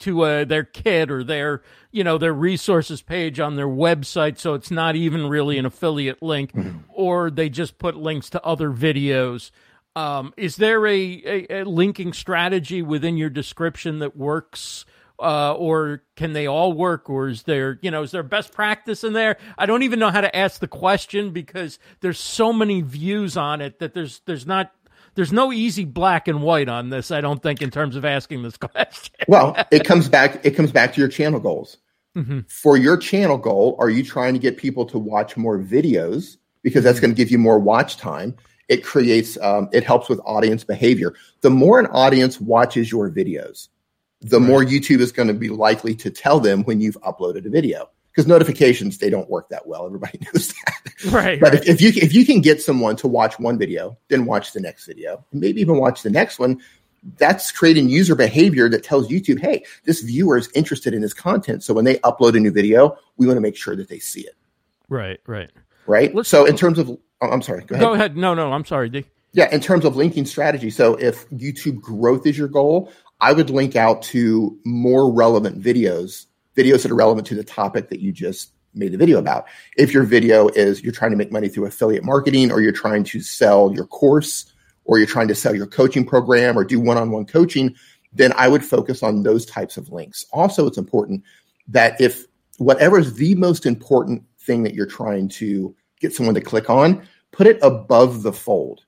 to 0.00 0.22
uh, 0.22 0.44
their 0.44 0.64
kit 0.64 1.10
or 1.10 1.24
their 1.24 1.62
you 1.90 2.04
know 2.04 2.18
their 2.18 2.32
resources 2.32 3.02
page 3.02 3.40
on 3.40 3.56
their 3.56 3.68
website 3.68 4.38
so 4.38 4.54
it's 4.54 4.70
not 4.70 4.96
even 4.96 5.28
really 5.28 5.58
an 5.58 5.66
affiliate 5.66 6.22
link 6.22 6.52
mm-hmm. 6.52 6.78
or 6.88 7.30
they 7.30 7.48
just 7.48 7.78
put 7.78 7.96
links 7.96 8.30
to 8.30 8.42
other 8.44 8.70
videos 8.70 9.50
um, 9.96 10.32
is 10.36 10.56
there 10.56 10.86
a, 10.86 10.92
a, 10.94 11.62
a, 11.62 11.64
linking 11.64 12.12
strategy 12.12 12.82
within 12.82 13.16
your 13.16 13.30
description 13.30 13.98
that 13.98 14.16
works 14.16 14.84
uh, 15.20 15.52
or 15.54 16.04
can 16.14 16.32
they 16.32 16.46
all 16.46 16.72
work 16.72 17.10
or 17.10 17.28
is 17.28 17.42
there 17.42 17.78
you 17.82 17.90
know 17.90 18.02
is 18.02 18.12
there 18.12 18.22
best 18.22 18.52
practice 18.52 19.02
in 19.02 19.12
there 19.12 19.36
i 19.56 19.66
don't 19.66 19.82
even 19.82 19.98
know 19.98 20.10
how 20.10 20.20
to 20.20 20.36
ask 20.36 20.60
the 20.60 20.68
question 20.68 21.30
because 21.30 21.78
there's 22.00 22.20
so 22.20 22.52
many 22.52 22.82
views 22.82 23.36
on 23.36 23.60
it 23.60 23.80
that 23.80 23.94
there's 23.94 24.20
there's 24.26 24.46
not 24.46 24.72
there's 25.18 25.32
no 25.32 25.52
easy 25.52 25.84
black 25.84 26.28
and 26.28 26.42
white 26.42 26.68
on 26.68 26.90
this. 26.90 27.10
I 27.10 27.20
don't 27.20 27.42
think 27.42 27.60
in 27.60 27.72
terms 27.72 27.96
of 27.96 28.04
asking 28.04 28.44
this 28.44 28.56
question. 28.56 29.16
well, 29.26 29.56
it 29.72 29.84
comes 29.84 30.08
back. 30.08 30.46
It 30.46 30.52
comes 30.52 30.70
back 30.70 30.92
to 30.94 31.00
your 31.00 31.08
channel 31.08 31.40
goals. 31.40 31.78
Mm-hmm. 32.16 32.40
For 32.46 32.76
your 32.76 32.96
channel 32.96 33.36
goal, 33.36 33.74
are 33.80 33.90
you 33.90 34.04
trying 34.04 34.34
to 34.34 34.38
get 34.38 34.56
people 34.56 34.86
to 34.86 34.96
watch 34.96 35.36
more 35.36 35.58
videos 35.58 36.36
because 36.62 36.84
that's 36.84 36.98
mm-hmm. 36.98 37.06
going 37.06 37.14
to 37.16 37.16
give 37.16 37.32
you 37.32 37.38
more 37.38 37.58
watch 37.58 37.96
time? 37.96 38.36
It 38.68 38.84
creates. 38.84 39.36
Um, 39.42 39.68
it 39.72 39.82
helps 39.82 40.08
with 40.08 40.20
audience 40.24 40.62
behavior. 40.62 41.14
The 41.40 41.50
more 41.50 41.80
an 41.80 41.86
audience 41.86 42.40
watches 42.40 42.92
your 42.92 43.10
videos, 43.10 43.66
the 44.20 44.38
right. 44.38 44.46
more 44.46 44.62
YouTube 44.62 45.00
is 45.00 45.10
going 45.10 45.26
to 45.26 45.34
be 45.34 45.48
likely 45.48 45.96
to 45.96 46.10
tell 46.12 46.38
them 46.38 46.62
when 46.62 46.80
you've 46.80 47.00
uploaded 47.00 47.44
a 47.44 47.50
video 47.50 47.90
because 48.12 48.26
notifications 48.26 48.98
they 48.98 49.10
don't 49.10 49.30
work 49.30 49.48
that 49.50 49.66
well. 49.66 49.86
Everybody 49.86 50.20
knows 50.34 50.48
that. 50.48 50.74
Right. 51.12 51.38
But 51.38 51.52
right. 51.52 51.62
If, 51.62 51.68
if, 51.68 51.80
you 51.80 51.92
if 52.02 52.12
you 52.12 52.26
can 52.26 52.40
get 52.40 52.60
someone 52.60 52.96
to 52.96 53.06
watch 53.06 53.38
one 53.38 53.56
video, 53.56 53.96
then 54.08 54.24
watch 54.24 54.52
the 54.52 54.58
next 54.58 54.84
video, 54.84 55.24
maybe 55.32 55.60
even 55.60 55.78
watch 55.78 56.02
the 56.02 56.10
next 56.10 56.40
one, 56.40 56.60
that's 57.18 57.52
creating 57.52 57.88
user 57.88 58.16
behavior 58.16 58.68
that 58.68 58.82
tells 58.82 59.08
YouTube, 59.08 59.38
hey, 59.38 59.64
this 59.84 60.00
viewer 60.00 60.36
is 60.36 60.50
interested 60.54 60.94
in 60.94 61.00
this 61.00 61.14
content. 61.14 61.62
So 61.62 61.72
when 61.72 61.84
they 61.84 61.98
upload 61.98 62.36
a 62.36 62.40
new 62.40 62.50
video, 62.50 62.96
we 63.16 63.26
want 63.26 63.36
to 63.36 63.40
make 63.40 63.56
sure 63.56 63.76
that 63.76 63.88
they 63.88 64.00
see 64.00 64.22
it. 64.22 64.34
Right. 64.88 65.20
Right. 65.26 65.50
Right. 65.86 66.14
Let's, 66.14 66.28
so 66.28 66.44
in 66.44 66.56
terms 66.56 66.78
of, 66.78 66.88
oh, 66.88 67.30
I'm 67.30 67.42
sorry. 67.42 67.64
Go 67.64 67.76
ahead. 67.76 67.86
Go 67.86 67.94
ahead. 67.94 68.16
No, 68.16 68.34
no, 68.34 68.52
I'm 68.52 68.64
sorry, 68.64 68.90
Dee. 68.90 69.04
Yeah, 69.32 69.48
in 69.54 69.60
terms 69.60 69.84
of 69.84 69.94
linking 69.96 70.24
strategy. 70.24 70.70
So 70.70 70.94
if 70.96 71.28
YouTube 71.30 71.80
growth 71.80 72.26
is 72.26 72.36
your 72.36 72.48
goal, 72.48 72.90
I 73.20 73.32
would 73.32 73.50
link 73.50 73.76
out 73.76 74.02
to 74.02 74.58
more 74.64 75.12
relevant 75.12 75.62
videos 75.62 76.26
videos 76.58 76.82
that 76.82 76.90
are 76.90 76.96
relevant 76.96 77.26
to 77.28 77.34
the 77.34 77.44
topic 77.44 77.88
that 77.88 78.00
you 78.00 78.12
just 78.12 78.52
made 78.74 78.92
the 78.92 78.98
video 78.98 79.18
about. 79.18 79.46
If 79.76 79.94
your 79.94 80.02
video 80.02 80.48
is 80.48 80.82
you're 80.82 80.92
trying 80.92 81.12
to 81.12 81.16
make 81.16 81.32
money 81.32 81.48
through 81.48 81.66
affiliate 81.66 82.04
marketing 82.04 82.50
or 82.50 82.60
you're 82.60 82.72
trying 82.72 83.04
to 83.04 83.20
sell 83.20 83.72
your 83.72 83.86
course 83.86 84.52
or 84.84 84.98
you're 84.98 85.06
trying 85.06 85.28
to 85.28 85.34
sell 85.34 85.54
your 85.54 85.66
coaching 85.66 86.04
program 86.04 86.58
or 86.58 86.64
do 86.64 86.80
one-on-one 86.80 87.26
coaching, 87.26 87.74
then 88.12 88.32
I 88.36 88.48
would 88.48 88.64
focus 88.64 89.02
on 89.02 89.22
those 89.22 89.46
types 89.46 89.76
of 89.76 89.90
links. 89.90 90.26
Also, 90.32 90.66
it's 90.66 90.78
important 90.78 91.22
that 91.68 92.00
if 92.00 92.26
whatever 92.58 92.98
is 92.98 93.14
the 93.14 93.34
most 93.34 93.66
important 93.66 94.22
thing 94.40 94.62
that 94.62 94.74
you're 94.74 94.86
trying 94.86 95.28
to 95.28 95.74
get 96.00 96.14
someone 96.14 96.34
to 96.34 96.40
click 96.40 96.70
on, 96.70 97.06
put 97.32 97.46
it 97.46 97.58
above 97.62 98.22
the 98.22 98.32
fold. 98.32 98.82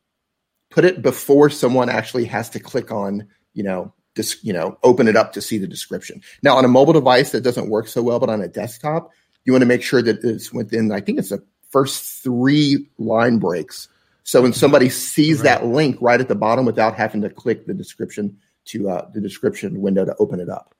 Put 0.70 0.84
it 0.84 1.02
before 1.02 1.50
someone 1.50 1.90
actually 1.90 2.24
has 2.26 2.48
to 2.50 2.60
click 2.60 2.90
on, 2.90 3.26
you 3.54 3.62
know, 3.62 3.92
you 4.42 4.52
know, 4.52 4.78
open 4.82 5.08
it 5.08 5.16
up 5.16 5.32
to 5.32 5.40
see 5.40 5.58
the 5.58 5.66
description. 5.66 6.22
Now, 6.42 6.56
on 6.56 6.64
a 6.64 6.68
mobile 6.68 6.92
device 6.92 7.32
that 7.32 7.42
doesn't 7.42 7.70
work 7.70 7.88
so 7.88 8.02
well, 8.02 8.18
but 8.18 8.30
on 8.30 8.40
a 8.40 8.48
desktop, 8.48 9.10
you 9.44 9.52
want 9.52 9.62
to 9.62 9.66
make 9.66 9.82
sure 9.82 10.02
that 10.02 10.22
it's 10.24 10.52
within, 10.52 10.92
I 10.92 11.00
think 11.00 11.18
it's 11.18 11.30
the 11.30 11.42
first 11.70 12.22
three 12.22 12.88
line 12.98 13.38
breaks. 13.38 13.88
So 14.22 14.42
when 14.42 14.52
somebody 14.52 14.88
sees 14.88 15.38
right. 15.38 15.44
that 15.44 15.66
link 15.66 15.96
right 16.00 16.20
at 16.20 16.28
the 16.28 16.34
bottom 16.34 16.64
without 16.64 16.94
having 16.94 17.22
to 17.22 17.30
click 17.30 17.66
the 17.66 17.74
description 17.74 18.36
to 18.66 18.90
uh, 18.90 19.10
the 19.12 19.20
description 19.20 19.80
window 19.80 20.04
to 20.04 20.14
open 20.18 20.40
it 20.40 20.48
up. 20.48 20.74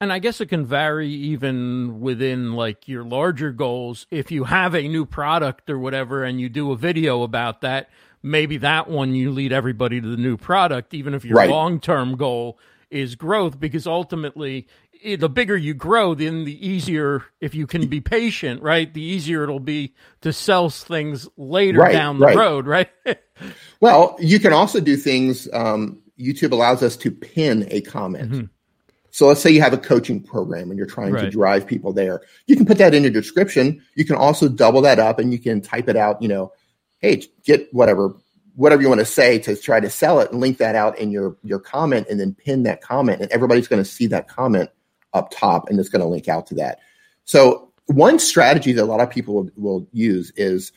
And 0.00 0.12
I 0.12 0.18
guess 0.18 0.40
it 0.40 0.46
can 0.46 0.66
vary 0.66 1.08
even 1.08 2.00
within 2.00 2.54
like 2.54 2.88
your 2.88 3.04
larger 3.04 3.52
goals. 3.52 4.06
If 4.10 4.32
you 4.32 4.44
have 4.44 4.74
a 4.74 4.88
new 4.88 5.06
product 5.06 5.70
or 5.70 5.78
whatever 5.78 6.24
and 6.24 6.40
you 6.40 6.48
do 6.48 6.72
a 6.72 6.76
video 6.76 7.22
about 7.22 7.60
that, 7.60 7.88
maybe 8.20 8.56
that 8.58 8.88
one 8.88 9.14
you 9.14 9.30
lead 9.30 9.52
everybody 9.52 10.00
to 10.00 10.08
the 10.08 10.16
new 10.16 10.36
product, 10.36 10.92
even 10.92 11.14
if 11.14 11.24
your 11.24 11.36
right. 11.36 11.48
long 11.48 11.78
term 11.78 12.16
goal 12.16 12.58
is 12.92 13.14
growth 13.14 13.58
because 13.58 13.86
ultimately 13.86 14.68
the 15.16 15.28
bigger 15.28 15.56
you 15.56 15.74
grow 15.74 16.14
then 16.14 16.44
the 16.44 16.66
easier 16.66 17.24
if 17.40 17.54
you 17.54 17.66
can 17.66 17.88
be 17.88 18.00
patient 18.00 18.62
right 18.62 18.92
the 18.94 19.02
easier 19.02 19.42
it'll 19.42 19.58
be 19.58 19.94
to 20.20 20.32
sell 20.32 20.68
things 20.70 21.28
later 21.36 21.80
right, 21.80 21.92
down 21.92 22.18
the 22.18 22.26
right. 22.26 22.36
road 22.36 22.66
right 22.66 22.90
well 23.80 24.16
you 24.20 24.38
can 24.38 24.52
also 24.52 24.80
do 24.80 24.96
things 24.96 25.48
um, 25.52 26.00
youtube 26.18 26.52
allows 26.52 26.82
us 26.82 26.96
to 26.96 27.10
pin 27.10 27.66
a 27.70 27.80
comment 27.80 28.30
mm-hmm. 28.30 28.46
so 29.10 29.26
let's 29.26 29.40
say 29.40 29.50
you 29.50 29.62
have 29.62 29.72
a 29.72 29.78
coaching 29.78 30.22
program 30.22 30.70
and 30.70 30.76
you're 30.76 30.86
trying 30.86 31.12
right. 31.14 31.22
to 31.22 31.30
drive 31.30 31.66
people 31.66 31.92
there 31.92 32.20
you 32.46 32.54
can 32.54 32.66
put 32.66 32.78
that 32.78 32.94
in 32.94 33.02
your 33.02 33.12
description 33.12 33.82
you 33.94 34.04
can 34.04 34.16
also 34.16 34.48
double 34.48 34.82
that 34.82 34.98
up 34.98 35.18
and 35.18 35.32
you 35.32 35.38
can 35.38 35.60
type 35.60 35.88
it 35.88 35.96
out 35.96 36.20
you 36.22 36.28
know 36.28 36.52
hey 37.00 37.22
get 37.44 37.72
whatever 37.72 38.14
whatever 38.54 38.82
you 38.82 38.88
want 38.88 39.00
to 39.00 39.04
say 39.04 39.38
to 39.38 39.56
try 39.56 39.80
to 39.80 39.90
sell 39.90 40.20
it 40.20 40.30
and 40.30 40.40
link 40.40 40.58
that 40.58 40.74
out 40.74 40.98
in 40.98 41.10
your 41.10 41.36
your 41.42 41.58
comment 41.58 42.06
and 42.10 42.20
then 42.20 42.34
pin 42.34 42.62
that 42.64 42.80
comment 42.80 43.20
and 43.20 43.30
everybody's 43.30 43.68
going 43.68 43.82
to 43.82 43.88
see 43.88 44.06
that 44.06 44.28
comment 44.28 44.70
up 45.14 45.30
top 45.30 45.68
and 45.68 45.78
it's 45.78 45.88
going 45.88 46.02
to 46.02 46.08
link 46.08 46.28
out 46.28 46.46
to 46.46 46.54
that. 46.54 46.78
So 47.24 47.72
one 47.86 48.18
strategy 48.18 48.72
that 48.72 48.82
a 48.82 48.86
lot 48.86 49.00
of 49.00 49.10
people 49.10 49.34
will, 49.34 49.50
will 49.56 49.88
use 49.92 50.32
is 50.36 50.72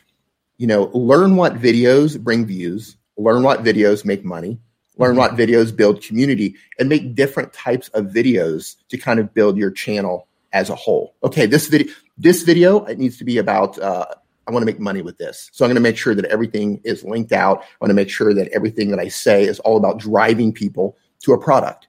you 0.58 0.68
know 0.68 0.86
learn 0.94 1.36
what 1.36 1.56
videos 1.56 2.20
bring 2.20 2.46
views 2.46 2.98
learn 3.18 3.44
what 3.44 3.64
videos 3.64 4.06
make 4.06 4.24
money 4.24 4.60
learn 4.98 5.16
what 5.16 5.32
videos 5.36 5.76
build 5.76 6.02
community 6.02 6.56
and 6.80 6.90
make 6.90 7.16
different 7.16 7.52
types 7.54 7.90
of 7.90 8.06
videos 8.06 8.76
to 8.88 8.98
kind 8.98 9.20
of 9.20 9.34
build 9.34 9.58
your 9.58 9.72
channel 9.72 10.28
as 10.54 10.70
a 10.70 10.76
whole. 10.76 11.16
Okay 11.24 11.46
this 11.46 11.68
video 11.68 11.92
this 12.18 12.44
video 12.44 12.86
it 12.86 12.98
needs 12.98 13.18
to 13.18 13.26
be 13.26 13.38
about 13.38 13.78
uh, 13.80 14.06
I 14.48 14.52
want 14.52 14.62
to 14.62 14.66
make 14.66 14.80
money 14.80 15.02
with 15.02 15.18
this. 15.18 15.50
So 15.54 15.66
I'm 15.66 15.70
going 15.70 15.76
to 15.76 15.82
make 15.82 15.98
sure 15.98 16.16
that 16.16 16.26
everything 16.26 16.82
is 16.84 17.04
linked 17.04 17.32
out. 17.32 17.62
I 17.62 17.66
want 17.82 17.90
to 17.90 17.96
make 17.96 18.10
sure 18.10 18.34
that 18.34 18.48
everything 18.50 18.90
that 18.92 19.00
I 19.00 19.08
say 19.08 19.44
is 19.44 19.60
all 19.62 19.78
about 19.78 20.00
driving 20.00 20.54
people 20.54 20.98
to 21.22 21.34
a 21.34 21.42
product. 21.42 21.88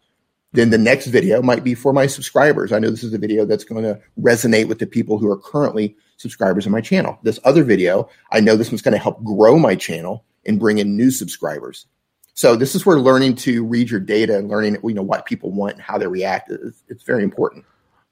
Then 0.53 0.71
the 0.71 0.79
next 0.79 1.09
video 1.09 1.43
might 1.43 1.65
be 1.65 1.75
for 1.75 1.93
my 1.93 2.07
subscribers. 2.07 2.73
I 2.73 2.79
know 2.79 2.89
this 2.91 3.05
is 3.05 3.13
a 3.13 3.19
video 3.19 3.45
that's 3.45 3.65
going 3.65 3.85
to 3.85 4.01
resonate 4.19 4.69
with 4.69 4.79
the 4.79 4.87
people 4.87 5.19
who 5.19 5.31
are 5.31 5.37
currently 5.37 5.97
subscribers 6.17 6.65
of 6.65 6.73
my 6.73 6.81
channel. 6.81 7.19
This 7.23 7.39
other 7.45 7.63
video, 7.63 8.09
I 8.33 8.41
know 8.41 8.57
this 8.57 8.71
one's 8.71 8.81
going 8.81 8.93
to 8.93 8.99
help 8.99 9.23
grow 9.23 9.59
my 9.59 9.75
channel 9.75 10.25
and 10.47 10.59
bring 10.59 10.79
in 10.79 10.97
new 10.97 11.11
subscribers. 11.11 11.87
So 12.33 12.57
this 12.57 12.75
is 12.75 12.87
where 12.87 12.99
learning 12.99 13.37
to 13.37 13.65
read 13.65 13.91
your 13.91 14.01
data 14.01 14.39
and 14.39 14.49
learning, 14.49 14.79
you 14.83 14.95
know, 14.95 15.03
what 15.03 15.27
people 15.27 15.51
want 15.53 15.75
and 15.75 15.83
how 15.83 15.99
they 15.99 16.07
react 16.07 16.51
is 16.51 16.83
it's 16.89 17.03
very 17.03 17.23
important. 17.23 17.65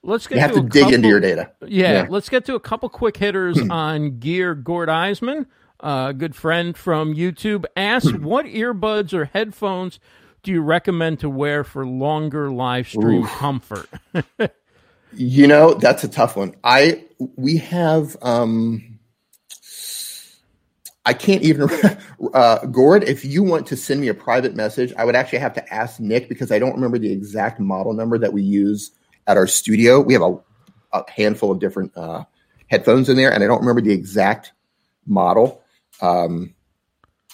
Let's 0.05 0.26
get 0.26 0.36
you 0.36 0.40
have 0.42 0.52
to, 0.52 0.62
to 0.62 0.68
dig 0.68 0.82
couple, 0.82 0.94
into 0.94 1.09
your 1.09 1.20
data. 1.20 1.50
Yeah, 1.66 1.92
yeah, 1.92 2.07
let's 2.11 2.28
get 2.28 2.44
to 2.46 2.55
a 2.55 2.61
couple 2.61 2.88
quick 2.90 3.16
hitters 3.16 3.59
on 3.70 4.18
gear. 4.18 4.55
Gord 4.55 4.90
Eisman, 4.90 5.46
a 5.80 6.12
good 6.12 6.36
friend 6.36 6.76
from 6.76 7.14
YouTube, 7.14 7.64
asks, 7.74 8.12
"What 8.12 8.44
earbuds 8.44 9.14
or 9.14 9.24
headphones 9.24 9.98
do 10.42 10.52
you 10.52 10.61
recommend 10.61 11.20
to 11.20 11.30
wear 11.30 11.64
for 11.64 11.86
longer 11.86 12.50
live 12.50 12.86
stream 12.86 13.22
Oof. 13.22 13.30
comfort?" 13.30 13.88
you 15.14 15.46
know, 15.46 15.72
that's 15.72 16.05
a 16.05 16.09
tough 16.09 16.36
one. 16.36 16.55
I 16.62 17.05
we 17.36 17.57
have 17.57 18.16
um 18.20 18.98
I 21.07 21.12
can't 21.12 21.42
even, 21.42 21.68
uh, 22.34 22.64
Gord, 22.66 23.05
if 23.05 23.24
you 23.26 23.42
want 23.42 23.66
to 23.66 23.76
send 23.76 24.00
me 24.00 24.09
a 24.09 24.14
private 24.14 24.55
message, 24.55 24.92
I 24.96 25.05
would 25.05 25.14
actually 25.14 25.40
have 25.40 25.52
to 25.55 25.74
ask 25.74 26.00
Nick 26.00 26.30
because 26.30 26.50
I 26.50 26.59
don't 26.59 26.74
remember 26.74 26.98
the 26.98 27.12
exact 27.12 27.61
model 27.61 27.92
number 27.92 28.16
that 28.18 28.32
we 28.32 28.42
use 28.42 28.92
at 29.27 29.37
our 29.37 29.47
studio. 29.47 30.01
We 30.01 30.12
have 30.14 30.22
a, 30.22 30.39
a 30.93 31.11
handful 31.11 31.51
of 31.51 31.59
different 31.59 31.97
uh, 31.97 32.25
headphones 32.68 33.09
in 33.09 33.16
there, 33.16 33.33
and 33.33 33.43
I 33.43 33.47
don't 33.47 33.61
remember 33.61 33.81
the 33.81 33.93
exact 33.93 34.53
model. 35.07 35.62
Um, 36.01 36.55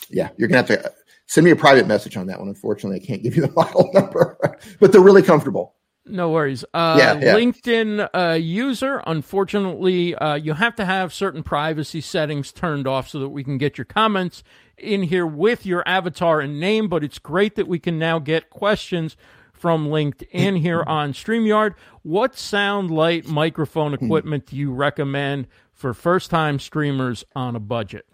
yeah, 0.09 0.31
you're 0.37 0.49
to 0.49 0.57
have 0.57 0.67
to 0.67 0.93
send 1.27 1.45
me 1.45 1.51
a 1.51 1.57
private 1.57 1.87
message 1.87 2.17
on 2.17 2.27
that 2.27 2.39
one. 2.39 2.49
Unfortunately, 2.49 3.01
I 3.01 3.05
can't 3.05 3.23
give 3.23 3.37
you 3.37 3.43
the 3.43 3.53
model 3.57 3.91
number, 3.93 4.37
but 4.81 4.93
they're 4.93 5.01
really 5.01 5.23
comfortable. 5.23 5.75
No 6.07 6.31
worries. 6.31 6.65
Uh, 6.75 6.97
Yeah, 6.99 7.21
yeah. 7.21 7.35
LinkedIn 7.35 8.09
uh, 8.15 8.33
user, 8.35 9.03
unfortunately, 9.07 10.15
uh, 10.15 10.35
you 10.35 10.55
have 10.55 10.75
to 10.77 10.85
have 10.85 11.13
certain 11.13 11.43
privacy 11.43 12.01
settings 12.01 12.53
turned 12.53 12.87
off 12.87 13.09
so 13.09 13.21
that 13.21 13.29
we 13.29 13.45
can 13.45 13.59
get 13.59 13.79
your 13.79 13.85
comments 13.85 14.43
in 14.77 15.05
here 15.05 15.27
with 15.27 15.67
your 15.67 15.87
avatar 15.87 16.41
and 16.41 16.59
name. 16.59 16.89
But 16.89 17.05
it's 17.05 17.19
great 17.19 17.55
that 17.57 17.69
we 17.69 17.79
can 17.79 17.99
now 17.99 18.19
get 18.19 18.51
questions 18.51 19.17
from 19.61 19.89
LinkedIn 19.89 20.59
here 20.59 20.83
on 20.83 21.13
StreamYard. 21.13 21.75
What 22.03 22.37
sound 22.39 22.91
light 22.91 23.27
microphone 23.27 23.93
equipment 23.93 24.47
do 24.47 24.57
you 24.57 24.73
recommend 24.73 25.47
for 25.73 25.93
first 25.93 26.31
time 26.31 26.59
streamers 26.59 27.25
on 27.37 27.55
a 27.57 27.61
budget? 27.61 28.07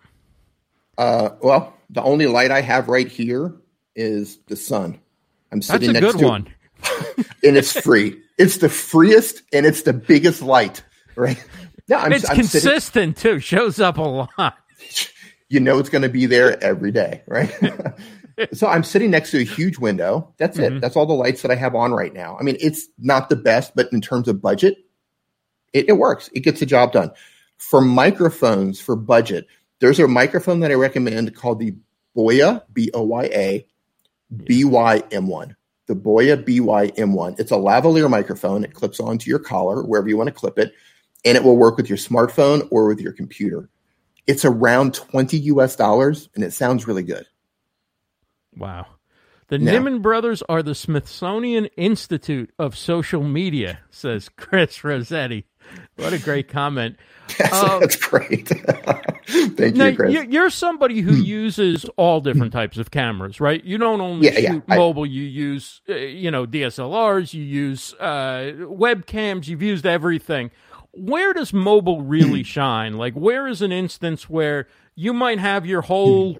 Uh, 0.98 1.30
well, 1.40 1.74
the 1.90 2.02
only 2.02 2.26
light 2.26 2.50
I 2.50 2.62
have 2.62 2.88
right 2.88 3.06
here 3.06 3.54
is 3.94 4.38
the 4.48 4.56
sun. 4.56 4.98
I'm 5.52 5.60
That's 5.60 5.68
sitting 5.68 5.90
a 5.90 5.92
next 5.94 6.04
good 6.14 6.18
to 6.18 6.26
one. 6.26 6.48
and 7.44 7.56
it's 7.56 7.78
free. 7.80 8.20
it's 8.38 8.58
the 8.58 8.68
freest 8.68 9.42
and 9.52 9.64
it's 9.64 9.82
the 9.82 9.92
biggest 9.92 10.42
light, 10.42 10.82
right? 11.14 11.42
Yeah, 11.86 12.00
I'm, 12.00 12.12
It's 12.12 12.28
I'm 12.28 12.42
sitting- 12.42 12.68
consistent 12.70 13.16
too, 13.16 13.38
shows 13.38 13.78
up 13.78 13.98
a 13.98 14.02
lot. 14.02 14.56
you 15.48 15.60
know 15.60 15.78
it's 15.78 15.88
going 15.88 16.02
to 16.02 16.08
be 16.08 16.26
there 16.26 16.62
every 16.62 16.90
day, 16.90 17.22
right? 17.28 17.54
so 18.52 18.66
I'm 18.66 18.82
sitting 18.84 19.10
next 19.10 19.30
to 19.32 19.38
a 19.40 19.44
huge 19.44 19.78
window. 19.78 20.32
That's 20.38 20.58
Mhm. 20.58 20.76
it. 20.76 20.80
That's 20.80 20.96
all 20.96 21.06
the 21.06 21.14
lights 21.14 21.42
that 21.42 21.50
I 21.50 21.54
have 21.54 21.74
on 21.74 21.92
right 21.92 22.12
now. 22.12 22.36
I 22.38 22.42
mean, 22.42 22.56
it's 22.60 22.88
not 22.98 23.28
the 23.28 23.36
best, 23.36 23.74
but 23.74 23.92
in 23.92 24.00
terms 24.00 24.28
of 24.28 24.42
budget, 24.42 24.76
it, 25.72 25.88
it 25.88 25.94
works. 25.98 26.30
It 26.34 26.40
gets 26.40 26.60
the 26.60 26.66
job 26.66 26.92
done. 26.92 27.10
For 27.58 27.80
microphones, 27.80 28.80
for 28.80 28.96
budget, 28.96 29.46
there's 29.80 29.98
a 29.98 30.08
microphone 30.08 30.60
that 30.60 30.70
I 30.70 30.74
recommend 30.74 31.34
called 31.34 31.58
the 31.60 31.74
Boya 32.16 32.62
B 32.72 32.90
O 32.94 33.02
Y 33.02 33.24
A 33.24 33.66
BYM1. 34.34 35.54
The 35.86 35.94
Boya 35.94 36.42
BYM1. 36.44 37.38
It's 37.38 37.52
a 37.52 37.56
lavalier 37.56 38.10
microphone. 38.10 38.64
It 38.64 38.74
clips 38.74 39.00
onto 39.00 39.30
your 39.30 39.38
collar 39.38 39.82
wherever 39.82 40.08
you 40.08 40.16
want 40.16 40.28
to 40.28 40.32
clip 40.34 40.58
it, 40.58 40.72
and 41.24 41.36
it 41.36 41.44
will 41.44 41.56
work 41.56 41.76
with 41.76 41.88
your 41.88 41.98
smartphone 41.98 42.66
or 42.70 42.88
with 42.88 43.00
your 43.00 43.12
computer. 43.12 43.68
It's 44.26 44.44
around 44.44 44.94
20 44.94 45.38
US 45.38 45.76
dollars 45.76 46.28
and 46.34 46.42
it 46.42 46.52
sounds 46.52 46.88
really 46.88 47.04
good. 47.04 47.26
Wow. 48.56 48.86
The 49.48 49.60
Yeah. 49.60 49.72
Nimmin 49.74 50.02
brothers 50.02 50.42
are 50.48 50.62
the 50.62 50.74
Smithsonian 50.74 51.66
Institute 51.76 52.50
of 52.58 52.76
Social 52.76 53.22
Media, 53.22 53.78
says 53.90 54.28
Chris 54.28 54.82
Rossetti. 54.82 55.46
What 55.96 56.12
a 56.12 56.18
great 56.18 56.48
comment. 56.48 56.96
That's, 57.38 57.52
Um, 57.52 57.80
that's 57.80 57.96
great. 57.96 58.48
Thank 59.28 59.74
Now, 59.76 59.86
you, 59.86 59.96
Chris. 59.96 60.12
you- 60.14 60.26
you're 60.30 60.50
somebody 60.50 61.00
who 61.00 61.12
uses 61.14 61.84
all 61.96 62.20
different 62.20 62.52
types 62.52 62.78
of 62.78 62.92
cameras, 62.92 63.40
right? 63.40 63.62
You 63.64 63.76
don't 63.78 64.00
only 64.00 64.28
Yeah, 64.28 64.38
yeah, 64.38 64.50
shoot 64.52 64.64
I- 64.68 64.76
mobile, 64.76 65.04
you 65.06 65.22
use, 65.24 65.80
uh, 65.88 65.94
you 65.94 66.30
know, 66.30 66.46
DSLRs, 66.46 67.34
you 67.34 67.42
use 67.42 67.94
uh, 67.98 68.52
webcams, 68.60 69.48
you've 69.48 69.62
used 69.62 69.86
everything. 69.86 70.52
Where 70.92 71.32
does 71.34 71.52
mobile 71.52 72.00
really 72.02 72.44
shine? 72.44 72.96
Like, 72.96 73.14
where 73.14 73.48
is 73.48 73.60
an 73.60 73.72
instance 73.72 74.30
where 74.30 74.68
you 74.94 75.12
might 75.12 75.40
have 75.40 75.66
your 75.66 75.82
whole 75.82 76.38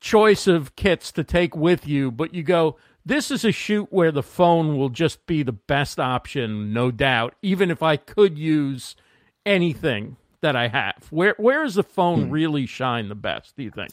choice 0.00 0.46
of 0.46 0.76
kits 0.76 1.12
to 1.12 1.24
take 1.24 1.56
with 1.56 1.86
you, 1.86 2.10
but 2.10 2.34
you 2.34 2.42
go, 2.42 2.76
this 3.04 3.30
is 3.30 3.44
a 3.44 3.52
shoot 3.52 3.88
where 3.92 4.12
the 4.12 4.22
phone 4.22 4.76
will 4.76 4.90
just 4.90 5.26
be 5.26 5.42
the 5.42 5.52
best 5.52 5.98
option, 5.98 6.72
no 6.72 6.90
doubt, 6.90 7.34
even 7.42 7.70
if 7.70 7.82
I 7.82 7.96
could 7.96 8.38
use 8.38 8.96
anything 9.46 10.16
that 10.42 10.56
I 10.56 10.68
have. 10.68 11.06
Where 11.10 11.34
where 11.38 11.64
does 11.64 11.74
the 11.76 11.82
phone 11.82 12.28
Hmm. 12.28 12.30
really 12.30 12.66
shine 12.66 13.08
the 13.08 13.14
best, 13.14 13.56
do 13.56 13.62
you 13.62 13.70
think? 13.70 13.92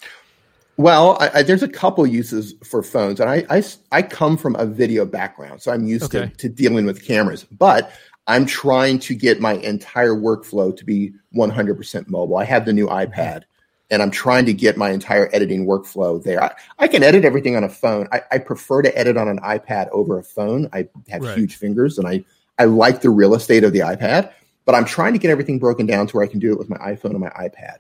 Well, 0.78 1.18
I, 1.22 1.32
I, 1.40 1.44
there's 1.44 1.64
a 1.64 1.70
couple 1.70 2.06
uses 2.06 2.54
for 2.66 2.84
phones, 2.84 3.20
and 3.22 3.30
I 3.30 3.46
I 3.50 4.02
come 4.02 4.38
from 4.38 4.56
a 4.56 4.66
video 4.66 5.06
background, 5.06 5.62
so 5.62 5.72
I'm 5.72 5.86
used 5.88 6.12
Okay. 6.14 6.32
to, 6.38 6.38
to 6.38 6.50
dealing 6.50 6.86
with 6.86 7.06
cameras. 7.06 7.46
But 7.46 7.92
I'm 8.28 8.46
trying 8.46 9.00
to 9.00 9.16
get 9.16 9.40
my 9.40 9.54
entire 9.54 10.16
workflow 10.16 10.76
to 10.76 10.84
be 10.86 11.14
100% 11.36 12.10
mobile. 12.10 12.38
I 12.38 12.44
have 12.46 12.66
the 12.66 12.74
new 12.74 12.88
iPad, 12.88 13.44
and 13.92 14.02
I'm 14.02 14.12
trying 14.12 14.46
to 14.46 14.54
get 14.54 14.78
my 14.78 14.90
entire 14.92 15.30
editing 15.34 15.66
workflow 15.68 16.22
there. 16.24 16.44
I, 16.44 16.52
I 16.80 16.88
can 16.88 17.04
edit 17.04 17.24
everything 17.26 17.56
on 17.56 17.64
a 17.64 17.70
phone. 17.70 18.08
I, 18.12 18.22
I 18.32 18.38
prefer 18.40 18.82
to 18.82 18.98
edit 18.98 19.16
on 19.18 19.28
an 19.28 19.40
iPad 19.40 19.90
over 19.90 20.18
a 20.18 20.24
phone. 20.24 20.70
I 20.74 20.88
have 21.10 21.22
Right. 21.24 21.38
huge 21.38 21.56
fingers, 21.58 21.98
and 21.98 22.08
I 22.08 22.24
I 22.58 22.66
like 22.66 23.02
the 23.02 23.10
real 23.10 23.36
estate 23.36 23.64
of 23.64 23.74
the 23.74 23.80
iPad. 23.80 24.32
But 24.66 24.74
I'm 24.76 24.86
trying 24.86 25.14
to 25.14 25.20
get 25.20 25.30
everything 25.30 25.60
broken 25.60 25.86
down 25.86 26.08
to 26.08 26.16
where 26.16 26.24
I 26.24 26.28
can 26.28 26.40
do 26.40 26.52
it 26.52 26.58
with 26.58 26.70
my 26.70 26.78
iPhone 26.78 27.12
and 27.12 27.20
my 27.20 27.30
iPad. 27.30 27.78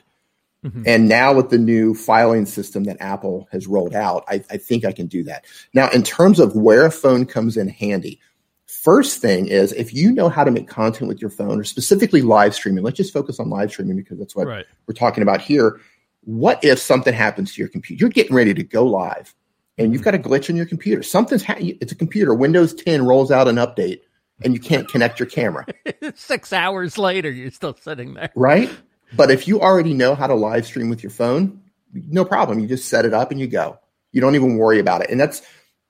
Mhm. 0.63 0.83
And 0.85 1.07
now 1.09 1.33
with 1.33 1.49
the 1.49 1.57
new 1.57 1.93
filing 1.95 2.45
system 2.45 2.83
that 2.83 2.97
Apple 2.99 3.47
has 3.51 3.65
rolled 3.67 3.95
out, 3.95 4.23
I, 4.27 4.43
I 4.51 4.57
think 4.57 4.83
I 4.85 4.91
can 4.91 5.07
do 5.07 5.23
that. 5.23 5.45
Now, 5.73 5.89
in 5.89 6.03
terms 6.03 6.39
of 6.39 6.55
where 6.55 6.85
a 6.85 6.91
phone 6.91 7.25
comes 7.25 7.55
in 7.57 7.67
handy, 7.69 8.19
first 8.67 9.19
thing 9.21 9.47
is 9.47 9.71
if 9.73 9.93
you 9.93 10.11
know 10.11 10.27
how 10.29 10.43
to 10.43 10.51
make 10.51 10.67
content 10.67 11.07
with 11.07 11.21
your 11.21 11.29
phone 11.29 11.59
or 11.59 11.63
specifically 11.63 12.21
live 12.21 12.53
streaming, 12.53 12.83
let's 12.83 12.97
just 12.97 13.13
focus 13.13 13.39
on 13.39 13.49
live 13.49 13.71
streaming 13.71 13.95
because 13.95 14.17
that's 14.19 14.35
what 14.35 14.47
Right. 14.47 14.65
we're 14.87 14.93
talking 14.93 15.21
about 15.23 15.41
here. 15.41 15.79
What 16.25 16.63
if 16.63 16.79
something 16.79 17.13
happens 17.13 17.53
to 17.53 17.61
your 17.61 17.69
computer? 17.69 18.01
You're 18.01 18.09
getting 18.09 18.35
ready 18.35 18.53
to 18.53 18.63
go 18.63 18.85
live 18.85 19.33
and 19.77 19.93
you've 19.93 20.01
mm. 20.01 20.05
got 20.05 20.15
a 20.15 20.19
glitch 20.19 20.49
in 20.49 20.55
your 20.55 20.65
computer. 20.65 21.03
Something's 21.03 21.43
ha- 21.43 21.57
it's 21.59 21.91
a 21.91 21.95
computer. 21.95 22.33
Windows 22.33 22.73
10 22.73 23.05
rolls 23.05 23.31
out 23.31 23.47
an 23.47 23.55
update 23.55 24.01
and 24.43 24.53
you 24.53 24.59
can't 24.59 24.87
connect 24.87 25.19
your 25.19 25.27
camera. 25.27 25.65
Six 26.15 26.51
hours 26.51 26.97
later, 26.97 27.29
you're 27.29 27.51
still 27.51 27.75
sitting 27.79 28.15
there. 28.15 28.31
right? 28.35 28.69
But 29.15 29.31
if 29.31 29.47
you 29.47 29.61
already 29.61 29.93
know 29.93 30.15
how 30.15 30.27
to 30.27 30.35
live 30.35 30.65
stream 30.65 30.89
with 30.89 31.03
your 31.03 31.11
phone, 31.11 31.61
no 31.93 32.25
problem. 32.25 32.59
You 32.59 32.67
just 32.67 32.89
set 32.89 33.05
it 33.05 33.13
up 33.13 33.31
and 33.31 33.39
you 33.39 33.47
go. 33.47 33.77
You 34.11 34.21
don't 34.21 34.35
even 34.35 34.57
worry 34.57 34.79
about 34.79 35.01
it. 35.01 35.09
And 35.09 35.19
that's 35.19 35.41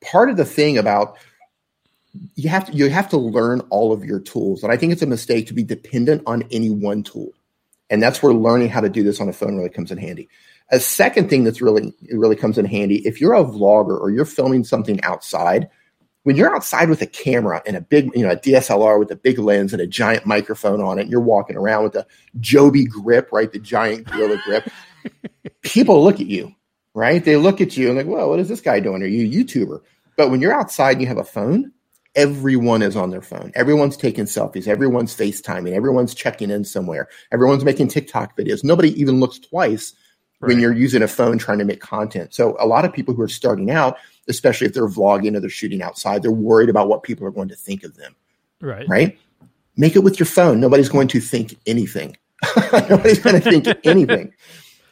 part 0.01 0.29
of 0.29 0.37
the 0.37 0.45
thing 0.45 0.77
about 0.77 1.17
you 2.35 2.49
have 2.49 2.67
to 2.67 2.73
you 2.73 2.89
have 2.89 3.09
to 3.09 3.17
learn 3.17 3.61
all 3.69 3.91
of 3.91 4.05
your 4.05 4.19
tools. 4.19 4.63
And 4.63 4.71
I 4.71 4.77
think 4.77 4.93
it's 4.93 5.01
a 5.01 5.07
mistake 5.07 5.47
to 5.47 5.53
be 5.53 5.63
dependent 5.63 6.23
on 6.25 6.43
any 6.51 6.69
one 6.69 7.03
tool. 7.03 7.31
And 7.89 8.01
that's 8.01 8.23
where 8.23 8.33
learning 8.33 8.69
how 8.69 8.81
to 8.81 8.89
do 8.89 9.03
this 9.03 9.21
on 9.21 9.29
a 9.29 9.33
phone 9.33 9.57
really 9.57 9.69
comes 9.69 9.91
in 9.91 9.97
handy. 9.97 10.29
A 10.71 10.79
second 10.79 11.29
thing 11.29 11.43
that's 11.43 11.61
really 11.61 11.93
really 12.11 12.35
comes 12.35 12.57
in 12.57 12.65
handy 12.65 13.05
if 13.05 13.21
you're 13.21 13.35
a 13.35 13.43
vlogger 13.43 13.99
or 13.99 14.09
you're 14.09 14.25
filming 14.25 14.63
something 14.63 14.99
outside, 15.03 15.69
when 16.23 16.35
you're 16.35 16.53
outside 16.53 16.89
with 16.89 17.03
a 17.03 17.05
camera 17.05 17.61
and 17.67 17.77
a 17.77 17.81
big, 17.81 18.09
you 18.15 18.25
know, 18.25 18.31
a 18.31 18.35
DSLR 18.35 18.97
with 18.97 19.11
a 19.11 19.15
big 19.15 19.37
lens 19.37 19.73
and 19.73 19.81
a 19.81 19.85
giant 19.85 20.25
microphone 20.25 20.81
on 20.81 20.97
it, 20.97 21.03
and 21.03 21.11
you're 21.11 21.21
walking 21.21 21.55
around 21.55 21.83
with 21.83 21.95
a 21.95 22.07
Joby 22.39 22.85
grip, 22.85 23.29
right? 23.31 23.51
The 23.51 23.59
giant 23.59 24.07
gorilla 24.07 24.41
grip. 24.43 24.67
People 25.61 26.03
look 26.03 26.19
at 26.19 26.25
you, 26.25 26.55
right? 26.95 27.23
They 27.23 27.37
look 27.37 27.61
at 27.61 27.77
you 27.77 27.89
and 27.89 27.97
like, 27.97 28.07
well, 28.07 28.27
what 28.27 28.39
is 28.39 28.49
this 28.49 28.59
guy 28.59 28.79
doing? 28.79 29.03
Are 29.03 29.05
you 29.05 29.27
a 29.27 29.43
YouTuber? 29.43 29.81
But 30.17 30.31
when 30.31 30.41
you're 30.41 30.51
outside 30.51 30.93
and 30.93 31.01
you 31.01 31.07
have 31.07 31.19
a 31.19 31.23
phone, 31.23 31.71
everyone 32.15 32.81
is 32.81 32.95
on 32.95 33.09
their 33.09 33.21
phone. 33.21 33.51
Everyone's 33.55 33.97
taking 33.97 34.25
selfies. 34.25 34.67
Everyone's 34.67 35.15
FaceTiming. 35.15 35.73
Everyone's 35.73 36.13
checking 36.13 36.49
in 36.49 36.63
somewhere. 36.63 37.09
Everyone's 37.31 37.63
making 37.65 37.89
TikTok 37.89 38.37
videos. 38.37 38.63
Nobody 38.63 38.99
even 38.99 39.19
looks 39.19 39.39
twice 39.39 39.93
when 40.39 40.59
you're 40.59 40.73
using 40.73 41.01
a 41.01 41.07
phone 41.07 41.37
trying 41.37 41.59
to 41.59 41.65
make 41.65 41.79
content. 41.79 42.33
So 42.33 42.55
a 42.59 42.67
lot 42.67 42.85
of 42.85 42.93
people 42.93 43.13
who 43.13 43.21
are 43.21 43.27
starting 43.27 43.71
out, 43.71 43.97
especially 44.27 44.67
if 44.67 44.73
they're 44.73 44.87
vlogging 44.87 45.35
or 45.35 45.39
they're 45.39 45.49
shooting 45.49 45.81
outside, 45.81 46.21
they're 46.21 46.31
worried 46.31 46.69
about 46.69 46.87
what 46.87 47.03
people 47.03 47.25
are 47.25 47.31
going 47.31 47.47
to 47.49 47.55
think 47.55 47.83
of 47.83 47.95
them, 47.95 48.15
Right. 48.61 48.87
right? 48.87 49.17
Make 49.77 49.95
it 49.95 49.99
with 50.03 50.19
your 50.19 50.27
phone. 50.27 50.59
Nobody's 50.59 50.89
going 50.89 51.07
to 51.09 51.19
think 51.19 51.57
anything. 51.65 52.17
Nobody's 52.89 53.19
going 53.19 53.41
to 53.41 53.49
think 53.49 53.67
anything. 53.85 54.33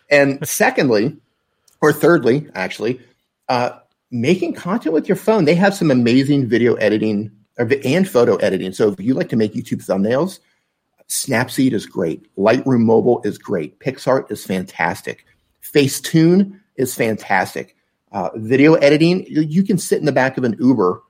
And 0.09 0.45
secondly, 0.47 1.17
or 1.81 1.93
thirdly, 1.93 2.47
actually, 2.55 2.99
uh, 3.49 3.79
making 4.13 4.53
content 4.53 4.93
with 4.93 5.09
your 5.09 5.15
phone. 5.17 5.45
They 5.45 5.55
have 5.55 5.73
some 5.73 5.91
amazing 5.91 6.47
video 6.47 6.75
editing 6.75 7.31
and 7.57 8.07
photo 8.07 8.35
editing. 8.37 8.71
So 8.71 8.91
if 8.91 8.99
you 8.99 9.15
like 9.15 9.29
to 9.29 9.35
make 9.35 9.53
YouTube 9.53 9.85
thumbnails, 9.85 10.39
Snapseed 11.09 11.73
is 11.73 11.85
great. 11.85 12.33
Lightroom 12.37 12.81
Mobile 12.81 13.21
is 13.23 13.37
great. 13.37 13.79
PicsArt 13.79 14.31
is 14.31 14.45
fantastic. 14.45 15.25
Facetune 15.61 16.59
is 16.75 16.95
fantastic. 16.95 17.75
Uh, 18.11 18.29
video 18.35 18.75
editing, 18.75 19.25
you, 19.25 19.41
you 19.41 19.63
can 19.63 19.77
sit 19.77 19.99
in 19.99 20.05
the 20.05 20.11
back 20.11 20.37
of 20.37 20.43
an 20.43 20.55
Uber 20.59 21.01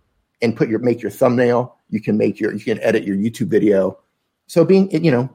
and 0.42 0.56
put 0.56 0.70
your 0.70 0.80
make 0.80 1.02
your 1.02 1.12
thumbnail. 1.12 1.78
You 1.90 2.02
can 2.02 2.18
make 2.18 2.40
your 2.40 2.54
you 2.54 2.64
can 2.64 2.80
edit 2.80 3.04
your 3.04 3.18
YouTube 3.18 3.48
video. 3.48 4.00
So 4.48 4.64
being 4.64 4.90
you 4.92 5.12
know 5.12 5.30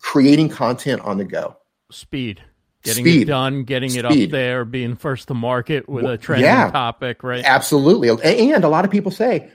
creating 0.00 0.48
content 0.48 1.00
on 1.02 1.18
the 1.18 1.24
go. 1.24 1.56
Speed. 1.90 2.42
Getting 2.82 3.04
Speed. 3.04 3.22
it 3.22 3.24
done, 3.26 3.64
getting 3.64 3.94
it 3.96 4.04
up 4.04 4.14
there, 4.30 4.64
being 4.64 4.94
first 4.94 5.28
to 5.28 5.34
market 5.34 5.88
with 5.88 6.04
a 6.04 6.16
trending 6.16 6.46
yeah. 6.46 6.70
topic, 6.70 7.24
right? 7.24 7.44
Absolutely. 7.44 8.08
And 8.08 8.62
a 8.62 8.68
lot 8.68 8.84
of 8.84 8.90
people 8.92 9.10
say, 9.10 9.50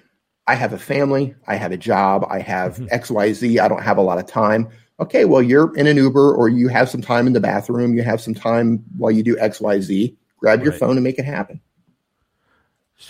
I 0.48 0.56
have 0.56 0.74
a 0.74 0.78
family, 0.78 1.36
I 1.48 1.56
have 1.56 1.72
a 1.72 1.78
job, 1.78 2.26
I 2.30 2.40
have 2.40 2.78
XYZ, 2.78 3.62
I 3.62 3.68
don't 3.70 3.84
have 3.84 3.98
a 3.98 4.02
lot 4.02 4.18
of 4.18 4.26
time. 4.26 4.68
Okay, 5.00 5.26
well, 5.26 5.42
you're 5.42 5.74
in 5.78 5.88
an 5.88 5.98
Uber 5.98 6.36
or 6.36 6.50
you 6.50 6.68
have 6.68 6.90
some 6.90 7.02
time 7.02 7.26
in 7.26 7.34
the 7.34 7.40
bathroom, 7.40 7.94
you 7.96 8.04
have 8.04 8.20
some 8.20 8.34
time 8.34 8.84
while 8.98 9.12
you 9.12 9.24
do 9.24 9.36
XYZ, 9.38 10.16
grab 10.38 10.64
your 10.64 10.74
phone 10.74 10.98
and 10.98 11.04
make 11.04 11.18
it 11.18 11.26
happen. 11.26 11.62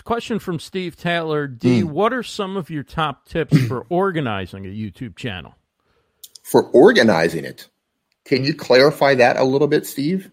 Question 0.04 0.38
from 0.38 0.58
Steve 0.58 0.96
Taylor 0.96 1.46
Dee. 1.46 1.80
Hmm. 1.80 1.90
What 1.90 2.12
are 2.12 2.22
some 2.22 2.56
of 2.56 2.70
your 2.70 2.82
top 2.82 3.26
tips 3.28 3.58
for 3.66 3.86
organizing 3.90 4.64
a 4.64 4.70
YouTube 4.70 5.16
channel? 5.16 5.54
For 6.42 6.64
organizing 6.70 7.44
it, 7.44 7.68
can 8.24 8.44
you 8.44 8.54
clarify 8.54 9.14
that 9.16 9.36
a 9.36 9.44
little 9.44 9.68
bit, 9.68 9.86
Steve? 9.86 10.30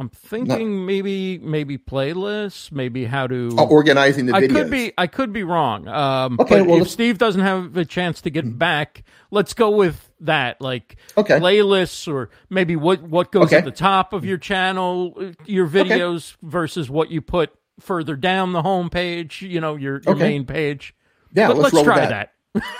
I'm 0.00 0.08
thinking 0.10 0.86
maybe 0.86 1.38
maybe 1.38 1.76
playlists, 1.76 2.70
maybe 2.70 3.04
how 3.04 3.26
to. 3.26 3.50
Oh, 3.58 3.66
organizing 3.66 4.26
the 4.26 4.34
I 4.36 4.42
videos. 4.42 4.52
could 4.52 4.70
be 4.70 4.92
I 4.96 5.08
could 5.08 5.32
be 5.32 5.42
wrong. 5.42 5.88
Um, 5.88 6.36
Okay, 6.38 6.62
well, 6.62 6.76
if 6.76 6.80
let's- 6.82 6.92
Steve 6.92 7.18
doesn't 7.18 7.40
have 7.40 7.76
a 7.76 7.84
chance 7.84 8.20
to 8.20 8.30
get 8.30 8.58
back, 8.58 9.02
let's 9.32 9.54
go 9.54 9.70
with 9.70 10.08
that. 10.20 10.60
Like 10.60 10.96
Okay. 11.16 11.40
playlists, 11.40 12.06
or 12.06 12.30
maybe 12.48 12.76
what 12.76 13.02
what 13.02 13.32
goes 13.32 13.46
Okay. 13.46 13.56
at 13.56 13.64
the 13.64 13.72
top 13.72 14.12
of 14.12 14.24
your 14.24 14.38
channel, 14.38 15.14
uh, 15.20 15.24
your 15.46 15.66
videos 15.66 16.36
versus 16.42 16.88
what 16.88 17.10
you 17.10 17.20
put 17.20 17.50
further 17.80 18.14
down 18.14 18.52
the 18.52 18.62
home 18.62 18.90
page. 18.90 19.42
You 19.42 19.60
know, 19.60 19.74
your, 19.74 20.00
your 20.06 20.14
Okay. 20.14 20.28
main 20.28 20.44
page. 20.44 20.94
Yeah, 21.34 21.48
But 21.48 21.56
let's 21.58 21.72
let's, 21.74 21.84
try 21.84 21.98
that. 22.00 22.08
that. 22.10 22.32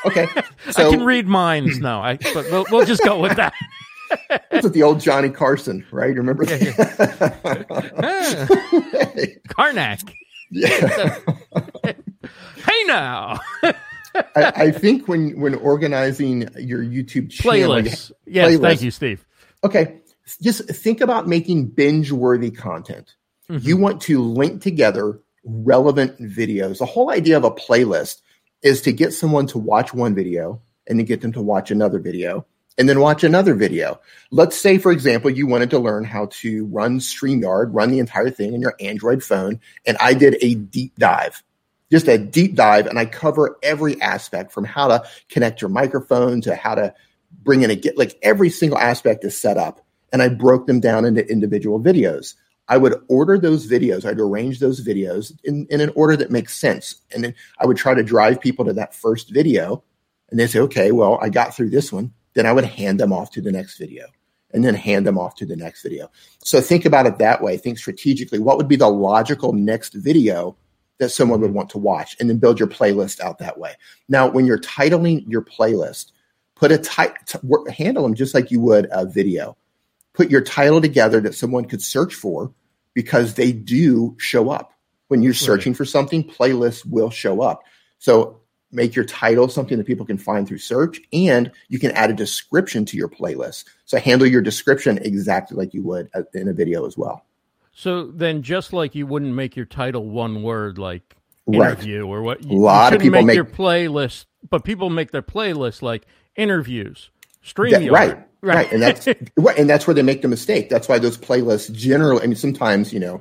Okay. 0.06 0.28
I 0.76 0.90
can 0.90 1.04
read 1.04 1.26
minds 1.26 1.78
now. 1.78 2.00
I 2.02 2.16
but 2.16 2.46
we'll, 2.50 2.66
we'll 2.70 2.86
just 2.86 3.02
go 3.02 3.18
with 3.20 3.36
that. 3.36 3.52
that's 4.50 4.64
with 4.64 4.72
the 4.72 4.82
old 4.82 5.00
Johnny 5.00 5.28
Carson, 5.30 5.84
right? 5.92 6.14
Remember 6.14 6.44
that? 6.46 6.68
Carnac. 9.48 10.00
yeah. 10.50 11.18
Hey 12.66 12.84
now, 12.86 13.38
I, 13.62 13.72
I 14.36 14.70
think 14.70 15.08
when 15.08 15.38
when 15.40 15.54
organizing 15.54 16.48
your 16.58 16.82
YouTube 16.82 17.30
channel, 17.30 17.80
you- 17.80 17.90
Yes, 18.26 18.52
Playlists. 18.52 18.60
thank 18.60 18.82
you, 18.82 18.90
Steve. 18.90 19.26
okay, 19.64 20.00
just 20.42 20.68
think 20.68 21.00
about 21.00 21.26
making 21.28 21.66
binge 21.68 22.12
worthy 22.12 22.50
content. 22.50 23.14
Mm-hmm. 23.50 23.66
You 23.66 23.76
want 23.76 24.02
to 24.02 24.20
link 24.22 24.62
together 24.62 25.20
relevant 25.44 26.18
videos. 26.20 26.78
The 26.78 26.86
whole 26.86 27.10
idea 27.10 27.36
of 27.36 27.44
a 27.44 27.50
playlist 27.50 28.20
is 28.62 28.82
to 28.82 28.92
get 28.92 29.12
someone 29.12 29.46
to 29.48 29.58
watch 29.58 29.94
one 29.94 30.14
video 30.14 30.60
and 30.86 30.98
to 30.98 31.04
get 31.04 31.20
them 31.20 31.32
to 31.32 31.42
watch 31.42 31.70
another 31.70 31.98
video 31.98 32.46
and 32.78 32.88
then 32.88 33.00
watch 33.00 33.24
another 33.24 33.54
video. 33.54 34.00
Let's 34.30 34.58
say, 34.58 34.78
for 34.78 34.92
example, 34.92 35.30
you 35.30 35.46
wanted 35.46 35.70
to 35.70 35.78
learn 35.78 36.04
how 36.04 36.26
to 36.26 36.66
run 36.66 37.00
StreamYard, 37.00 37.70
run 37.72 37.90
the 37.90 37.98
entire 37.98 38.30
thing 38.30 38.54
on 38.54 38.60
your 38.60 38.74
Android 38.80 39.22
phone, 39.22 39.60
and 39.84 39.96
I 40.00 40.14
did 40.14 40.36
a 40.40 40.54
deep 40.54 40.96
dive. 40.96 41.42
Just 41.90 42.06
a 42.06 42.18
deep 42.18 42.54
dive, 42.54 42.86
and 42.86 42.98
I 42.98 43.06
cover 43.06 43.58
every 43.62 44.00
aspect 44.00 44.52
from 44.52 44.64
how 44.64 44.88
to 44.88 45.04
connect 45.28 45.60
your 45.60 45.70
microphone 45.70 46.42
to 46.42 46.54
how 46.54 46.74
to 46.74 46.94
bring 47.42 47.62
in 47.62 47.70
a 47.70 47.74
get 47.74 47.98
like 47.98 48.18
every 48.22 48.50
single 48.50 48.78
aspect 48.78 49.24
is 49.24 49.38
set 49.38 49.56
up 49.56 49.84
and 50.12 50.22
I 50.22 50.28
broke 50.28 50.66
them 50.66 50.80
down 50.80 51.04
into 51.04 51.26
individual 51.26 51.80
videos. 51.80 52.34
I 52.68 52.76
would 52.76 53.02
order 53.08 53.38
those 53.38 53.66
videos. 53.66 54.04
I'd 54.04 54.20
arrange 54.20 54.60
those 54.60 54.84
videos 54.84 55.32
in, 55.44 55.66
in 55.70 55.80
an 55.80 55.90
order 55.94 56.16
that 56.16 56.30
makes 56.30 56.54
sense. 56.54 56.96
And 57.12 57.24
then 57.24 57.34
I 57.58 57.66
would 57.66 57.76
try 57.76 57.94
to 57.94 58.02
drive 58.02 58.40
people 58.40 58.64
to 58.66 58.72
that 58.74 58.94
first 58.94 59.30
video. 59.30 59.82
And 60.30 60.38
they 60.38 60.46
say, 60.46 60.60
okay, 60.60 60.92
well, 60.92 61.18
I 61.22 61.30
got 61.30 61.54
through 61.54 61.70
this 61.70 61.92
one. 61.92 62.12
Then 62.34 62.46
I 62.46 62.52
would 62.52 62.64
hand 62.64 63.00
them 63.00 63.12
off 63.12 63.30
to 63.32 63.40
the 63.40 63.50
next 63.50 63.78
video 63.78 64.06
and 64.52 64.64
then 64.64 64.74
hand 64.74 65.06
them 65.06 65.18
off 65.18 65.34
to 65.36 65.46
the 65.46 65.56
next 65.56 65.82
video. 65.82 66.10
So 66.44 66.60
think 66.60 66.84
about 66.84 67.06
it 67.06 67.18
that 67.18 67.42
way. 67.42 67.56
Think 67.56 67.78
strategically. 67.78 68.38
What 68.38 68.56
would 68.56 68.68
be 68.68 68.76
the 68.76 68.88
logical 68.88 69.52
next 69.52 69.94
video 69.94 70.56
that 70.98 71.10
someone 71.10 71.40
would 71.40 71.54
want 71.54 71.70
to 71.70 71.78
watch? 71.78 72.16
And 72.20 72.28
then 72.28 72.38
build 72.38 72.58
your 72.58 72.68
playlist 72.68 73.20
out 73.20 73.38
that 73.38 73.58
way. 73.58 73.74
Now, 74.08 74.28
when 74.28 74.46
you're 74.46 74.60
titling 74.60 75.24
your 75.26 75.42
playlist, 75.42 76.12
put 76.54 76.72
a 76.72 76.78
title, 76.78 77.66
handle 77.70 78.02
them 78.02 78.14
just 78.14 78.34
like 78.34 78.50
you 78.50 78.60
would 78.60 78.88
a 78.90 79.06
video 79.06 79.56
put 80.18 80.30
your 80.32 80.40
title 80.40 80.80
together 80.80 81.20
that 81.20 81.32
someone 81.34 81.64
could 81.64 81.80
search 81.80 82.12
for 82.12 82.52
because 82.92 83.34
they 83.34 83.52
do 83.52 84.16
show 84.18 84.50
up. 84.50 84.72
When 85.06 85.22
you're 85.22 85.32
searching 85.32 85.74
for 85.74 85.84
something, 85.84 86.24
playlists 86.24 86.84
will 86.84 87.08
show 87.08 87.40
up. 87.40 87.62
So 87.98 88.40
make 88.72 88.96
your 88.96 89.04
title 89.04 89.48
something 89.48 89.78
that 89.78 89.86
people 89.86 90.04
can 90.04 90.18
find 90.18 90.46
through 90.46 90.58
search 90.58 91.00
and 91.12 91.52
you 91.68 91.78
can 91.78 91.92
add 91.92 92.10
a 92.10 92.14
description 92.14 92.84
to 92.86 92.96
your 92.96 93.08
playlist. 93.08 93.64
So 93.84 93.96
handle 93.98 94.26
your 94.26 94.42
description 94.42 94.98
exactly 94.98 95.56
like 95.56 95.72
you 95.72 95.84
would 95.84 96.10
in 96.34 96.48
a 96.48 96.52
video 96.52 96.84
as 96.84 96.98
well. 96.98 97.24
So 97.72 98.08
then, 98.08 98.42
just 98.42 98.72
like 98.72 98.96
you 98.96 99.06
wouldn't 99.06 99.34
make 99.34 99.54
your 99.54 99.66
title 99.66 100.04
one 100.04 100.42
word, 100.42 100.78
like 100.78 101.14
Right. 101.46 101.70
interview 101.72 102.06
or 102.06 102.22
what, 102.22 102.44
you, 102.44 102.58
A 102.58 102.60
lot 102.60 102.92
you 102.92 102.96
of 102.96 103.02
people 103.02 103.18
make, 103.20 103.26
make- 103.26 103.36
your 103.36 103.44
playlist, 103.46 104.26
but 104.50 104.64
people 104.64 104.90
make 104.90 105.12
their 105.12 105.22
playlist 105.22 105.80
like 105.80 106.04
interviews, 106.36 107.10
stream 107.40 107.70
That- 107.70 107.90
right, 107.90 108.27
right, 108.42 108.70
and 108.72 108.82
that's 108.82 109.06
right, 109.36 109.58
and 109.58 109.68
that's 109.68 109.86
where 109.86 109.94
they 109.94 110.02
make 110.02 110.22
the 110.22 110.28
mistake. 110.28 110.68
That's 110.68 110.88
why 110.88 110.98
those 110.98 111.18
playlists 111.18 111.72
generally. 111.72 112.22
I 112.22 112.26
mean, 112.26 112.36
sometimes 112.36 112.92
you 112.92 113.00
know, 113.00 113.20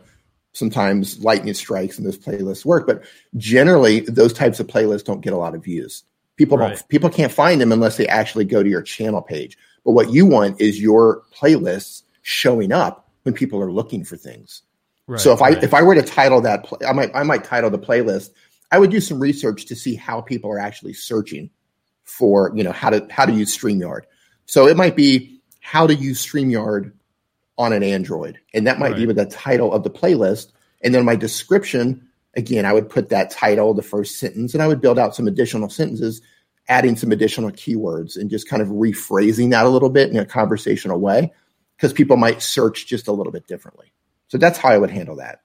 sometimes 0.54 1.24
lightning 1.24 1.54
strikes 1.54 1.98
and 1.98 2.06
those 2.06 2.18
playlists 2.18 2.66
work, 2.66 2.88
but 2.88 3.04
generally 3.36 4.02
those 4.02 4.34
types 4.34 4.60
of 4.60 4.68
playlists 4.68 5.06
don't 5.06 5.22
get 5.22 5.34
a 5.34 5.38
lot 5.38 5.56
of 5.56 5.64
views. 5.64 6.04
People 6.36 6.58
Right. 6.58 6.76
don't. 6.76 6.90
People 6.90 7.10
can't 7.10 7.32
find 7.32 7.60
them 7.62 7.72
unless 7.72 7.98
they 7.98 8.08
actually 8.08 8.46
go 8.46 8.62
to 8.64 8.70
your 8.70 8.82
channel 8.82 9.22
page. 9.22 9.58
But 9.86 9.92
what 9.94 10.12
you 10.12 10.26
want 10.26 10.60
is 10.60 10.82
your 10.82 11.24
playlists 11.36 12.04
showing 12.22 12.72
up 12.72 13.10
when 13.24 13.34
people 13.34 13.62
are 13.62 13.72
looking 13.72 14.04
for 14.04 14.18
things. 14.18 14.64
Right, 15.08 15.20
so 15.20 15.32
if 15.32 15.42
I 15.42 15.52
if 15.52 15.74
I 15.74 15.82
were 15.82 15.96
to 15.96 16.02
title 16.02 16.42
that, 16.42 16.66
pl- 16.66 16.80
I 16.88 16.92
might 16.92 17.12
I 17.16 17.24
might 17.24 17.44
title 17.44 17.70
the 17.70 17.80
playlist. 17.80 18.32
I 18.72 18.80
would 18.80 18.92
do 18.92 19.00
some 19.00 19.20
research 19.20 19.66
to 19.68 19.76
see 19.76 19.96
how 19.96 20.20
people 20.20 20.52
are 20.52 20.60
actually 20.60 20.94
searching 20.94 21.50
for 22.04 22.52
you 22.56 22.64
know 22.64 22.74
how 22.74 22.90
to 22.90 23.08
how 23.10 23.26
to 23.26 23.32
use 23.32 23.58
StreamYard. 23.58 24.02
So 24.48 24.68
it 24.68 24.76
might 24.76 24.96
be 24.96 25.40
how 25.62 25.86
to 25.86 25.94
use 25.94 26.26
StreamYard 26.26 26.92
on 27.58 27.74
an 27.74 27.84
Android, 27.84 28.40
and 28.54 28.66
that 28.68 28.80
might 28.80 28.96
be 28.96 29.02
Right. 29.02 29.08
with 29.08 29.18
the 29.18 29.26
title 29.26 29.72
of 29.74 29.84
the 29.84 29.90
playlist. 29.90 30.48
And 30.84 30.94
then 30.96 31.06
my 31.06 31.16
description 31.16 32.04
again, 32.36 32.66
I 32.66 32.74
would 32.74 32.88
put 32.88 33.10
that 33.10 33.32
title, 33.32 33.74
the 33.74 33.82
first 33.82 34.20
sentence, 34.20 34.54
and 34.54 34.62
I 34.62 34.68
would 34.68 34.80
build 34.80 35.00
out 35.00 35.16
some 35.16 35.28
additional 35.28 35.70
sentences, 35.70 36.22
adding 36.70 36.96
some 36.96 37.12
additional 37.12 37.50
keywords, 37.50 38.16
and 38.16 38.30
just 38.30 38.48
kind 38.48 38.62
of 38.62 38.68
rephrasing 38.68 39.50
that 39.52 39.66
a 39.66 39.70
little 39.70 39.90
bit 39.90 40.12
in 40.12 40.18
a 40.18 40.26
conversational 40.26 41.00
way 41.00 41.34
because 41.76 41.94
people 41.94 42.16
might 42.16 42.44
search 42.44 42.86
just 42.86 43.08
a 43.08 43.12
little 43.12 43.32
bit 43.32 43.48
differently. 43.48 43.92
So 44.28 44.38
that's 44.38 44.60
how 44.60 44.70
I 44.70 44.78
would 44.78 44.92
handle 44.92 45.16
that. 45.16 45.42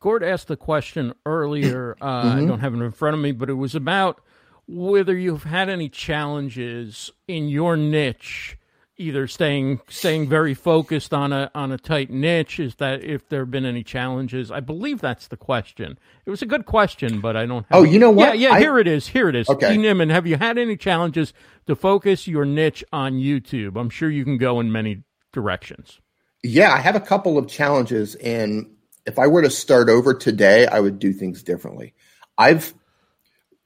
Gord 0.00 0.22
asked 0.22 0.48
the 0.48 0.56
question 0.58 1.14
earlier. 1.24 1.96
Uh, 2.00 2.24
Mm-hmm. 2.24 2.38
I 2.38 2.44
don't 2.46 2.60
have 2.60 2.74
it 2.74 2.82
in 2.82 2.92
front 2.92 3.14
of 3.16 3.22
me, 3.22 3.32
but 3.32 3.48
it 3.48 3.54
was 3.54 3.74
about 3.74 4.20
whether 4.66 5.16
you've 5.16 5.44
had 5.44 5.68
any 5.68 5.88
challenges 5.88 7.10
in 7.28 7.48
your 7.48 7.76
niche, 7.76 8.56
either 8.96 9.26
staying 9.26 9.80
staying 9.88 10.28
very 10.28 10.54
focused 10.54 11.12
on 11.12 11.32
a 11.32 11.50
on 11.54 11.72
a 11.72 11.78
tight 11.78 12.10
niche. 12.10 12.60
Is 12.60 12.76
that 12.76 13.02
if 13.04 13.28
there 13.28 13.40
have 13.40 13.50
been 13.50 13.66
any 13.66 13.82
challenges? 13.82 14.50
I 14.50 14.60
believe 14.60 15.00
that's 15.00 15.28
the 15.28 15.36
question. 15.36 15.98
It 16.26 16.30
was 16.30 16.42
a 16.42 16.46
good 16.46 16.66
question, 16.66 17.20
but 17.20 17.36
I 17.36 17.46
don't. 17.46 17.66
Have 17.70 17.80
Oh, 17.80 17.82
you 17.82 17.98
know 17.98 18.10
what? 18.10 18.38
Yeah, 18.38 18.48
yeah. 18.50 18.54
I- 18.54 18.60
here 18.60 18.78
it 18.78 18.86
is. 18.86 19.08
Here 19.08 19.28
it 19.28 19.34
is. 19.36 19.48
Okay. 19.48 19.76
Nimmin, 19.76 20.10
have 20.10 20.26
you 20.26 20.36
had 20.36 20.58
any 20.58 20.76
challenges 20.76 21.32
to 21.66 21.74
focus 21.76 22.26
your 22.26 22.44
niche 22.44 22.84
on 22.92 23.14
YouTube? 23.14 23.78
I'm 23.78 23.90
sure 23.90 24.10
you 24.10 24.24
can 24.24 24.38
go 24.38 24.60
in 24.60 24.70
many 24.72 25.02
directions. 25.32 26.00
Yeah, 26.42 26.72
I 26.72 26.78
have 26.78 26.94
a 26.94 27.00
couple 27.00 27.38
of 27.38 27.48
challenges, 27.48 28.14
and 28.16 28.66
if 29.06 29.18
I 29.18 29.26
were 29.26 29.42
to 29.42 29.50
start 29.50 29.88
over 29.88 30.12
today, 30.14 30.66
I 30.66 30.78
would 30.80 30.98
do 30.98 31.12
things 31.12 31.42
differently. 31.42 31.94
I've 32.36 32.74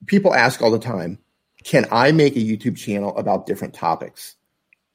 people 0.07 0.34
ask 0.34 0.62
all 0.62 0.70
the 0.70 0.78
time, 0.78 1.18
can 1.64 1.86
I 1.90 2.12
make 2.12 2.36
a 2.36 2.40
YouTube 2.40 2.76
channel 2.76 3.16
about 3.16 3.46
different 3.46 3.74
topics? 3.74 4.36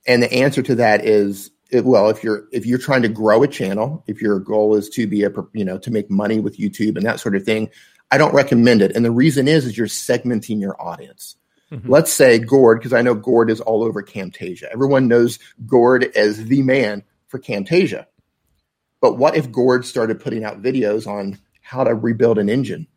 And 0.08 0.22
the 0.22 0.34
answer 0.34 0.62
to 0.64 0.76
that 0.76 1.06
is 1.06 1.52
well, 1.72 2.10
if 2.10 2.24
you're 2.24 2.48
if 2.52 2.66
you're 2.66 2.78
trying 2.78 3.02
to 3.02 3.10
grow 3.10 3.42
a 3.42 3.48
channel, 3.48 4.04
if 4.08 4.22
your 4.22 4.40
goal 4.40 4.76
is 4.76 4.90
to 4.90 5.08
be 5.08 5.24
a 5.24 5.32
you 5.54 5.66
know 5.66 5.78
to 5.80 5.92
make 5.92 6.10
money 6.10 6.40
with 6.40 6.58
YouTube 6.58 6.98
and 6.98 7.06
that 7.06 7.20
sort 7.20 7.36
of 7.36 7.44
thing, 7.44 7.70
I 8.12 8.18
don't 8.18 8.34
recommend 8.34 8.82
it. 8.82 8.96
And 8.96 9.04
the 9.04 9.12
reason 9.12 9.48
is 9.48 9.66
is 9.66 9.78
you're 9.78 9.88
segmenting 9.88 10.62
your 10.62 10.80
audience. 10.80 11.36
Mm-hmm. 11.72 11.90
Let's 11.90 12.14
say 12.14 12.38
Gord, 12.38 12.80
because 12.80 12.94
I 12.94 13.02
know 13.02 13.16
Gord 13.16 13.50
is 13.50 13.62
all 13.62 13.84
over 13.84 14.04
Camtasia. 14.04 14.66
Everyone 14.66 15.08
knows 15.08 15.40
Gord 15.66 16.04
as 16.16 16.46
the 16.46 16.62
man 16.62 17.04
for 17.28 17.40
Camtasia. 17.40 18.06
But 19.02 19.18
what 19.18 19.36
if 19.36 19.52
Gord 19.52 19.86
started 19.86 20.20
putting 20.20 20.44
out 20.44 20.62
videos 20.62 21.08
on 21.08 21.40
how 21.62 21.84
to 21.84 21.96
rebuild 21.96 22.38
an 22.38 22.50
engine? 22.50 22.88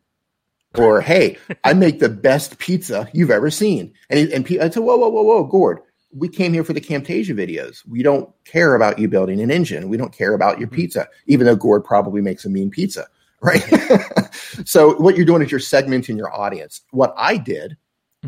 Or, 0.78 1.00
hey, 1.00 1.38
I 1.64 1.74
make 1.74 1.98
the 2.00 2.08
best 2.08 2.58
pizza 2.58 3.08
you've 3.12 3.30
ever 3.30 3.50
seen. 3.50 3.94
And, 4.10 4.28
and 4.30 4.46
I 4.60 4.70
said, 4.70 4.82
whoa, 4.82 4.96
whoa, 4.96 5.08
whoa, 5.08 5.22
whoa, 5.22 5.44
Gord, 5.44 5.80
we 6.14 6.28
came 6.28 6.52
here 6.52 6.64
for 6.64 6.72
the 6.72 6.80
Camtasia 6.80 7.34
videos. 7.34 7.86
We 7.86 8.02
don't 8.02 8.30
care 8.44 8.74
about 8.74 8.98
you 8.98 9.08
building 9.08 9.40
an 9.40 9.50
engine. 9.50 9.88
We 9.88 9.96
don't 9.96 10.12
care 10.12 10.34
about 10.34 10.58
your 10.58 10.68
pizza, 10.68 11.08
even 11.26 11.46
though 11.46 11.56
Gord 11.56 11.84
probably 11.84 12.20
makes 12.20 12.44
a 12.44 12.50
mean 12.50 12.70
pizza, 12.70 13.06
right? 13.40 13.62
so 14.64 14.94
what 14.96 15.16
you're 15.16 15.26
doing 15.26 15.42
is 15.42 15.50
you're 15.50 15.60
segmenting 15.60 16.16
your 16.16 16.34
audience. 16.34 16.80
What 16.90 17.14
I 17.16 17.36
did 17.36 17.76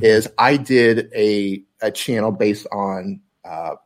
is 0.01 0.29
I 0.39 0.57
did 0.57 1.11
a, 1.15 1.63
a 1.81 1.91
channel 1.91 2.31
based 2.31 2.67
on 2.71 3.21
uh, 3.45 3.77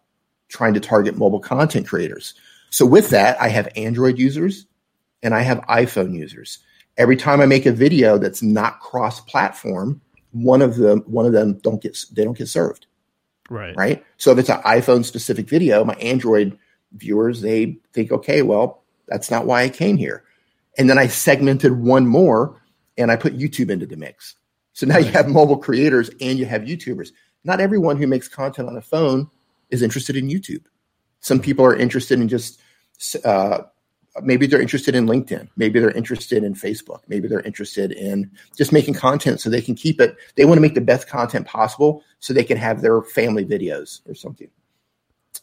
trying 0.49 0.75
to 0.75 0.81
target 0.81 1.17
mobile 1.17 1.41
content 1.41 1.87
creators. 1.87 2.35
So 2.71 2.87
with 2.87 3.11
that, 3.11 3.41
I 3.41 3.49
have 3.49 3.69
Android 3.77 4.19
users 4.19 4.67
and 5.23 5.35
I 5.35 5.43
have 5.43 5.61
iPhone 5.69 6.15
users. 6.15 6.59
Every 7.03 7.17
time 7.17 7.41
I 7.41 7.47
make 7.47 7.67
a 7.67 7.73
video 7.73 8.17
that's 8.17 8.45
not 8.45 8.79
cross-platform, 8.79 10.01
one 10.31 10.63
of 10.63 10.77
them 10.77 11.01
one 11.01 11.27
of 11.27 11.33
them 11.33 11.55
don't 11.55 11.83
get 11.83 11.99
they 12.13 12.23
don't 12.23 12.39
get 12.39 12.47
served. 12.47 12.87
Right. 13.51 13.75
Right. 13.77 14.05
So 14.19 14.31
if 14.31 14.39
it's 14.39 14.49
an 14.49 14.63
iPhone 14.63 15.05
specific 15.05 15.49
video, 15.49 15.85
my 15.85 15.95
Android 15.95 16.57
viewers, 16.93 17.41
they 17.41 17.79
think, 17.93 18.13
okay, 18.13 18.43
well, 18.43 18.85
that's 19.09 19.33
not 19.33 19.47
why 19.47 19.63
I 19.63 19.69
came 19.69 19.97
here. 19.97 20.23
And 20.79 20.89
then 20.89 20.97
I 20.97 21.09
segmented 21.09 21.73
one 21.73 22.07
more 22.07 22.63
and 22.97 23.11
I 23.11 23.17
put 23.17 23.37
YouTube 23.37 23.69
into 23.69 23.85
the 23.85 23.97
mix. 23.97 24.37
So 24.73 24.87
now 24.87 24.99
you 24.99 25.11
have 25.11 25.29
mobile 25.29 25.59
creators 25.59 26.09
and 26.21 26.39
you 26.39 26.47
have 26.47 26.63
YouTubers. 26.63 27.11
Not 27.43 27.59
everyone 27.59 27.97
who 27.97 28.07
makes 28.07 28.29
content 28.29 28.69
on 28.69 28.77
a 28.77 28.81
phone 28.81 29.29
is 29.71 29.83
interested 29.83 30.15
in 30.15 30.29
YouTube. 30.29 30.63
Some 31.19 31.41
people 31.41 31.65
are 31.65 31.75
interested 31.75 32.21
in 32.21 32.29
just 32.29 32.61
uh, 33.25 33.63
maybe 34.21 34.47
they're 34.47 34.61
interested 34.61 34.95
in 34.95 35.07
LinkedIn, 35.07 35.49
maybe 35.57 35.81
they're 35.81 35.91
interested 35.91 36.45
in 36.45 36.55
Facebook, 36.55 37.01
maybe 37.09 37.29
they're 37.29 37.41
interested 37.41 37.93
in 37.93 38.31
just 38.57 38.73
making 38.73 38.95
content 38.95 39.41
so 39.41 39.49
they 39.49 39.63
can 39.63 39.75
keep 39.75 40.01
it. 40.01 40.17
They 40.37 40.45
want 40.45 40.59
to 40.59 40.63
make 40.63 40.75
the 40.75 40.81
best 40.81 41.09
content 41.09 41.47
possible 41.47 42.03
so 42.21 42.33
they 42.33 42.45
can 42.45 42.59
have 42.59 42.83
their 42.83 43.03
family 43.03 43.45
videos 43.45 44.01
or 44.09 44.15
something. 44.15 44.49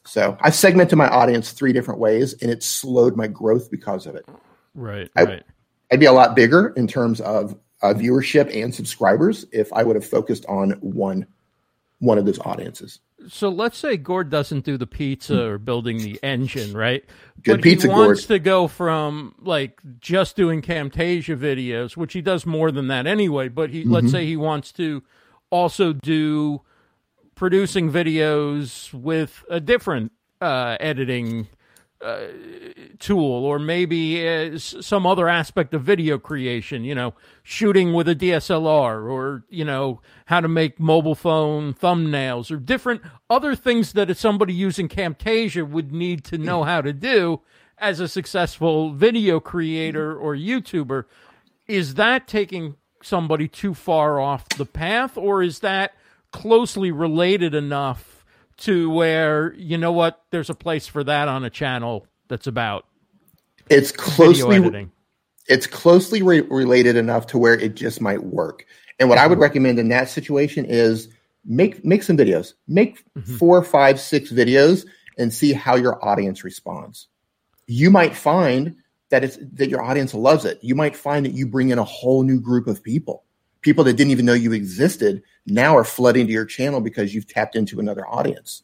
So 0.06 0.38
I've 0.42 0.56
segmented 0.56 0.98
my 0.98 1.08
audience 1.08 1.52
three 1.52 1.74
different 1.74 2.00
ways, 2.00 2.34
and 2.42 2.50
it 2.50 2.64
slowed 2.64 3.16
my 3.16 3.28
growth 3.28 3.70
because 3.70 4.06
of 4.06 4.16
it. 4.16 4.28
Right, 4.76 5.10
I, 5.16 5.24
right. 5.24 5.44
I'd 5.92 6.00
be 6.00 6.06
a 6.06 6.12
lot 6.12 6.36
bigger 6.36 6.70
in 6.70 6.88
terms 6.88 7.22
of 7.22 7.58
uh, 7.82 7.94
viewership 7.94 8.54
and 8.56 8.74
subscribers 8.74 9.46
if 9.52 9.72
I 9.74 9.84
would 9.84 9.96
have 9.96 10.06
focused 10.06 10.46
on 10.46 10.72
one 10.82 11.26
one 12.00 12.18
of 12.18 12.26
those 12.26 12.40
audiences. 12.40 13.00
So 13.28 13.50
let's 13.50 13.78
say 13.78 13.98
Gord 13.98 14.30
doesn't 14.30 14.64
do 14.64 14.78
the 14.78 14.88
pizza 14.88 15.44
or 15.44 15.58
building 15.58 15.98
the 15.98 16.20
engine, 16.24 16.74
right? 16.76 17.04
Good 17.44 17.58
but 17.58 17.64
pizza, 17.64 17.88
he 17.88 17.94
wants 17.94 18.22
Gord. 18.26 18.28
to 18.28 18.40
go 18.40 18.68
from 18.68 19.36
like 19.40 19.80
just 20.00 20.36
doing 20.36 20.62
Camtasia 20.62 21.38
videos, 21.38 21.98
which 21.98 22.14
he 22.14 22.22
does 22.22 22.46
more 22.46 22.72
than 22.72 22.88
that 22.88 23.06
anyway. 23.08 23.50
But 23.50 23.70
he, 23.72 23.82
Mm-hmm. 23.82 23.92
let's 23.94 24.12
say 24.12 24.26
he 24.26 24.38
wants 24.38 24.72
to 24.74 25.04
also 25.50 25.94
do 25.94 26.62
producing 27.36 27.92
videos 27.92 28.94
with 28.94 29.44
a 29.50 29.60
different 29.60 30.12
uh, 30.42 30.78
editing 30.80 31.48
uh, 32.02 32.28
tool, 33.00 33.46
or 33.46 33.60
maybe 33.60 34.28
uh, 34.28 34.58
some 34.58 35.06
other 35.06 35.28
aspect 35.28 35.74
of 35.74 35.84
video 35.84 36.18
creation. 36.18 36.84
You 36.84 36.96
know, 36.96 37.14
shooting 37.44 37.94
with 37.94 38.08
a 38.08 38.16
DSLR, 38.16 39.10
or 39.10 39.44
you 39.50 39.66
know, 39.66 40.02
how 40.26 40.40
to 40.40 40.48
make 40.48 40.80
mobile 40.80 41.16
phone 41.16 41.74
thumbnails, 41.74 42.52
or 42.52 42.58
different 42.58 43.02
other 43.30 43.56
things 43.56 43.94
that 43.94 44.16
somebody 44.18 44.54
using 44.54 44.88
Camtasia 44.88 45.68
would 45.68 45.92
need 45.92 46.24
to 46.26 46.38
know 46.38 46.64
how 46.64 46.82
to 46.82 46.94
do 46.94 47.42
as 47.78 48.00
a 48.00 48.08
successful 48.08 48.94
video 48.94 49.40
creator 49.40 50.16
or 50.16 50.36
YouTuber. 50.36 51.06
Is 51.68 51.96
that 51.96 52.28
taking 52.28 52.76
somebody 53.04 53.48
too 53.48 53.74
far 53.74 54.20
off 54.20 54.48
the 54.50 54.66
path, 54.66 55.18
or 55.18 55.44
is 55.44 55.60
that 55.60 55.94
closely 56.32 56.92
related 56.92 57.54
enough 57.56 58.19
to 58.60 58.90
where 58.90 59.54
you 59.56 59.78
know 59.78 59.92
what 59.92 60.24
there's 60.32 60.50
a 60.50 60.56
place 60.56 60.88
for 60.88 61.04
that 61.04 61.28
on 61.28 61.44
a 61.44 61.50
channel 61.50 62.06
that's 62.28 62.48
about 62.48 62.86
It's 63.70 63.92
video 63.92 64.12
closely 64.16 64.56
editing? 64.58 64.92
it's 65.48 65.68
closely 65.68 66.22
re- 66.22 66.42
related 66.42 66.96
enough 66.96 67.28
to 67.28 67.38
where 67.38 67.56
it 67.56 67.76
just 67.76 68.00
might 68.00 68.24
work. 68.24 68.66
And 69.00 69.10
what 69.10 69.18
I 69.18 69.28
would 69.28 69.40
recommend 69.40 69.80
in 69.80 69.90
that 69.90 70.10
situation 70.10 70.66
is 70.66 71.10
make 71.46 71.84
make 71.84 72.04
some 72.04 72.18
videos, 72.18 72.54
make 72.68 73.04
mm-hmm. 73.16 73.36
four, 73.38 73.64
five, 73.64 74.00
six 74.00 74.32
videos, 74.32 74.86
and 75.18 75.34
see 75.34 75.54
how 75.54 75.76
your 75.76 76.04
audience 76.06 76.44
responds. 76.44 77.08
You 77.68 77.90
might 77.90 78.16
find 78.16 78.76
that 79.10 79.24
it's 79.24 79.38
that 79.54 79.70
your 79.70 79.82
audience 79.82 80.14
loves 80.14 80.46
it. 80.46 80.60
You 80.62 80.76
might 80.76 80.96
find 80.96 81.26
that 81.26 81.34
you 81.34 81.48
bring 81.48 81.70
in 81.70 81.80
a 81.80 81.84
whole 81.84 82.24
new 82.24 82.40
group 82.40 82.68
of 82.68 82.84
people, 82.84 83.24
people 83.62 83.84
that 83.84 83.94
didn't 83.94 84.12
even 84.12 84.26
know 84.26 84.34
you 84.34 84.54
existed, 84.54 85.22
now 85.46 85.76
are 85.76 85.84
flooding 85.84 86.28
to 86.28 86.34
your 86.34 86.46
channel 86.46 86.82
because 86.82 87.14
you've 87.14 87.28
tapped 87.28 87.56
into 87.56 87.80
another 87.80 88.08
audience, 88.08 88.64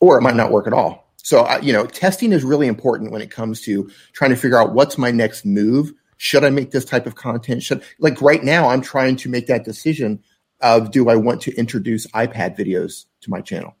or 0.00 0.18
it 0.18 0.22
might 0.22 0.36
not 0.36 0.50
work 0.50 0.66
at 0.66 0.72
all. 0.72 1.12
So, 1.16 1.48
you 1.58 1.72
know, 1.72 1.86
testing 1.86 2.32
is 2.32 2.42
really 2.42 2.66
important 2.66 3.12
when 3.12 3.22
it 3.22 3.30
comes 3.30 3.60
to 3.62 3.88
trying 4.12 4.30
to 4.30 4.36
figure 4.36 4.58
out 4.58 4.72
what's 4.72 4.98
my 4.98 5.12
next 5.12 5.46
move. 5.46 5.92
Should 6.16 6.44
I 6.44 6.50
make 6.50 6.72
this 6.72 6.84
type 6.84 7.06
of 7.06 7.14
content? 7.14 7.62
Should 7.62 7.82
like 8.00 8.20
right 8.20 8.42
now, 8.42 8.68
I'm 8.68 8.80
trying 8.80 9.16
to 9.16 9.28
make 9.28 9.46
that 9.46 9.64
decision 9.64 10.22
of 10.60 10.90
do 10.90 11.08
I 11.08 11.16
want 11.16 11.40
to 11.42 11.54
introduce 11.54 12.06
iPad 12.08 12.58
videos 12.58 13.06
to 13.20 13.30
my 13.30 13.40
channel? 13.40 13.76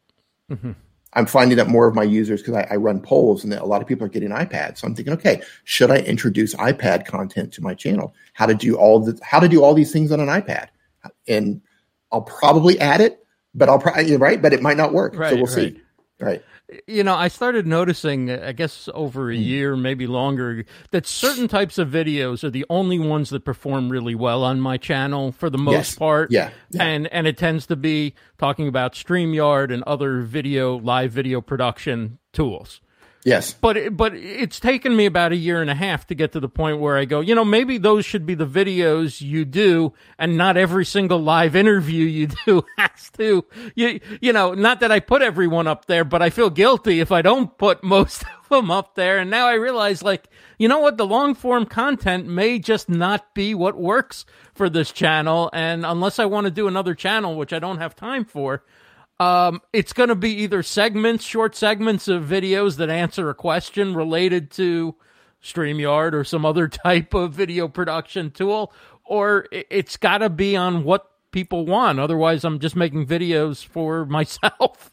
Mm-hmm. 0.50 0.72
I'm 1.14 1.26
finding 1.26 1.58
that 1.58 1.68
more 1.68 1.86
of 1.86 1.94
my 1.94 2.02
users 2.02 2.40
because 2.40 2.54
I, 2.54 2.66
I 2.70 2.76
run 2.76 3.00
polls 3.00 3.44
and 3.44 3.52
that 3.52 3.60
a 3.60 3.66
lot 3.66 3.82
of 3.82 3.88
people 3.88 4.06
are 4.06 4.10
getting 4.10 4.30
iPads. 4.30 4.78
So 4.78 4.86
I'm 4.86 4.94
thinking, 4.94 5.12
okay, 5.14 5.42
should 5.64 5.90
I 5.90 5.98
introduce 5.98 6.54
iPad 6.54 7.06
content 7.06 7.52
to 7.54 7.62
my 7.62 7.74
channel? 7.74 8.14
How 8.32 8.46
to 8.46 8.54
do 8.54 8.76
all 8.76 9.00
the 9.00 9.18
how 9.22 9.38
to 9.38 9.48
do 9.48 9.62
all 9.62 9.74
these 9.74 9.92
things 9.92 10.10
on 10.10 10.20
an 10.20 10.28
iPad? 10.28 10.68
And 11.28 11.60
I'll 12.10 12.22
probably 12.22 12.80
add 12.80 13.00
it, 13.00 13.26
but 13.54 13.68
I'll 13.68 13.78
probably 13.78 14.16
right, 14.16 14.40
but 14.40 14.52
it 14.52 14.62
might 14.62 14.76
not 14.76 14.94
work. 14.94 15.14
Right, 15.16 15.30
so 15.30 15.36
we'll 15.36 15.46
right. 15.46 15.74
see. 15.74 15.81
Right. 16.22 16.42
you 16.86 17.02
know, 17.04 17.14
I 17.14 17.28
started 17.28 17.66
noticing, 17.66 18.30
I 18.30 18.52
guess 18.52 18.88
over 18.94 19.24
Hmm. 19.30 19.32
a 19.38 19.40
year, 19.42 19.76
maybe 19.76 20.06
longer, 20.06 20.64
that 20.90 21.06
certain 21.06 21.46
types 21.48 21.76
of 21.76 21.88
videos 21.88 22.42
are 22.44 22.50
the 22.50 22.64
only 22.70 22.98
ones 22.98 23.28
that 23.30 23.44
perform 23.44 23.90
really 23.90 24.14
well 24.14 24.42
on 24.42 24.60
my 24.60 24.78
channel 24.78 25.32
for 25.32 25.50
the 25.50 25.58
most 25.58 25.72
Yes. 25.74 25.94
part. 25.96 26.30
Yeah. 26.30 26.50
Yeah. 26.70 26.84
And 26.84 27.08
and 27.08 27.26
it 27.26 27.36
tends 27.36 27.66
to 27.66 27.76
be 27.76 28.14
talking 28.38 28.68
about 28.68 28.94
StreamYard 28.94 29.72
and 29.72 29.82
other 29.82 30.20
video 30.22 30.78
live 30.78 31.10
video 31.12 31.40
production 31.42 32.18
tools. 32.32 32.80
Yes. 33.24 33.52
But 33.52 33.96
but 33.96 34.14
it's 34.14 34.58
taken 34.58 34.96
me 34.96 35.06
about 35.06 35.32
a 35.32 35.36
year 35.36 35.60
and 35.60 35.70
a 35.70 35.74
half 35.74 36.06
to 36.08 36.14
get 36.14 36.32
to 36.32 36.40
the 36.40 36.48
point 36.48 36.80
where 36.80 36.98
I 36.98 37.04
go, 37.04 37.20
you 37.20 37.34
know, 37.34 37.44
maybe 37.44 37.78
those 37.78 38.04
should 38.04 38.26
be 38.26 38.34
the 38.34 38.46
videos 38.46 39.20
you 39.20 39.44
do, 39.44 39.92
and 40.18 40.36
not 40.36 40.56
every 40.56 40.84
single 40.84 41.20
live 41.20 41.54
interview 41.54 42.04
you 42.04 42.26
do 42.46 42.64
has 42.76 43.10
to. 43.18 43.44
You 43.76 44.00
you 44.20 44.32
know, 44.32 44.54
not 44.54 44.80
that 44.80 44.90
I 44.90 44.98
put 44.98 45.22
everyone 45.22 45.68
up 45.68 45.86
there, 45.86 46.04
but 46.04 46.20
I 46.20 46.30
feel 46.30 46.50
guilty 46.50 46.98
if 47.00 47.12
I 47.12 47.22
don't 47.22 47.56
put 47.56 47.84
most 47.84 48.24
of 48.24 48.48
them 48.48 48.70
up 48.70 48.96
there. 48.96 49.18
And 49.18 49.30
now 49.30 49.46
I 49.46 49.54
realize, 49.54 50.02
like, 50.02 50.28
you 50.58 50.66
know 50.66 50.80
what, 50.80 50.96
the 50.96 51.06
long 51.06 51.34
form 51.34 51.64
content 51.64 52.26
may 52.26 52.58
just 52.58 52.88
not 52.88 53.34
be 53.34 53.54
what 53.54 53.76
works 53.76 54.26
for 54.52 54.68
this 54.68 54.90
channel, 54.90 55.48
and 55.52 55.86
unless 55.86 56.18
I 56.18 56.24
want 56.24 56.46
to 56.46 56.50
do 56.50 56.66
another 56.66 56.94
channel, 56.94 57.36
which 57.36 57.52
I 57.52 57.60
don't 57.60 57.78
have 57.78 57.94
time 57.94 58.24
for. 58.24 58.64
Um, 59.20 59.60
it's 59.72 59.92
going 59.92 60.08
to 60.08 60.14
be 60.14 60.42
either 60.42 60.62
segments, 60.62 61.24
short 61.24 61.54
segments 61.54 62.08
of 62.08 62.24
videos 62.24 62.76
that 62.76 62.90
answer 62.90 63.30
a 63.30 63.34
question 63.34 63.94
related 63.94 64.50
to 64.52 64.96
StreamYard 65.42 66.12
or 66.12 66.24
some 66.24 66.44
other 66.44 66.68
type 66.84 67.14
of 67.14 67.32
video 67.32 67.68
production 67.68 68.30
tool, 68.30 68.72
or 69.04 69.46
it's 69.50 69.96
got 69.96 70.18
to 70.18 70.30
be 70.30 70.56
on 70.56 70.84
what 70.84 71.10
people 71.30 71.66
want. 71.66 71.98
Otherwise, 71.98 72.44
I'm 72.44 72.58
just 72.58 72.76
making 72.76 73.06
videos 73.06 73.64
for 73.64 74.06
myself. 74.06 74.90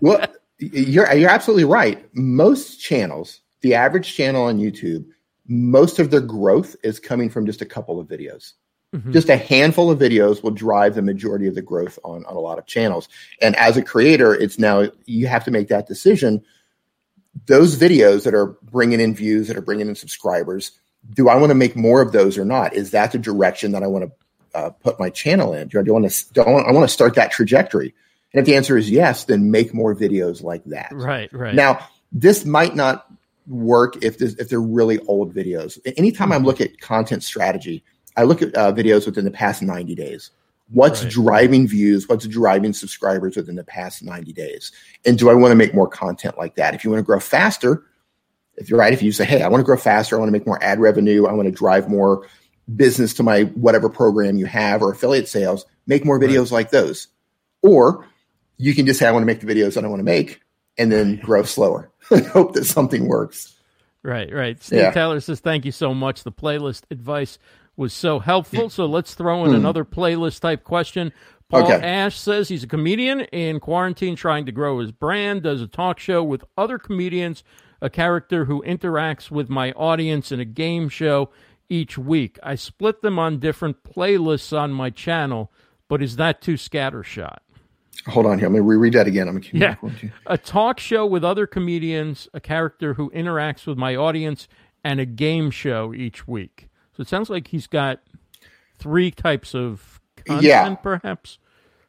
well, 0.00 0.26
you're 0.58 1.12
you're 1.14 1.30
absolutely 1.30 1.64
right. 1.64 2.04
Most 2.14 2.78
channels, 2.78 3.40
the 3.60 3.74
average 3.74 4.14
channel 4.14 4.44
on 4.44 4.58
YouTube, 4.58 5.04
most 5.46 5.98
of 5.98 6.10
their 6.10 6.20
growth 6.20 6.76
is 6.82 6.98
coming 6.98 7.28
from 7.28 7.46
just 7.46 7.60
a 7.60 7.66
couple 7.66 8.00
of 8.00 8.06
videos. 8.08 8.52
Just 9.10 9.28
a 9.28 9.36
handful 9.36 9.90
of 9.90 9.98
videos 9.98 10.42
will 10.42 10.50
drive 10.50 10.94
the 10.94 11.02
majority 11.02 11.46
of 11.46 11.54
the 11.54 11.62
growth 11.62 11.98
on, 12.04 12.24
on 12.26 12.36
a 12.36 12.40
lot 12.40 12.58
of 12.58 12.66
channels. 12.66 13.08
And 13.40 13.56
as 13.56 13.76
a 13.76 13.82
creator, 13.82 14.34
it's 14.34 14.58
now 14.58 14.88
you 15.06 15.26
have 15.26 15.44
to 15.44 15.50
make 15.50 15.68
that 15.68 15.86
decision. 15.86 16.42
Those 17.46 17.76
videos 17.76 18.24
that 18.24 18.34
are 18.34 18.56
bringing 18.62 19.00
in 19.00 19.14
views, 19.14 19.48
that 19.48 19.56
are 19.56 19.62
bringing 19.62 19.88
in 19.88 19.96
subscribers, 19.96 20.72
do 21.12 21.28
I 21.28 21.36
want 21.36 21.50
to 21.50 21.54
make 21.54 21.76
more 21.76 22.00
of 22.00 22.12
those 22.12 22.38
or 22.38 22.44
not? 22.44 22.74
Is 22.74 22.92
that 22.92 23.12
the 23.12 23.18
direction 23.18 23.72
that 23.72 23.82
I 23.82 23.86
want 23.86 24.04
to 24.04 24.58
uh, 24.58 24.70
put 24.70 25.00
my 25.00 25.10
channel 25.10 25.52
in? 25.52 25.68
Do 25.68 25.78
I 25.78 25.82
want 25.82 26.10
to? 26.10 26.32
Do 26.32 26.42
I 26.42 26.50
want, 26.50 26.68
I 26.68 26.72
want 26.72 26.88
to 26.88 26.92
start 26.92 27.16
that 27.16 27.32
trajectory? 27.32 27.94
And 28.32 28.40
if 28.40 28.46
the 28.46 28.56
answer 28.56 28.76
is 28.76 28.90
yes, 28.90 29.24
then 29.24 29.50
make 29.50 29.74
more 29.74 29.94
videos 29.94 30.42
like 30.42 30.64
that. 30.66 30.92
right, 30.92 31.32
right. 31.32 31.54
Now, 31.54 31.86
this 32.12 32.44
might 32.44 32.74
not 32.74 33.06
work 33.46 34.02
if 34.02 34.18
this, 34.18 34.34
if 34.34 34.48
they're 34.48 34.60
really 34.60 34.98
old 35.00 35.34
videos. 35.34 35.78
Anytime 35.96 36.32
I 36.32 36.38
look 36.38 36.60
at 36.60 36.80
content 36.80 37.22
strategy, 37.22 37.84
I 38.16 38.22
look 38.24 38.42
at 38.42 38.56
uh, 38.56 38.72
videos 38.72 39.06
within 39.06 39.24
the 39.24 39.30
past 39.30 39.62
90 39.62 39.94
days. 39.94 40.30
What's 40.70 41.02
Right. 41.02 41.12
driving 41.12 41.68
views? 41.68 42.08
What's 42.08 42.26
driving 42.26 42.72
subscribers 42.72 43.36
within 43.36 43.56
the 43.56 43.64
past 43.64 44.02
90 44.02 44.32
days? 44.32 44.72
And 45.04 45.18
do 45.18 45.28
I 45.30 45.34
want 45.34 45.52
to 45.52 45.56
make 45.56 45.74
more 45.74 45.88
content 45.88 46.38
like 46.38 46.56
that? 46.56 46.74
If 46.74 46.84
you 46.84 46.90
want 46.90 47.00
to 47.00 47.04
grow 47.04 47.20
faster, 47.20 47.84
if 48.56 48.70
you're 48.70 48.78
right, 48.78 48.92
if 48.92 49.02
you 49.02 49.12
say, 49.12 49.24
hey, 49.24 49.42
I 49.42 49.48
want 49.48 49.60
to 49.60 49.64
grow 49.64 49.76
faster, 49.76 50.16
I 50.16 50.18
want 50.20 50.28
to 50.28 50.32
make 50.32 50.46
more 50.46 50.62
ad 50.62 50.78
revenue, 50.80 51.26
I 51.26 51.32
want 51.32 51.46
to 51.46 51.52
drive 51.52 51.88
more 51.88 52.26
business 52.76 53.12
to 53.14 53.22
my 53.22 53.42
whatever 53.42 53.90
program 53.90 54.38
you 54.38 54.46
have 54.46 54.80
or 54.80 54.92
affiliate 54.92 55.28
sales, 55.28 55.66
make 55.86 56.04
more 56.04 56.18
videos 56.18 56.50
like 56.50 56.70
those. 56.70 57.08
Or 57.62 58.06
you 58.56 58.74
can 58.74 58.86
just 58.86 58.98
say, 59.00 59.06
I 59.06 59.10
want 59.10 59.22
to 59.22 59.26
make 59.26 59.40
the 59.40 59.46
videos 59.52 59.74
that 59.74 59.84
I 59.84 59.88
want 59.88 60.00
to 60.00 60.04
make 60.04 60.40
and 60.78 60.90
then 60.90 61.16
grow 61.16 61.42
slower 61.42 61.90
and 62.10 62.26
hope 62.26 62.54
that 62.54 62.64
something 62.64 63.06
works. 63.06 63.54
Right, 64.02 64.32
right. 64.32 64.62
Steve 64.62 64.78
Yeah. 64.80 64.90
Taylor 64.92 65.20
says, 65.20 65.40
Thank 65.40 65.64
you 65.64 65.72
so 65.72 65.92
much. 65.94 66.22
The 66.24 66.32
playlist 66.32 66.82
advice 66.90 67.38
was 67.76 67.92
so 67.92 68.18
helpful. 68.18 68.70
So 68.70 68.86
let's 68.86 69.14
throw 69.14 69.44
in 69.44 69.50
hmm. 69.50 69.56
another 69.56 69.84
playlist 69.84 70.40
type 70.40 70.64
question. 70.64 71.12
Paul. 71.48 71.64
Okay. 71.64 71.86
Ash 71.86 72.18
says 72.18 72.48
he's 72.48 72.64
a 72.64 72.68
comedian 72.68 73.20
in 73.20 73.60
quarantine 73.60 74.16
trying 74.16 74.46
to 74.46 74.52
grow 74.52 74.80
his 74.80 74.92
brand, 74.92 75.42
does 75.42 75.60
a 75.60 75.66
talk 75.66 75.98
show 75.98 76.22
with 76.22 76.44
other 76.56 76.78
comedians, 76.78 77.44
a 77.82 77.90
character 77.90 78.46
who 78.46 78.62
interacts 78.62 79.30
with 79.30 79.48
my 79.48 79.72
audience 79.72 80.32
in 80.32 80.40
a 80.40 80.44
game 80.44 80.88
show 80.88 81.30
each 81.68 81.98
week. 81.98 82.38
I 82.42 82.54
split 82.54 83.02
them 83.02 83.18
on 83.18 83.40
different 83.40 83.82
playlists 83.84 84.56
on 84.56 84.72
my 84.72 84.90
channel, 84.90 85.52
but 85.88 86.02
is 86.02 86.16
that 86.16 86.40
too 86.40 86.54
scattershot? 86.54 87.38
Hold 88.06 88.26
on 88.26 88.38
here. 88.38 88.48
Let 88.48 88.54
me 88.54 88.60
reread 88.60 88.94
that 88.94 89.06
again. 89.06 89.28
I'm 89.28 89.42
yeah. 89.52 89.76
A 90.26 90.36
talk 90.36 90.80
show 90.80 91.06
with 91.06 91.24
other 91.24 91.46
comedians, 91.46 92.28
a 92.34 92.40
character 92.40 92.94
who 92.94 93.10
interacts 93.10 93.66
with 93.66 93.78
my 93.78 93.94
audience, 93.96 94.48
and 94.82 95.00
a 95.00 95.06
game 95.06 95.50
show 95.50 95.94
each 95.94 96.26
week. 96.26 96.68
So 96.96 97.00
it 97.00 97.08
sounds 97.08 97.30
like 97.30 97.48
he's 97.48 97.66
got 97.66 98.00
three 98.78 99.10
types 99.10 99.54
of 99.54 100.00
content, 100.24 100.44
yeah. 100.44 100.74
perhaps. 100.76 101.38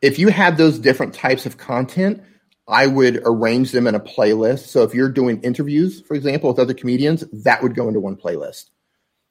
If 0.02 0.20
you 0.20 0.30
have 0.30 0.58
those 0.58 0.80
different 0.80 1.14
types 1.14 1.46
of 1.46 1.58
content, 1.58 2.22
I 2.68 2.88
would 2.88 3.22
arrange 3.24 3.72
them 3.72 3.86
in 3.86 3.96
a 3.96 4.00
playlist. 4.00 4.68
So 4.68 4.84
if 4.84 4.94
you're 4.94 5.10
doing 5.10 5.42
interviews, 5.42 6.02
for 6.02 6.16
example, 6.16 6.50
with 6.50 6.60
other 6.60 6.74
comedians, 6.74 7.22
that 7.32 7.62
would 7.62 7.76
go 7.76 7.88
into 7.88 8.00
one 8.00 8.16
playlist. 8.16 8.70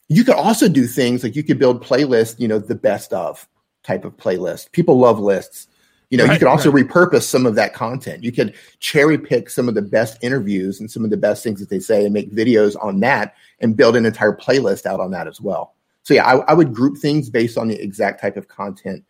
You 0.08 0.22
could 0.24 0.36
also 0.36 0.68
do 0.68 0.86
things 0.86 1.24
like 1.24 1.34
you 1.34 1.42
could 1.42 1.58
build 1.58 1.82
playlists, 1.82 2.38
you 2.38 2.46
know, 2.46 2.58
the 2.58 2.74
best 2.74 3.12
of 3.12 3.48
type 3.82 4.04
of 4.04 4.16
playlist. 4.16 4.70
People 4.72 4.98
love 4.98 5.18
lists. 5.18 5.66
You 6.14 6.18
know, 6.18 6.26
right, 6.26 6.34
you 6.34 6.38
could 6.38 6.46
also 6.46 6.70
right. 6.70 6.86
repurpose 6.86 7.24
some 7.24 7.44
of 7.44 7.56
that 7.56 7.74
content. 7.74 8.22
You 8.22 8.30
could 8.30 8.54
cherry 8.78 9.18
pick 9.18 9.50
some 9.50 9.68
of 9.68 9.74
the 9.74 9.82
best 9.82 10.16
interviews 10.22 10.78
and 10.78 10.88
some 10.88 11.02
of 11.02 11.10
the 11.10 11.16
best 11.16 11.42
things 11.42 11.58
that 11.58 11.70
they 11.70 11.80
say 11.80 12.04
and 12.04 12.14
make 12.14 12.30
videos 12.30 12.76
on 12.80 13.00
that 13.00 13.34
and 13.58 13.76
build 13.76 13.96
an 13.96 14.06
entire 14.06 14.32
playlist 14.32 14.86
out 14.86 15.00
on 15.00 15.10
that 15.10 15.26
as 15.26 15.40
well. 15.40 15.74
So 16.04 16.14
yeah, 16.14 16.24
I, 16.24 16.36
I 16.36 16.54
would 16.54 16.72
group 16.72 16.98
things 16.98 17.30
based 17.30 17.58
on 17.58 17.66
the 17.66 17.82
exact 17.82 18.20
type 18.20 18.36
of 18.36 18.46
content 18.46 19.02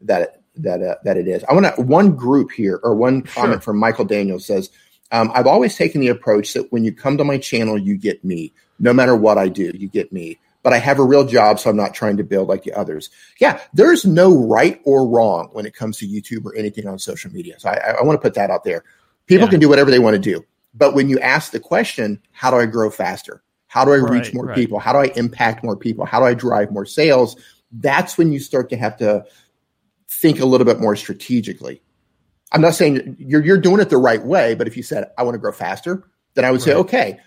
that 0.00 0.40
that 0.56 0.82
uh, 0.82 0.96
that 1.04 1.16
it 1.16 1.28
is. 1.28 1.44
I 1.44 1.52
want 1.52 1.72
to 1.76 1.80
one 1.80 2.16
group 2.16 2.50
here 2.50 2.80
or 2.82 2.92
one 2.96 3.22
comment 3.22 3.58
sure. 3.58 3.60
from 3.60 3.78
Michael 3.78 4.04
Daniels 4.04 4.44
says, 4.44 4.68
um, 5.12 5.30
"I've 5.36 5.46
always 5.46 5.76
taken 5.76 6.00
the 6.00 6.08
approach 6.08 6.54
that 6.54 6.72
when 6.72 6.82
you 6.82 6.90
come 6.92 7.16
to 7.18 7.24
my 7.24 7.38
channel, 7.38 7.78
you 7.78 7.96
get 7.96 8.24
me. 8.24 8.52
No 8.80 8.92
matter 8.92 9.14
what 9.14 9.38
I 9.38 9.46
do, 9.46 9.70
you 9.76 9.86
get 9.86 10.12
me 10.12 10.38
but 10.62 10.72
I 10.72 10.78
have 10.78 10.98
a 10.98 11.04
real 11.04 11.24
job, 11.24 11.58
so 11.58 11.70
I'm 11.70 11.76
not 11.76 11.94
trying 11.94 12.16
to 12.16 12.24
build 12.24 12.48
like 12.48 12.64
the 12.64 12.72
others. 12.72 13.10
Yeah, 13.40 13.60
there's 13.72 14.04
no 14.04 14.36
right 14.46 14.80
or 14.84 15.08
wrong 15.08 15.48
when 15.52 15.66
it 15.66 15.74
comes 15.74 15.98
to 15.98 16.06
YouTube 16.06 16.44
or 16.44 16.54
anything 16.54 16.86
on 16.86 16.98
social 16.98 17.30
media. 17.30 17.58
So 17.58 17.70
I, 17.70 17.96
I 17.98 18.02
want 18.02 18.20
to 18.20 18.22
put 18.22 18.34
that 18.34 18.50
out 18.50 18.64
there. 18.64 18.84
People 19.26 19.46
yeah. 19.46 19.50
can 19.50 19.60
do 19.60 19.68
whatever 19.68 19.90
they 19.90 19.98
want 19.98 20.14
to 20.14 20.20
do. 20.20 20.44
But 20.74 20.94
when 20.94 21.08
you 21.08 21.18
ask 21.20 21.52
the 21.52 21.60
question, 21.60 22.20
how 22.32 22.50
do 22.50 22.56
I 22.56 22.66
grow 22.66 22.90
faster? 22.90 23.42
How 23.66 23.84
do 23.84 23.92
I 23.92 23.96
reach 23.96 24.32
more 24.32 24.46
right. 24.46 24.54
people? 24.54 24.78
How 24.78 24.92
do 24.92 24.98
I 24.98 25.12
impact 25.16 25.62
more 25.62 25.76
people? 25.76 26.06
How 26.06 26.20
do 26.20 26.26
I 26.26 26.34
drive 26.34 26.70
more 26.72 26.86
sales? 26.86 27.36
That's 27.70 28.16
when 28.16 28.32
you 28.32 28.40
start 28.40 28.70
to 28.70 28.76
have 28.76 28.96
to 28.98 29.24
think 30.10 30.40
a 30.40 30.46
little 30.46 30.64
bit 30.64 30.80
more 30.80 30.96
strategically. 30.96 31.82
I'm 32.50 32.62
not 32.62 32.74
saying 32.74 33.16
you're, 33.18 33.44
you're 33.44 33.60
doing 33.60 33.80
it 33.80 33.90
the 33.90 33.98
right 33.98 34.24
way, 34.24 34.54
but 34.54 34.66
if 34.66 34.76
you 34.76 34.82
said, 34.82 35.10
I 35.18 35.22
want 35.22 35.34
to 35.34 35.38
grow 35.38 35.52
faster, 35.52 36.08
then 36.34 36.46
I 36.46 36.50
would 36.50 36.60
right. 36.60 36.64
say, 36.64 36.74
okay, 36.74 37.20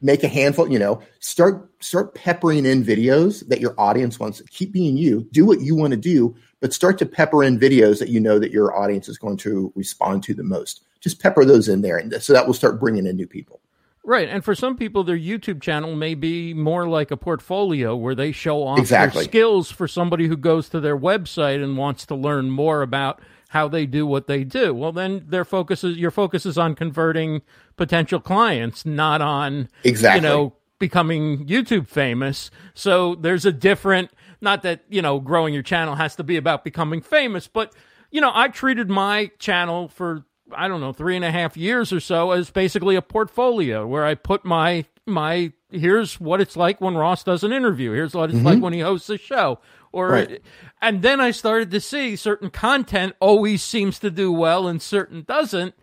make 0.00 0.22
a 0.22 0.28
handful, 0.28 0.70
you 0.70 0.78
know, 0.78 1.00
start 1.20 1.68
start 1.80 2.14
peppering 2.14 2.66
in 2.66 2.84
videos 2.84 3.46
that 3.48 3.60
your 3.60 3.74
audience 3.78 4.18
wants. 4.18 4.42
Keep 4.50 4.72
being 4.72 4.96
you. 4.96 5.26
Do 5.32 5.44
what 5.44 5.60
you 5.60 5.74
want 5.74 5.92
to 5.92 5.96
do, 5.96 6.34
but 6.60 6.72
start 6.72 6.98
to 6.98 7.06
pepper 7.06 7.42
in 7.42 7.58
videos 7.58 7.98
that 7.98 8.08
you 8.08 8.20
know 8.20 8.38
that 8.38 8.52
your 8.52 8.76
audience 8.76 9.08
is 9.08 9.18
going 9.18 9.36
to 9.38 9.72
respond 9.74 10.22
to 10.24 10.34
the 10.34 10.44
most. 10.44 10.82
Just 11.00 11.20
pepper 11.20 11.44
those 11.44 11.68
in 11.68 11.82
there, 11.82 11.96
and 11.96 12.14
so 12.22 12.32
that 12.32 12.46
will 12.46 12.54
start 12.54 12.80
bringing 12.80 13.06
in 13.06 13.16
new 13.16 13.26
people. 13.26 13.60
Right, 14.02 14.28
and 14.28 14.42
for 14.42 14.54
some 14.54 14.76
people, 14.76 15.04
their 15.04 15.16
YouTube 15.16 15.60
channel 15.60 15.94
may 15.94 16.14
be 16.14 16.54
more 16.54 16.88
like 16.88 17.10
a 17.10 17.18
portfolio 17.18 17.94
where 17.94 18.14
they 18.14 18.32
show 18.32 18.62
off 18.62 18.78
exactly. 18.78 19.20
their 19.20 19.30
skills 19.30 19.70
for 19.70 19.86
somebody 19.86 20.26
who 20.26 20.38
goes 20.38 20.70
to 20.70 20.80
their 20.80 20.98
website 20.98 21.62
and 21.62 21.76
wants 21.76 22.06
to 22.06 22.14
learn 22.14 22.50
more 22.50 22.80
about 22.80 23.20
how 23.50 23.66
they 23.66 23.84
do 23.84 24.06
what 24.06 24.28
they 24.28 24.44
do. 24.44 24.72
Well, 24.72 24.92
then 24.92 25.24
their 25.26 25.44
focus 25.44 25.82
is 25.82 25.96
your 25.96 26.12
focus 26.12 26.46
is 26.46 26.56
on 26.56 26.76
converting 26.76 27.42
potential 27.76 28.20
clients, 28.20 28.86
not 28.86 29.20
on 29.20 29.68
exactly 29.82 30.18
you 30.18 30.34
know 30.34 30.54
becoming 30.78 31.46
YouTube 31.46 31.88
famous. 31.88 32.52
So 32.74 33.16
there's 33.16 33.44
a 33.44 33.50
different 33.52 34.12
not 34.40 34.62
that 34.62 34.84
you 34.88 35.02
know 35.02 35.18
growing 35.18 35.52
your 35.52 35.64
channel 35.64 35.96
has 35.96 36.14
to 36.16 36.22
be 36.22 36.36
about 36.36 36.62
becoming 36.62 37.00
famous, 37.00 37.48
but 37.48 37.74
you 38.12 38.20
know 38.20 38.30
I 38.32 38.48
treated 38.48 38.88
my 38.88 39.32
channel 39.40 39.88
for 39.88 40.24
I 40.52 40.68
don't 40.68 40.80
know 40.80 40.92
three 40.92 41.16
and 41.16 41.24
a 41.24 41.32
half 41.32 41.56
years 41.56 41.92
or 41.92 41.98
so 41.98 42.30
as 42.30 42.50
basically 42.50 42.94
a 42.94 43.02
portfolio 43.02 43.84
where 43.84 44.06
I 44.06 44.14
put 44.14 44.44
my 44.44 44.84
my 45.06 45.52
here's 45.70 46.20
what 46.20 46.40
it's 46.40 46.56
like 46.56 46.80
when 46.80 46.96
Ross 46.96 47.24
does 47.24 47.44
an 47.44 47.52
interview. 47.52 47.92
Here's 47.92 48.14
what 48.14 48.30
it's 48.30 48.38
mm-hmm. 48.38 48.46
like 48.46 48.60
when 48.60 48.72
he 48.72 48.80
hosts 48.80 49.08
a 49.10 49.18
show 49.18 49.58
or 49.92 50.08
right. 50.08 50.42
and 50.80 51.02
then 51.02 51.20
I 51.20 51.30
started 51.30 51.70
to 51.72 51.80
see 51.80 52.16
certain 52.16 52.50
content 52.50 53.14
always 53.20 53.62
seems 53.62 53.98
to 54.00 54.10
do 54.10 54.30
well 54.30 54.68
and 54.68 54.80
certain 54.80 55.22
doesn't. 55.22 55.74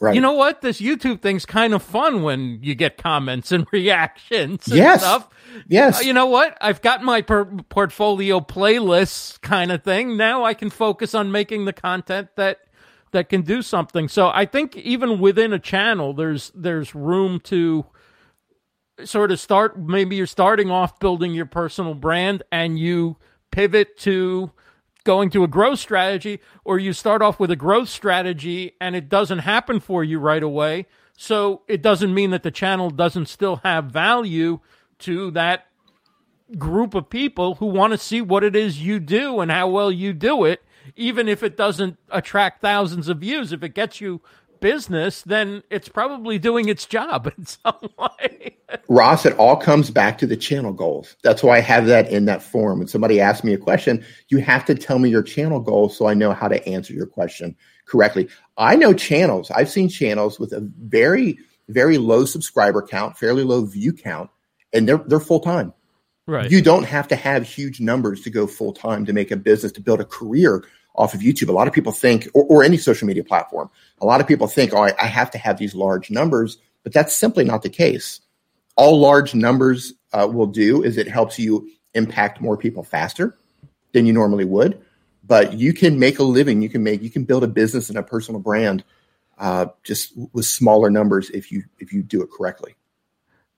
Right. 0.00 0.16
You 0.16 0.20
know 0.20 0.32
what? 0.32 0.62
This 0.62 0.80
YouTube 0.80 1.20
thing's 1.20 1.46
kind 1.46 1.72
of 1.72 1.80
fun 1.80 2.24
when 2.24 2.58
you 2.60 2.74
get 2.74 2.98
comments 2.98 3.52
and 3.52 3.68
reactions 3.72 4.66
and 4.66 4.76
yes. 4.76 5.00
stuff. 5.00 5.28
Yes. 5.68 6.00
Uh, 6.00 6.02
you 6.02 6.12
know 6.12 6.26
what? 6.26 6.58
I've 6.60 6.82
got 6.82 7.04
my 7.04 7.22
per- 7.22 7.44
portfolio 7.44 8.40
playlists 8.40 9.40
kind 9.42 9.70
of 9.70 9.84
thing. 9.84 10.16
Now 10.16 10.44
I 10.44 10.54
can 10.54 10.70
focus 10.70 11.14
on 11.14 11.30
making 11.30 11.66
the 11.66 11.72
content 11.72 12.30
that 12.34 12.58
that 13.12 13.28
can 13.28 13.42
do 13.42 13.62
something. 13.62 14.08
So 14.08 14.28
I 14.34 14.44
think 14.44 14.76
even 14.76 15.20
within 15.20 15.52
a 15.52 15.58
channel 15.60 16.14
there's 16.14 16.50
there's 16.52 16.96
room 16.96 17.38
to 17.44 17.86
sort 19.08 19.30
of 19.32 19.40
start 19.40 19.78
maybe 19.78 20.16
you're 20.16 20.26
starting 20.26 20.70
off 20.70 20.98
building 21.00 21.34
your 21.34 21.46
personal 21.46 21.94
brand 21.94 22.42
and 22.50 22.78
you 22.78 23.16
pivot 23.50 23.96
to 23.98 24.50
going 25.04 25.30
to 25.30 25.42
a 25.42 25.48
growth 25.48 25.78
strategy, 25.78 26.40
or 26.64 26.78
you 26.78 26.92
start 26.92 27.22
off 27.22 27.40
with 27.40 27.50
a 27.50 27.56
growth 27.56 27.88
strategy 27.88 28.76
and 28.80 28.94
it 28.94 29.08
doesn't 29.08 29.40
happen 29.40 29.80
for 29.80 30.04
you 30.04 30.18
right 30.18 30.42
away. 30.42 30.86
So 31.16 31.62
it 31.68 31.82
doesn't 31.82 32.14
mean 32.14 32.30
that 32.30 32.42
the 32.42 32.50
channel 32.50 32.90
doesn't 32.90 33.26
still 33.26 33.56
have 33.56 33.86
value 33.86 34.60
to 35.00 35.30
that 35.32 35.66
group 36.58 36.94
of 36.94 37.10
people 37.10 37.56
who 37.56 37.66
want 37.66 37.92
to 37.92 37.98
see 37.98 38.20
what 38.20 38.44
it 38.44 38.54
is 38.54 38.82
you 38.82 39.00
do 39.00 39.40
and 39.40 39.50
how 39.50 39.68
well 39.68 39.90
you 39.90 40.12
do 40.12 40.44
it, 40.44 40.62
even 40.96 41.28
if 41.28 41.42
it 41.42 41.56
doesn't 41.56 41.96
attract 42.10 42.60
thousands 42.60 43.08
of 43.08 43.18
views. 43.18 43.52
If 43.52 43.62
it 43.62 43.74
gets 43.74 44.00
you 44.00 44.20
business, 44.62 45.20
then 45.22 45.62
it's 45.68 45.88
probably 45.88 46.38
doing 46.38 46.70
its 46.70 46.86
job 46.86 47.30
in 47.36 47.44
some 47.44 47.90
way. 47.98 48.56
Ross, 48.88 49.26
it 49.26 49.34
all 49.34 49.56
comes 49.56 49.90
back 49.90 50.16
to 50.18 50.26
the 50.26 50.36
channel 50.36 50.72
goals. 50.72 51.16
That's 51.22 51.42
why 51.42 51.58
I 51.58 51.60
have 51.60 51.86
that 51.86 52.10
in 52.10 52.24
that 52.24 52.42
form. 52.42 52.78
When 52.78 52.88
somebody 52.88 53.20
asks 53.20 53.44
me 53.44 53.52
a 53.52 53.58
question, 53.58 54.02
you 54.28 54.38
have 54.38 54.64
to 54.64 54.74
tell 54.74 54.98
me 54.98 55.10
your 55.10 55.22
channel 55.22 55.60
goals 55.60 55.96
so 55.96 56.06
I 56.06 56.14
know 56.14 56.32
how 56.32 56.48
to 56.48 56.66
answer 56.66 56.94
your 56.94 57.06
question 57.06 57.54
correctly. 57.86 58.28
I 58.56 58.76
know 58.76 58.94
channels. 58.94 59.50
I've 59.50 59.70
seen 59.70 59.90
channels 59.90 60.40
with 60.40 60.52
a 60.52 60.60
very, 60.84 61.38
very 61.68 61.98
low 61.98 62.24
subscriber 62.24 62.80
count, 62.80 63.18
fairly 63.18 63.44
low 63.44 63.66
view 63.66 63.92
count, 63.92 64.30
and 64.72 64.88
they're 64.88 65.04
they're 65.06 65.20
full 65.20 65.40
time. 65.40 65.74
Right. 66.26 66.50
You 66.50 66.62
don't 66.62 66.84
have 66.84 67.08
to 67.08 67.16
have 67.16 67.42
huge 67.42 67.80
numbers 67.80 68.22
to 68.22 68.30
go 68.30 68.46
full 68.46 68.72
time 68.72 69.04
to 69.06 69.12
make 69.12 69.30
a 69.32 69.36
business 69.36 69.72
to 69.72 69.80
build 69.80 70.00
a 70.00 70.04
career 70.04 70.64
off 70.94 71.14
of 71.14 71.20
YouTube. 71.20 71.48
A 71.48 71.52
lot 71.52 71.66
of 71.66 71.72
people 71.72 71.92
think, 71.92 72.28
or, 72.34 72.44
or 72.44 72.62
any 72.62 72.76
social 72.76 73.06
media 73.06 73.24
platform, 73.24 73.70
a 74.00 74.06
lot 74.06 74.20
of 74.20 74.26
people 74.26 74.46
think, 74.46 74.72
oh, 74.74 74.84
I, 74.84 74.92
I, 75.00 75.06
have 75.06 75.30
to 75.30 75.38
have 75.38 75.58
these 75.58 75.74
large 75.74 76.10
numbers, 76.10 76.58
but 76.82 76.92
that's 76.92 77.16
simply 77.16 77.44
not 77.44 77.62
the 77.62 77.70
case. 77.70 78.20
All 78.76 79.00
large 79.00 79.34
numbers 79.34 79.94
uh, 80.12 80.28
will 80.30 80.46
do 80.46 80.82
is 80.82 80.98
it 80.98 81.08
helps 81.08 81.38
you 81.38 81.68
impact 81.94 82.40
more 82.40 82.56
people 82.56 82.82
faster 82.82 83.36
than 83.92 84.06
you 84.06 84.12
normally 84.12 84.44
would. 84.44 84.80
But 85.24 85.54
you 85.54 85.72
can 85.72 85.98
make 85.98 86.18
a 86.18 86.24
living. 86.24 86.62
You 86.62 86.68
can 86.68 86.82
make 86.82 87.02
you 87.02 87.10
can 87.10 87.24
build 87.24 87.44
a 87.44 87.48
business 87.48 87.88
and 87.88 87.96
a 87.96 88.02
personal 88.02 88.40
brand 88.40 88.82
uh, 89.38 89.66
just 89.84 90.12
with 90.32 90.46
smaller 90.46 90.90
numbers 90.90 91.30
if 91.30 91.52
you 91.52 91.64
if 91.78 91.92
you 91.92 92.02
do 92.02 92.22
it 92.22 92.30
correctly. 92.30 92.74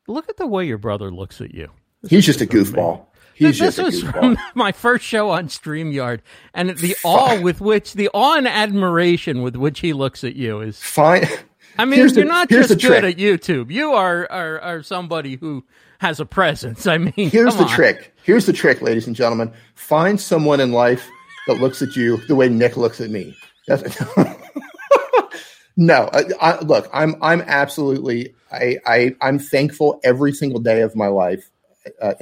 Look 0.07 0.28
at 0.28 0.37
the 0.37 0.47
way 0.47 0.66
your 0.66 0.78
brother 0.78 1.11
looks 1.11 1.41
at 1.41 1.55
you. 1.55 1.70
This 2.03 2.11
He's 2.11 2.26
just 2.26 2.43
a 2.43 2.47
goofball. 2.47 3.07
He's 3.35 3.59
this 3.59 3.78
was 3.78 4.03
from 4.03 4.39
my 4.55 4.72
first 4.72 5.05
show 5.05 5.30
on 5.30 5.49
StreamYard, 5.49 6.20
and 6.53 6.70
the 6.70 6.97
awe 7.05 7.41
with 7.41 7.61
which, 7.61 7.95
the 7.95 8.09
awe 8.14 8.37
and 8.37 8.47
admiration 8.47 9.43
with 9.43 9.57
which 9.57 9.80
he 9.80 9.93
looks 9.93 10.22
at 10.24 10.37
you 10.37 10.61
is 10.61 10.80
fine. 10.80 11.26
I 11.76 11.85
mean, 11.85 11.99
here's 11.99 12.14
you're 12.14 12.24
the, 12.24 12.30
not 12.30 12.49
just 12.49 12.68
good 12.68 12.80
trick. 12.80 13.05
at 13.05 13.16
YouTube. 13.16 13.70
You 13.70 13.93
are, 13.93 14.30
are 14.30 14.61
are 14.61 14.82
somebody 14.82 15.37
who 15.37 15.64
has 15.99 16.20
a 16.20 16.26
presence. 16.26 16.87
I 16.87 16.99
mean, 16.99 17.12
here's 17.16 17.57
the 17.57 17.64
on. 17.64 17.68
trick. 17.68 18.14
Here's 18.22 18.47
the 18.47 18.53
trick, 18.53 18.80
ladies 18.80 19.07
and 19.07 19.16
gentlemen. 19.16 19.53
Find 19.74 20.20
someone 20.20 20.61
in 20.61 20.72
life 20.72 21.09
that 21.47 21.61
looks 21.61 21.82
at 21.82 21.97
you 21.97 22.18
the 22.28 22.35
way 22.35 22.49
Nick 22.49 22.76
looks 22.76 23.01
at 23.01 23.11
me. 23.11 23.37
no, 25.76 26.09
I, 26.12 26.22
I, 26.41 26.61
look, 26.61 26.89
I'm 26.93 27.16
I'm 27.22 27.43
absolutely 27.43 28.35
I, 28.53 28.78
I 28.87 29.16
I'm 29.20 29.39
thankful 29.39 30.01
every 30.05 30.32
single 30.32 30.61
day 30.61 30.82
of 30.82 30.95
my 30.95 31.09
life. 31.09 31.51
Uh, 32.01 32.14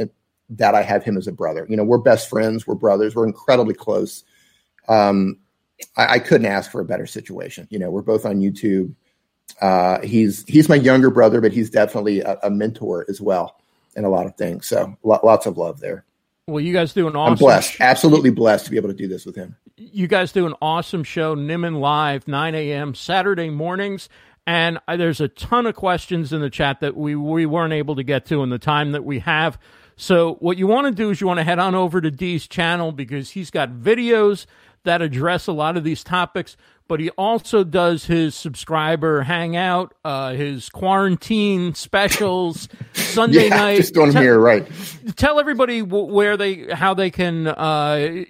that 0.57 0.75
I 0.75 0.83
have 0.83 1.03
him 1.03 1.17
as 1.17 1.27
a 1.27 1.33
brother. 1.33 1.67
You 1.69 1.77
know, 1.77 1.85
we're 1.85 1.99
best 1.99 2.29
friends, 2.29 2.67
we're 2.67 2.75
brothers, 2.75 3.15
we're 3.15 3.27
incredibly 3.27 3.75
close. 3.75 4.25
Um, 4.89 5.39
I, 5.97 6.15
I, 6.15 6.19
couldn't 6.19 6.47
ask 6.47 6.71
for 6.71 6.81
a 6.81 6.85
better 6.85 7.07
situation. 7.07 7.69
You 7.71 7.79
know, 7.79 7.91
we're 7.91 8.03
both 8.03 8.27
on 8.27 8.41
YouTube. 8.41 8.95
Uh, 9.61 10.01
he's 10.01 10.45
he's 10.47 10.69
my 10.69 10.75
younger 10.75 11.11
brother, 11.11 11.41
but 11.41 11.53
he's 11.53 11.71
definitely 11.71 12.21
a, 12.21 12.39
a 12.43 12.51
mentor 12.51 13.07
as 13.09 13.21
well 13.21 13.61
in 13.97 14.05
a 14.05 14.09
lot 14.09 14.27
of 14.27 14.37
things. 14.37 14.67
So 14.67 14.97
lots 15.03 15.47
of 15.47 15.57
love 15.57 15.81
there. 15.81 16.05
Well, 16.47 16.61
you 16.61 16.73
guys 16.73 16.93
do 16.93 17.07
an 17.07 17.15
awesome. 17.15 17.33
I'm 17.33 17.39
blessed, 17.39 17.81
absolutely 17.81 18.31
blessed 18.31 18.65
to 18.65 18.71
be 18.71 18.77
able 18.77 18.89
to 18.89 18.95
do 18.95 19.07
this 19.07 19.25
with 19.25 19.37
him. 19.37 19.57
You 19.77 20.09
guys 20.09 20.33
do 20.33 20.47
an 20.47 20.55
awesome 20.61 21.05
show, 21.05 21.37
Nimmin 21.37 21.81
Live, 21.81 22.27
9 22.27 22.55
a.m. 22.55 22.95
Saturday 22.95 23.49
mornings. 23.49 24.09
And 24.47 24.81
there's 24.89 25.21
a 25.21 25.29
ton 25.29 25.67
of 25.67 25.77
questions 25.77 26.33
in 26.33 26.41
the 26.41 26.51
chat 26.51 26.81
that 26.81 26.97
we, 26.97 27.15
we 27.15 27.47
weren't 27.47 27.73
able 27.73 27.95
to 27.97 28.03
get 28.03 28.27
to 28.27 28.43
in 28.43 28.51
the 28.51 28.59
time 28.59 28.93
that 28.93 29.05
we 29.05 29.21
have. 29.21 29.57
So 30.03 30.35
what 30.41 30.59
you 30.59 30.67
want 30.67 30.89
to 30.89 30.91
do 30.93 31.11
is 31.11 31.21
you 31.21 31.29
want 31.29 31.39
to 31.39 31.45
head 31.45 31.61
on 31.61 31.77
over 31.77 32.01
to 32.01 32.11
Dee's 32.11 32.49
channel 32.49 32.91
because 32.91 33.31
he's 33.31 33.53
got 33.53 33.71
videos 33.71 34.47
that 34.83 35.01
address 35.01 35.47
a 35.47 35.53
lot 35.53 35.77
of 35.77 35.85
these 35.85 36.03
topics. 36.03 36.57
But 36.89 36.99
he 36.99 37.11
also 37.11 37.63
does 37.63 38.07
his 38.07 38.35
subscriber 38.35 39.23
hangout, 39.23 39.95
uh, 40.05 40.33
his 40.33 40.69
quarantine 40.71 41.75
specials, 41.75 42.69
Sunday 42.95 43.45
yeah, 43.49 43.57
night. 43.57 43.77
Just 43.77 43.97
on 43.97 44.11
Tell- 44.11 44.21
here, 44.23 44.41
right? 44.41 44.67
Tell 45.15 45.39
everybody 45.39 45.79
wh- 45.79 46.09
where 46.09 46.37
they, 46.37 46.65
how 46.73 46.95
they 46.95 47.11
can 47.13 47.47
uh, 47.47 48.25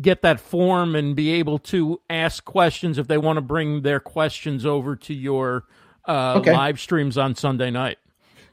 get 0.00 0.22
that 0.22 0.40
form 0.40 0.96
and 0.96 1.14
be 1.14 1.34
able 1.34 1.60
to 1.60 2.00
ask 2.10 2.44
questions 2.44 2.98
if 2.98 3.06
they 3.06 3.16
want 3.16 3.36
to 3.36 3.42
bring 3.42 3.82
their 3.82 4.00
questions 4.00 4.66
over 4.66 4.96
to 4.96 5.14
your 5.14 5.66
uh, 6.08 6.34
Okay. 6.38 6.52
live 6.52 6.80
streams 6.80 7.16
on 7.16 7.36
Sunday 7.36 7.70
night. 7.70 7.98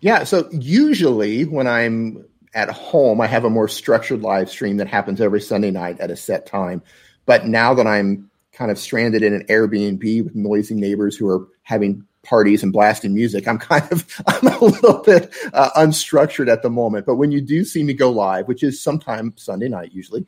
Yeah. 0.01 0.24
So 0.24 0.47
usually 0.51 1.45
when 1.45 1.65
I'm 1.65 2.24
at 2.54 2.70
home, 2.70 3.22
I 3.22 3.28
have 3.28 3.45
a 3.45 3.50
more 3.50 3.68
structured 3.68 4.22
live 4.22 4.50
stream 4.50 4.78
that 4.78 4.88
happens 4.88 5.22
every 5.22 5.41
Sunday 5.41 5.72
night 5.72 6.00
at 6.00 6.12
a 6.12 6.16
set 6.16 6.45
time. 6.45 6.82
But 7.26 7.45
now 7.47 7.74
that 7.74 7.88
I'm 7.88 8.30
kind 8.52 8.72
of 8.72 8.80
stranded 8.80 9.24
in 9.24 9.34
an 9.34 9.45
Airbnb 9.45 10.24
with 10.24 10.36
noisy 10.36 10.76
neighbors 10.76 11.16
who 11.16 11.28
are 11.30 11.47
having 11.64 12.04
parties 12.24 12.64
and 12.64 12.74
blasting 12.74 13.14
music, 13.14 13.47
I'm 13.47 13.60
kind 13.60 13.89
of 13.91 14.06
I'm 14.28 14.47
a 14.47 14.66
little 14.66 15.02
bit 15.04 15.34
uh, 15.54 15.70
unstructured 15.78 16.52
at 16.52 16.64
the 16.64 16.70
moment. 16.70 17.06
But 17.06 17.16
when 17.16 17.32
you 17.32 17.41
do 17.41 17.64
see 17.64 17.84
me 17.84 17.93
go 17.93 18.10
live, 18.10 18.47
which 18.47 18.64
is 18.64 18.82
sometime 18.82 19.34
Sunday 19.38 19.70
night 19.70 19.91
usually, 19.93 20.26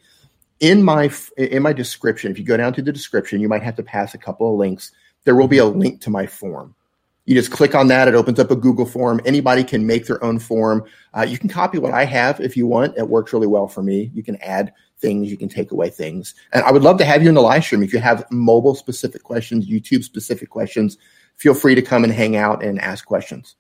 in 0.60 0.84
my 0.84 1.12
in 1.38 1.64
my 1.64 1.74
description, 1.74 2.32
if 2.32 2.38
you 2.38 2.46
go 2.46 2.58
down 2.58 2.74
to 2.74 2.82
the 2.82 2.92
description, 2.92 3.42
you 3.42 3.50
might 3.50 3.64
have 3.64 3.76
to 3.76 3.84
pass 3.84 4.14
a 4.14 4.20
couple 4.20 4.52
of 4.52 4.60
links. 4.60 4.92
There 5.24 5.36
will 5.36 5.48
be 5.48 5.58
a 5.58 5.66
link 5.66 6.02
to 6.02 6.10
my 6.10 6.28
form. 6.28 6.76
You 7.26 7.36
just 7.36 7.52
click 7.52 7.76
on 7.76 7.88
that; 7.88 8.08
it 8.08 8.16
opens 8.16 8.40
up 8.40 8.52
a 8.52 8.56
Google 8.56 8.86
form. 8.86 9.22
Anybody 9.26 9.64
can 9.64 9.86
make 9.86 10.08
their 10.08 10.24
own 10.24 10.40
form. 10.40 10.84
Uh, 11.16 11.22
you 11.22 11.38
can 11.38 11.50
copy 11.50 11.78
what 11.78 11.94
I 11.94 12.04
have 12.06 12.40
if 12.40 12.58
you 12.58 12.66
want. 12.66 12.98
It 12.98 13.08
works 13.10 13.32
really 13.32 13.48
well 13.48 13.68
for 13.68 13.84
me. 13.84 14.12
You 14.14 14.24
can 14.24 14.38
add 14.38 14.74
things, 15.00 15.30
you 15.30 15.38
can 15.38 15.50
take 15.50 15.72
away 15.72 15.90
things, 15.90 16.34
and 16.54 16.64
I 16.64 16.72
would 16.72 16.82
love 16.84 16.98
to 16.98 17.06
have 17.06 17.22
you 17.24 17.30
in 17.30 17.36
the 17.36 17.42
live 17.42 17.64
stream. 17.64 17.84
If 17.84 17.94
you 17.94 18.00
have 18.00 18.26
mobile 18.32 18.76
specific 18.76 19.24
questions, 19.24 19.68
YouTube 19.68 20.04
specific 20.04 20.50
questions, 20.50 20.98
feel 21.36 21.54
free 21.54 21.76
to 21.76 21.82
come 21.82 22.04
and 22.04 22.14
hang 22.14 22.36
out 22.36 22.64
and 22.64 22.80
ask 22.82 23.06
questions. 23.06 23.56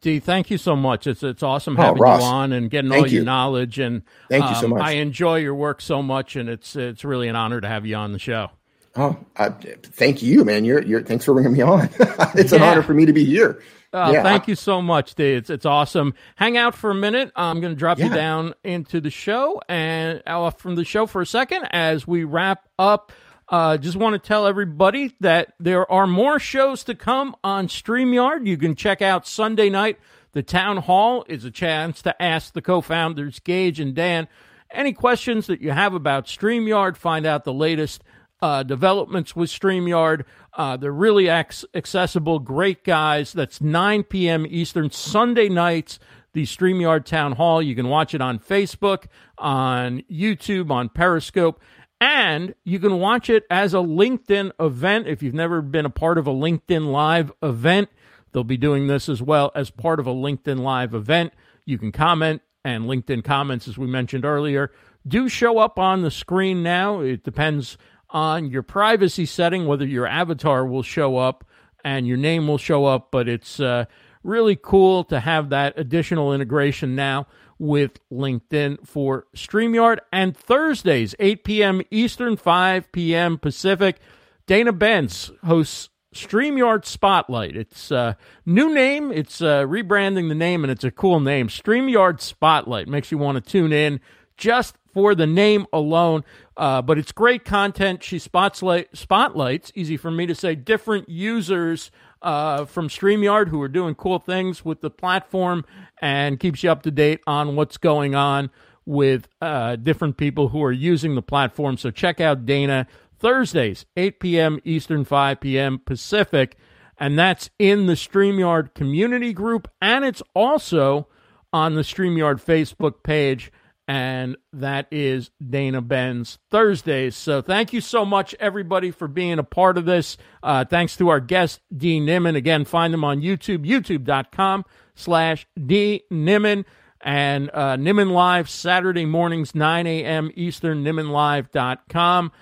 Dee, 0.00 0.20
thank 0.20 0.50
you 0.50 0.58
so 0.58 0.76
much. 0.76 1.06
It's 1.06 1.22
it's 1.22 1.42
awesome 1.42 1.78
Oh, 1.78 1.82
having 1.82 2.02
Ross, 2.02 2.20
you 2.20 2.26
on 2.26 2.52
and 2.52 2.70
getting 2.70 2.92
all 2.92 3.06
your 3.06 3.20
you. 3.20 3.24
knowledge. 3.24 3.78
And 3.78 4.02
Thank 4.28 4.44
you 4.50 4.54
so 4.56 4.64
um, 4.64 4.70
much. 4.72 4.82
I 4.82 4.92
enjoy 4.92 5.36
your 5.36 5.54
work 5.54 5.80
so 5.80 6.02
much, 6.02 6.36
and 6.36 6.46
it's 6.46 6.76
it's 6.76 7.04
really 7.04 7.28
an 7.28 7.36
honor 7.36 7.60
to 7.62 7.68
have 7.68 7.86
you 7.86 7.96
on 7.96 8.12
the 8.12 8.18
show. 8.18 8.50
Oh, 8.96 9.16
uh, 9.36 9.50
thank 9.82 10.22
you, 10.22 10.44
man. 10.44 10.64
You're, 10.64 10.82
you're, 10.82 11.02
thanks 11.02 11.24
for 11.24 11.34
bringing 11.34 11.52
me 11.52 11.62
on. 11.62 11.88
it's 12.34 12.52
an 12.52 12.62
honor 12.62 12.82
for 12.82 12.94
me 12.94 13.06
to 13.06 13.12
be 13.12 13.24
here. 13.24 13.60
Uh, 13.92 14.10
Yeah, 14.12 14.22
thank 14.22 14.48
you 14.48 14.54
so 14.54 14.80
much, 14.82 15.14
Dee. 15.14 15.32
It's 15.34 15.50
it's 15.50 15.66
awesome. 15.66 16.14
Hang 16.36 16.56
out 16.56 16.74
for 16.74 16.90
a 16.90 16.94
minute. 16.94 17.30
I'm 17.36 17.60
going 17.60 17.72
to 17.72 17.78
drop 17.78 17.98
you 17.98 18.08
down 18.08 18.54
into 18.64 19.00
the 19.00 19.10
show 19.10 19.60
and 19.68 20.22
off 20.26 20.58
from 20.58 20.74
the 20.74 20.84
show 20.84 21.06
for 21.06 21.22
a 21.22 21.26
second 21.26 21.68
as 21.70 22.06
we 22.06 22.24
wrap 22.24 22.68
up. 22.78 23.12
Uh, 23.48 23.76
just 23.76 23.96
want 23.96 24.14
to 24.14 24.18
tell 24.26 24.46
everybody 24.46 25.14
that 25.20 25.54
there 25.60 25.90
are 25.90 26.06
more 26.06 26.38
shows 26.38 26.82
to 26.84 26.94
come 26.94 27.36
on 27.44 27.68
StreamYard. 27.68 28.46
You 28.46 28.56
can 28.56 28.74
check 28.74 29.02
out 29.02 29.26
Sunday 29.26 29.70
night. 29.70 29.98
The 30.32 30.42
town 30.42 30.78
hall 30.78 31.24
is 31.28 31.44
a 31.44 31.50
chance 31.50 32.02
to 32.02 32.20
ask 32.20 32.52
the 32.52 32.62
co-founders 32.62 33.38
Geige 33.38 33.80
and 33.80 33.94
Dan 33.94 34.26
any 34.70 34.92
questions 34.92 35.46
that 35.46 35.60
you 35.60 35.70
have 35.70 35.94
about 35.94 36.26
StreamYard. 36.26 36.96
Find 36.96 37.26
out 37.26 37.44
the 37.44 37.52
latest 37.52 38.02
uh, 38.44 38.62
developments 38.62 39.34
with 39.34 39.48
StreamYard. 39.48 40.24
Uh, 40.52 40.76
they're 40.76 40.92
really 40.92 41.28
ac- 41.28 41.66
accessible, 41.74 42.38
great 42.38 42.84
guys. 42.84 43.32
That's 43.32 43.62
9 43.62 44.02
p.m. 44.02 44.44
Eastern, 44.46 44.90
Sunday 44.90 45.48
nights, 45.48 45.98
the 46.34 46.42
StreamYard 46.42 47.06
Town 47.06 47.32
Hall. 47.32 47.62
You 47.62 47.74
can 47.74 47.88
watch 47.88 48.12
it 48.12 48.20
on 48.20 48.38
Facebook, 48.38 49.06
on 49.38 50.02
YouTube, 50.12 50.70
on 50.70 50.90
Periscope, 50.90 51.58
and 52.02 52.54
you 52.64 52.78
can 52.78 52.98
watch 52.98 53.30
it 53.30 53.46
as 53.48 53.72
a 53.72 53.78
LinkedIn 53.78 54.50
event. 54.60 55.08
If 55.08 55.22
you've 55.22 55.32
never 55.32 55.62
been 55.62 55.86
a 55.86 55.90
part 55.90 56.18
of 56.18 56.26
a 56.26 56.32
LinkedIn 56.32 56.92
Live 56.92 57.32
event, 57.42 57.88
they'll 58.32 58.44
be 58.44 58.58
doing 58.58 58.88
this 58.88 59.08
as 59.08 59.22
well 59.22 59.52
as 59.54 59.70
part 59.70 59.98
of 59.98 60.06
a 60.06 60.12
LinkedIn 60.12 60.60
Live 60.60 60.92
event. 60.92 61.32
You 61.64 61.78
can 61.78 61.92
comment, 61.92 62.42
and 62.62 62.84
LinkedIn 62.84 63.24
comments, 63.24 63.66
as 63.68 63.78
we 63.78 63.86
mentioned 63.86 64.26
earlier, 64.26 64.70
do 65.08 65.30
show 65.30 65.56
up 65.56 65.78
on 65.78 66.02
the 66.02 66.10
screen 66.10 66.62
now. 66.62 67.00
It 67.00 67.24
depends 67.24 67.78
on 68.10 68.50
your 68.50 68.62
privacy 68.62 69.26
setting, 69.26 69.66
whether 69.66 69.86
your 69.86 70.06
avatar 70.06 70.66
will 70.66 70.82
show 70.82 71.16
up 71.16 71.44
and 71.84 72.06
your 72.06 72.16
name 72.16 72.48
will 72.48 72.58
show 72.58 72.86
up, 72.86 73.10
but 73.10 73.28
it's 73.28 73.60
uh, 73.60 73.84
really 74.22 74.56
cool 74.60 75.04
to 75.04 75.20
have 75.20 75.50
that 75.50 75.78
additional 75.78 76.32
integration 76.32 76.94
now 76.96 77.26
with 77.58 78.00
LinkedIn 78.10 78.86
for 78.86 79.26
StreamYard. 79.36 79.98
And 80.12 80.36
Thursdays, 80.36 81.14
8 81.18 81.44
p.m. 81.44 81.82
Eastern, 81.90 82.36
5 82.36 82.90
p.m. 82.90 83.38
Pacific, 83.38 83.98
Dana 84.46 84.72
Benz 84.72 85.30
hosts 85.44 85.90
StreamYard 86.14 86.84
Spotlight. 86.84 87.56
It's 87.56 87.90
a 87.90 88.16
new 88.46 88.72
name. 88.72 89.12
It's 89.12 89.42
uh, 89.42 89.64
rebranding 89.64 90.28
the 90.28 90.34
name, 90.34 90.64
and 90.64 90.70
it's 90.70 90.84
a 90.84 90.90
cool 90.90 91.20
name. 91.20 91.48
StreamYard 91.48 92.20
Spotlight 92.20 92.88
makes 92.88 93.10
you 93.10 93.18
want 93.18 93.42
to 93.42 93.50
tune 93.50 93.72
in 93.72 94.00
just 94.36 94.76
for 94.94 95.14
the 95.14 95.26
name 95.26 95.66
alone. 95.72 96.24
Uh, 96.56 96.80
but 96.80 96.96
it's 96.96 97.12
great 97.12 97.44
content. 97.44 98.02
She 98.02 98.18
spotlight, 98.18 98.96
spotlights, 98.96 99.72
easy 99.74 99.96
for 99.96 100.10
me 100.10 100.24
to 100.26 100.34
say, 100.34 100.54
different 100.54 101.08
users 101.08 101.90
uh, 102.22 102.64
from 102.64 102.88
StreamYard 102.88 103.48
who 103.48 103.60
are 103.60 103.68
doing 103.68 103.94
cool 103.94 104.18
things 104.18 104.64
with 104.64 104.80
the 104.80 104.90
platform 104.90 105.64
and 106.00 106.40
keeps 106.40 106.62
you 106.62 106.70
up 106.70 106.82
to 106.82 106.90
date 106.90 107.20
on 107.26 107.56
what's 107.56 107.76
going 107.76 108.14
on 108.14 108.50
with 108.86 109.28
uh, 109.42 109.76
different 109.76 110.16
people 110.16 110.48
who 110.48 110.62
are 110.62 110.72
using 110.72 111.14
the 111.14 111.22
platform. 111.22 111.76
So 111.76 111.90
check 111.90 112.20
out 112.20 112.46
Dana 112.46 112.86
Thursdays, 113.18 113.84
8 113.96 114.20
p.m. 114.20 114.60
Eastern, 114.64 115.04
5 115.04 115.40
p.m. 115.40 115.80
Pacific. 115.84 116.56
And 116.98 117.18
that's 117.18 117.50
in 117.58 117.86
the 117.86 117.94
StreamYard 117.94 118.74
community 118.74 119.32
group. 119.32 119.68
And 119.82 120.04
it's 120.04 120.22
also 120.34 121.08
on 121.52 121.74
the 121.74 121.82
StreamYard 121.82 122.42
Facebook 122.42 123.02
page. 123.02 123.50
And 123.86 124.36
that 124.52 124.86
is 124.90 125.30
Dana 125.46 125.82
Benz 125.82 126.38
Thursdays. 126.50 127.16
So 127.16 127.42
thank 127.42 127.72
you 127.74 127.82
so 127.82 128.06
much, 128.06 128.34
everybody, 128.40 128.90
for 128.90 129.08
being 129.08 129.38
a 129.38 129.44
part 129.44 129.76
of 129.76 129.84
this. 129.84 130.16
Uh, 130.42 130.64
thanks 130.64 130.96
to 130.96 131.10
our 131.10 131.20
guest, 131.20 131.60
Dee 131.76 132.00
Nimmin. 132.00 132.34
Again, 132.34 132.64
find 132.64 132.94
them 132.94 133.04
on 133.04 133.20
YouTube, 133.20 133.66
youtube.com 133.66 134.64
slash 134.94 135.46
deenimmin. 135.58 136.64
And 137.00 137.50
uh, 137.52 137.76
Nimmin 137.76 138.12
Live, 138.12 138.48
Saturday 138.48 139.04
mornings, 139.04 139.54
9 139.54 139.86
a.m. 139.86 140.30
Eastern, 140.34 140.82
nimminlive.com. 140.82 142.32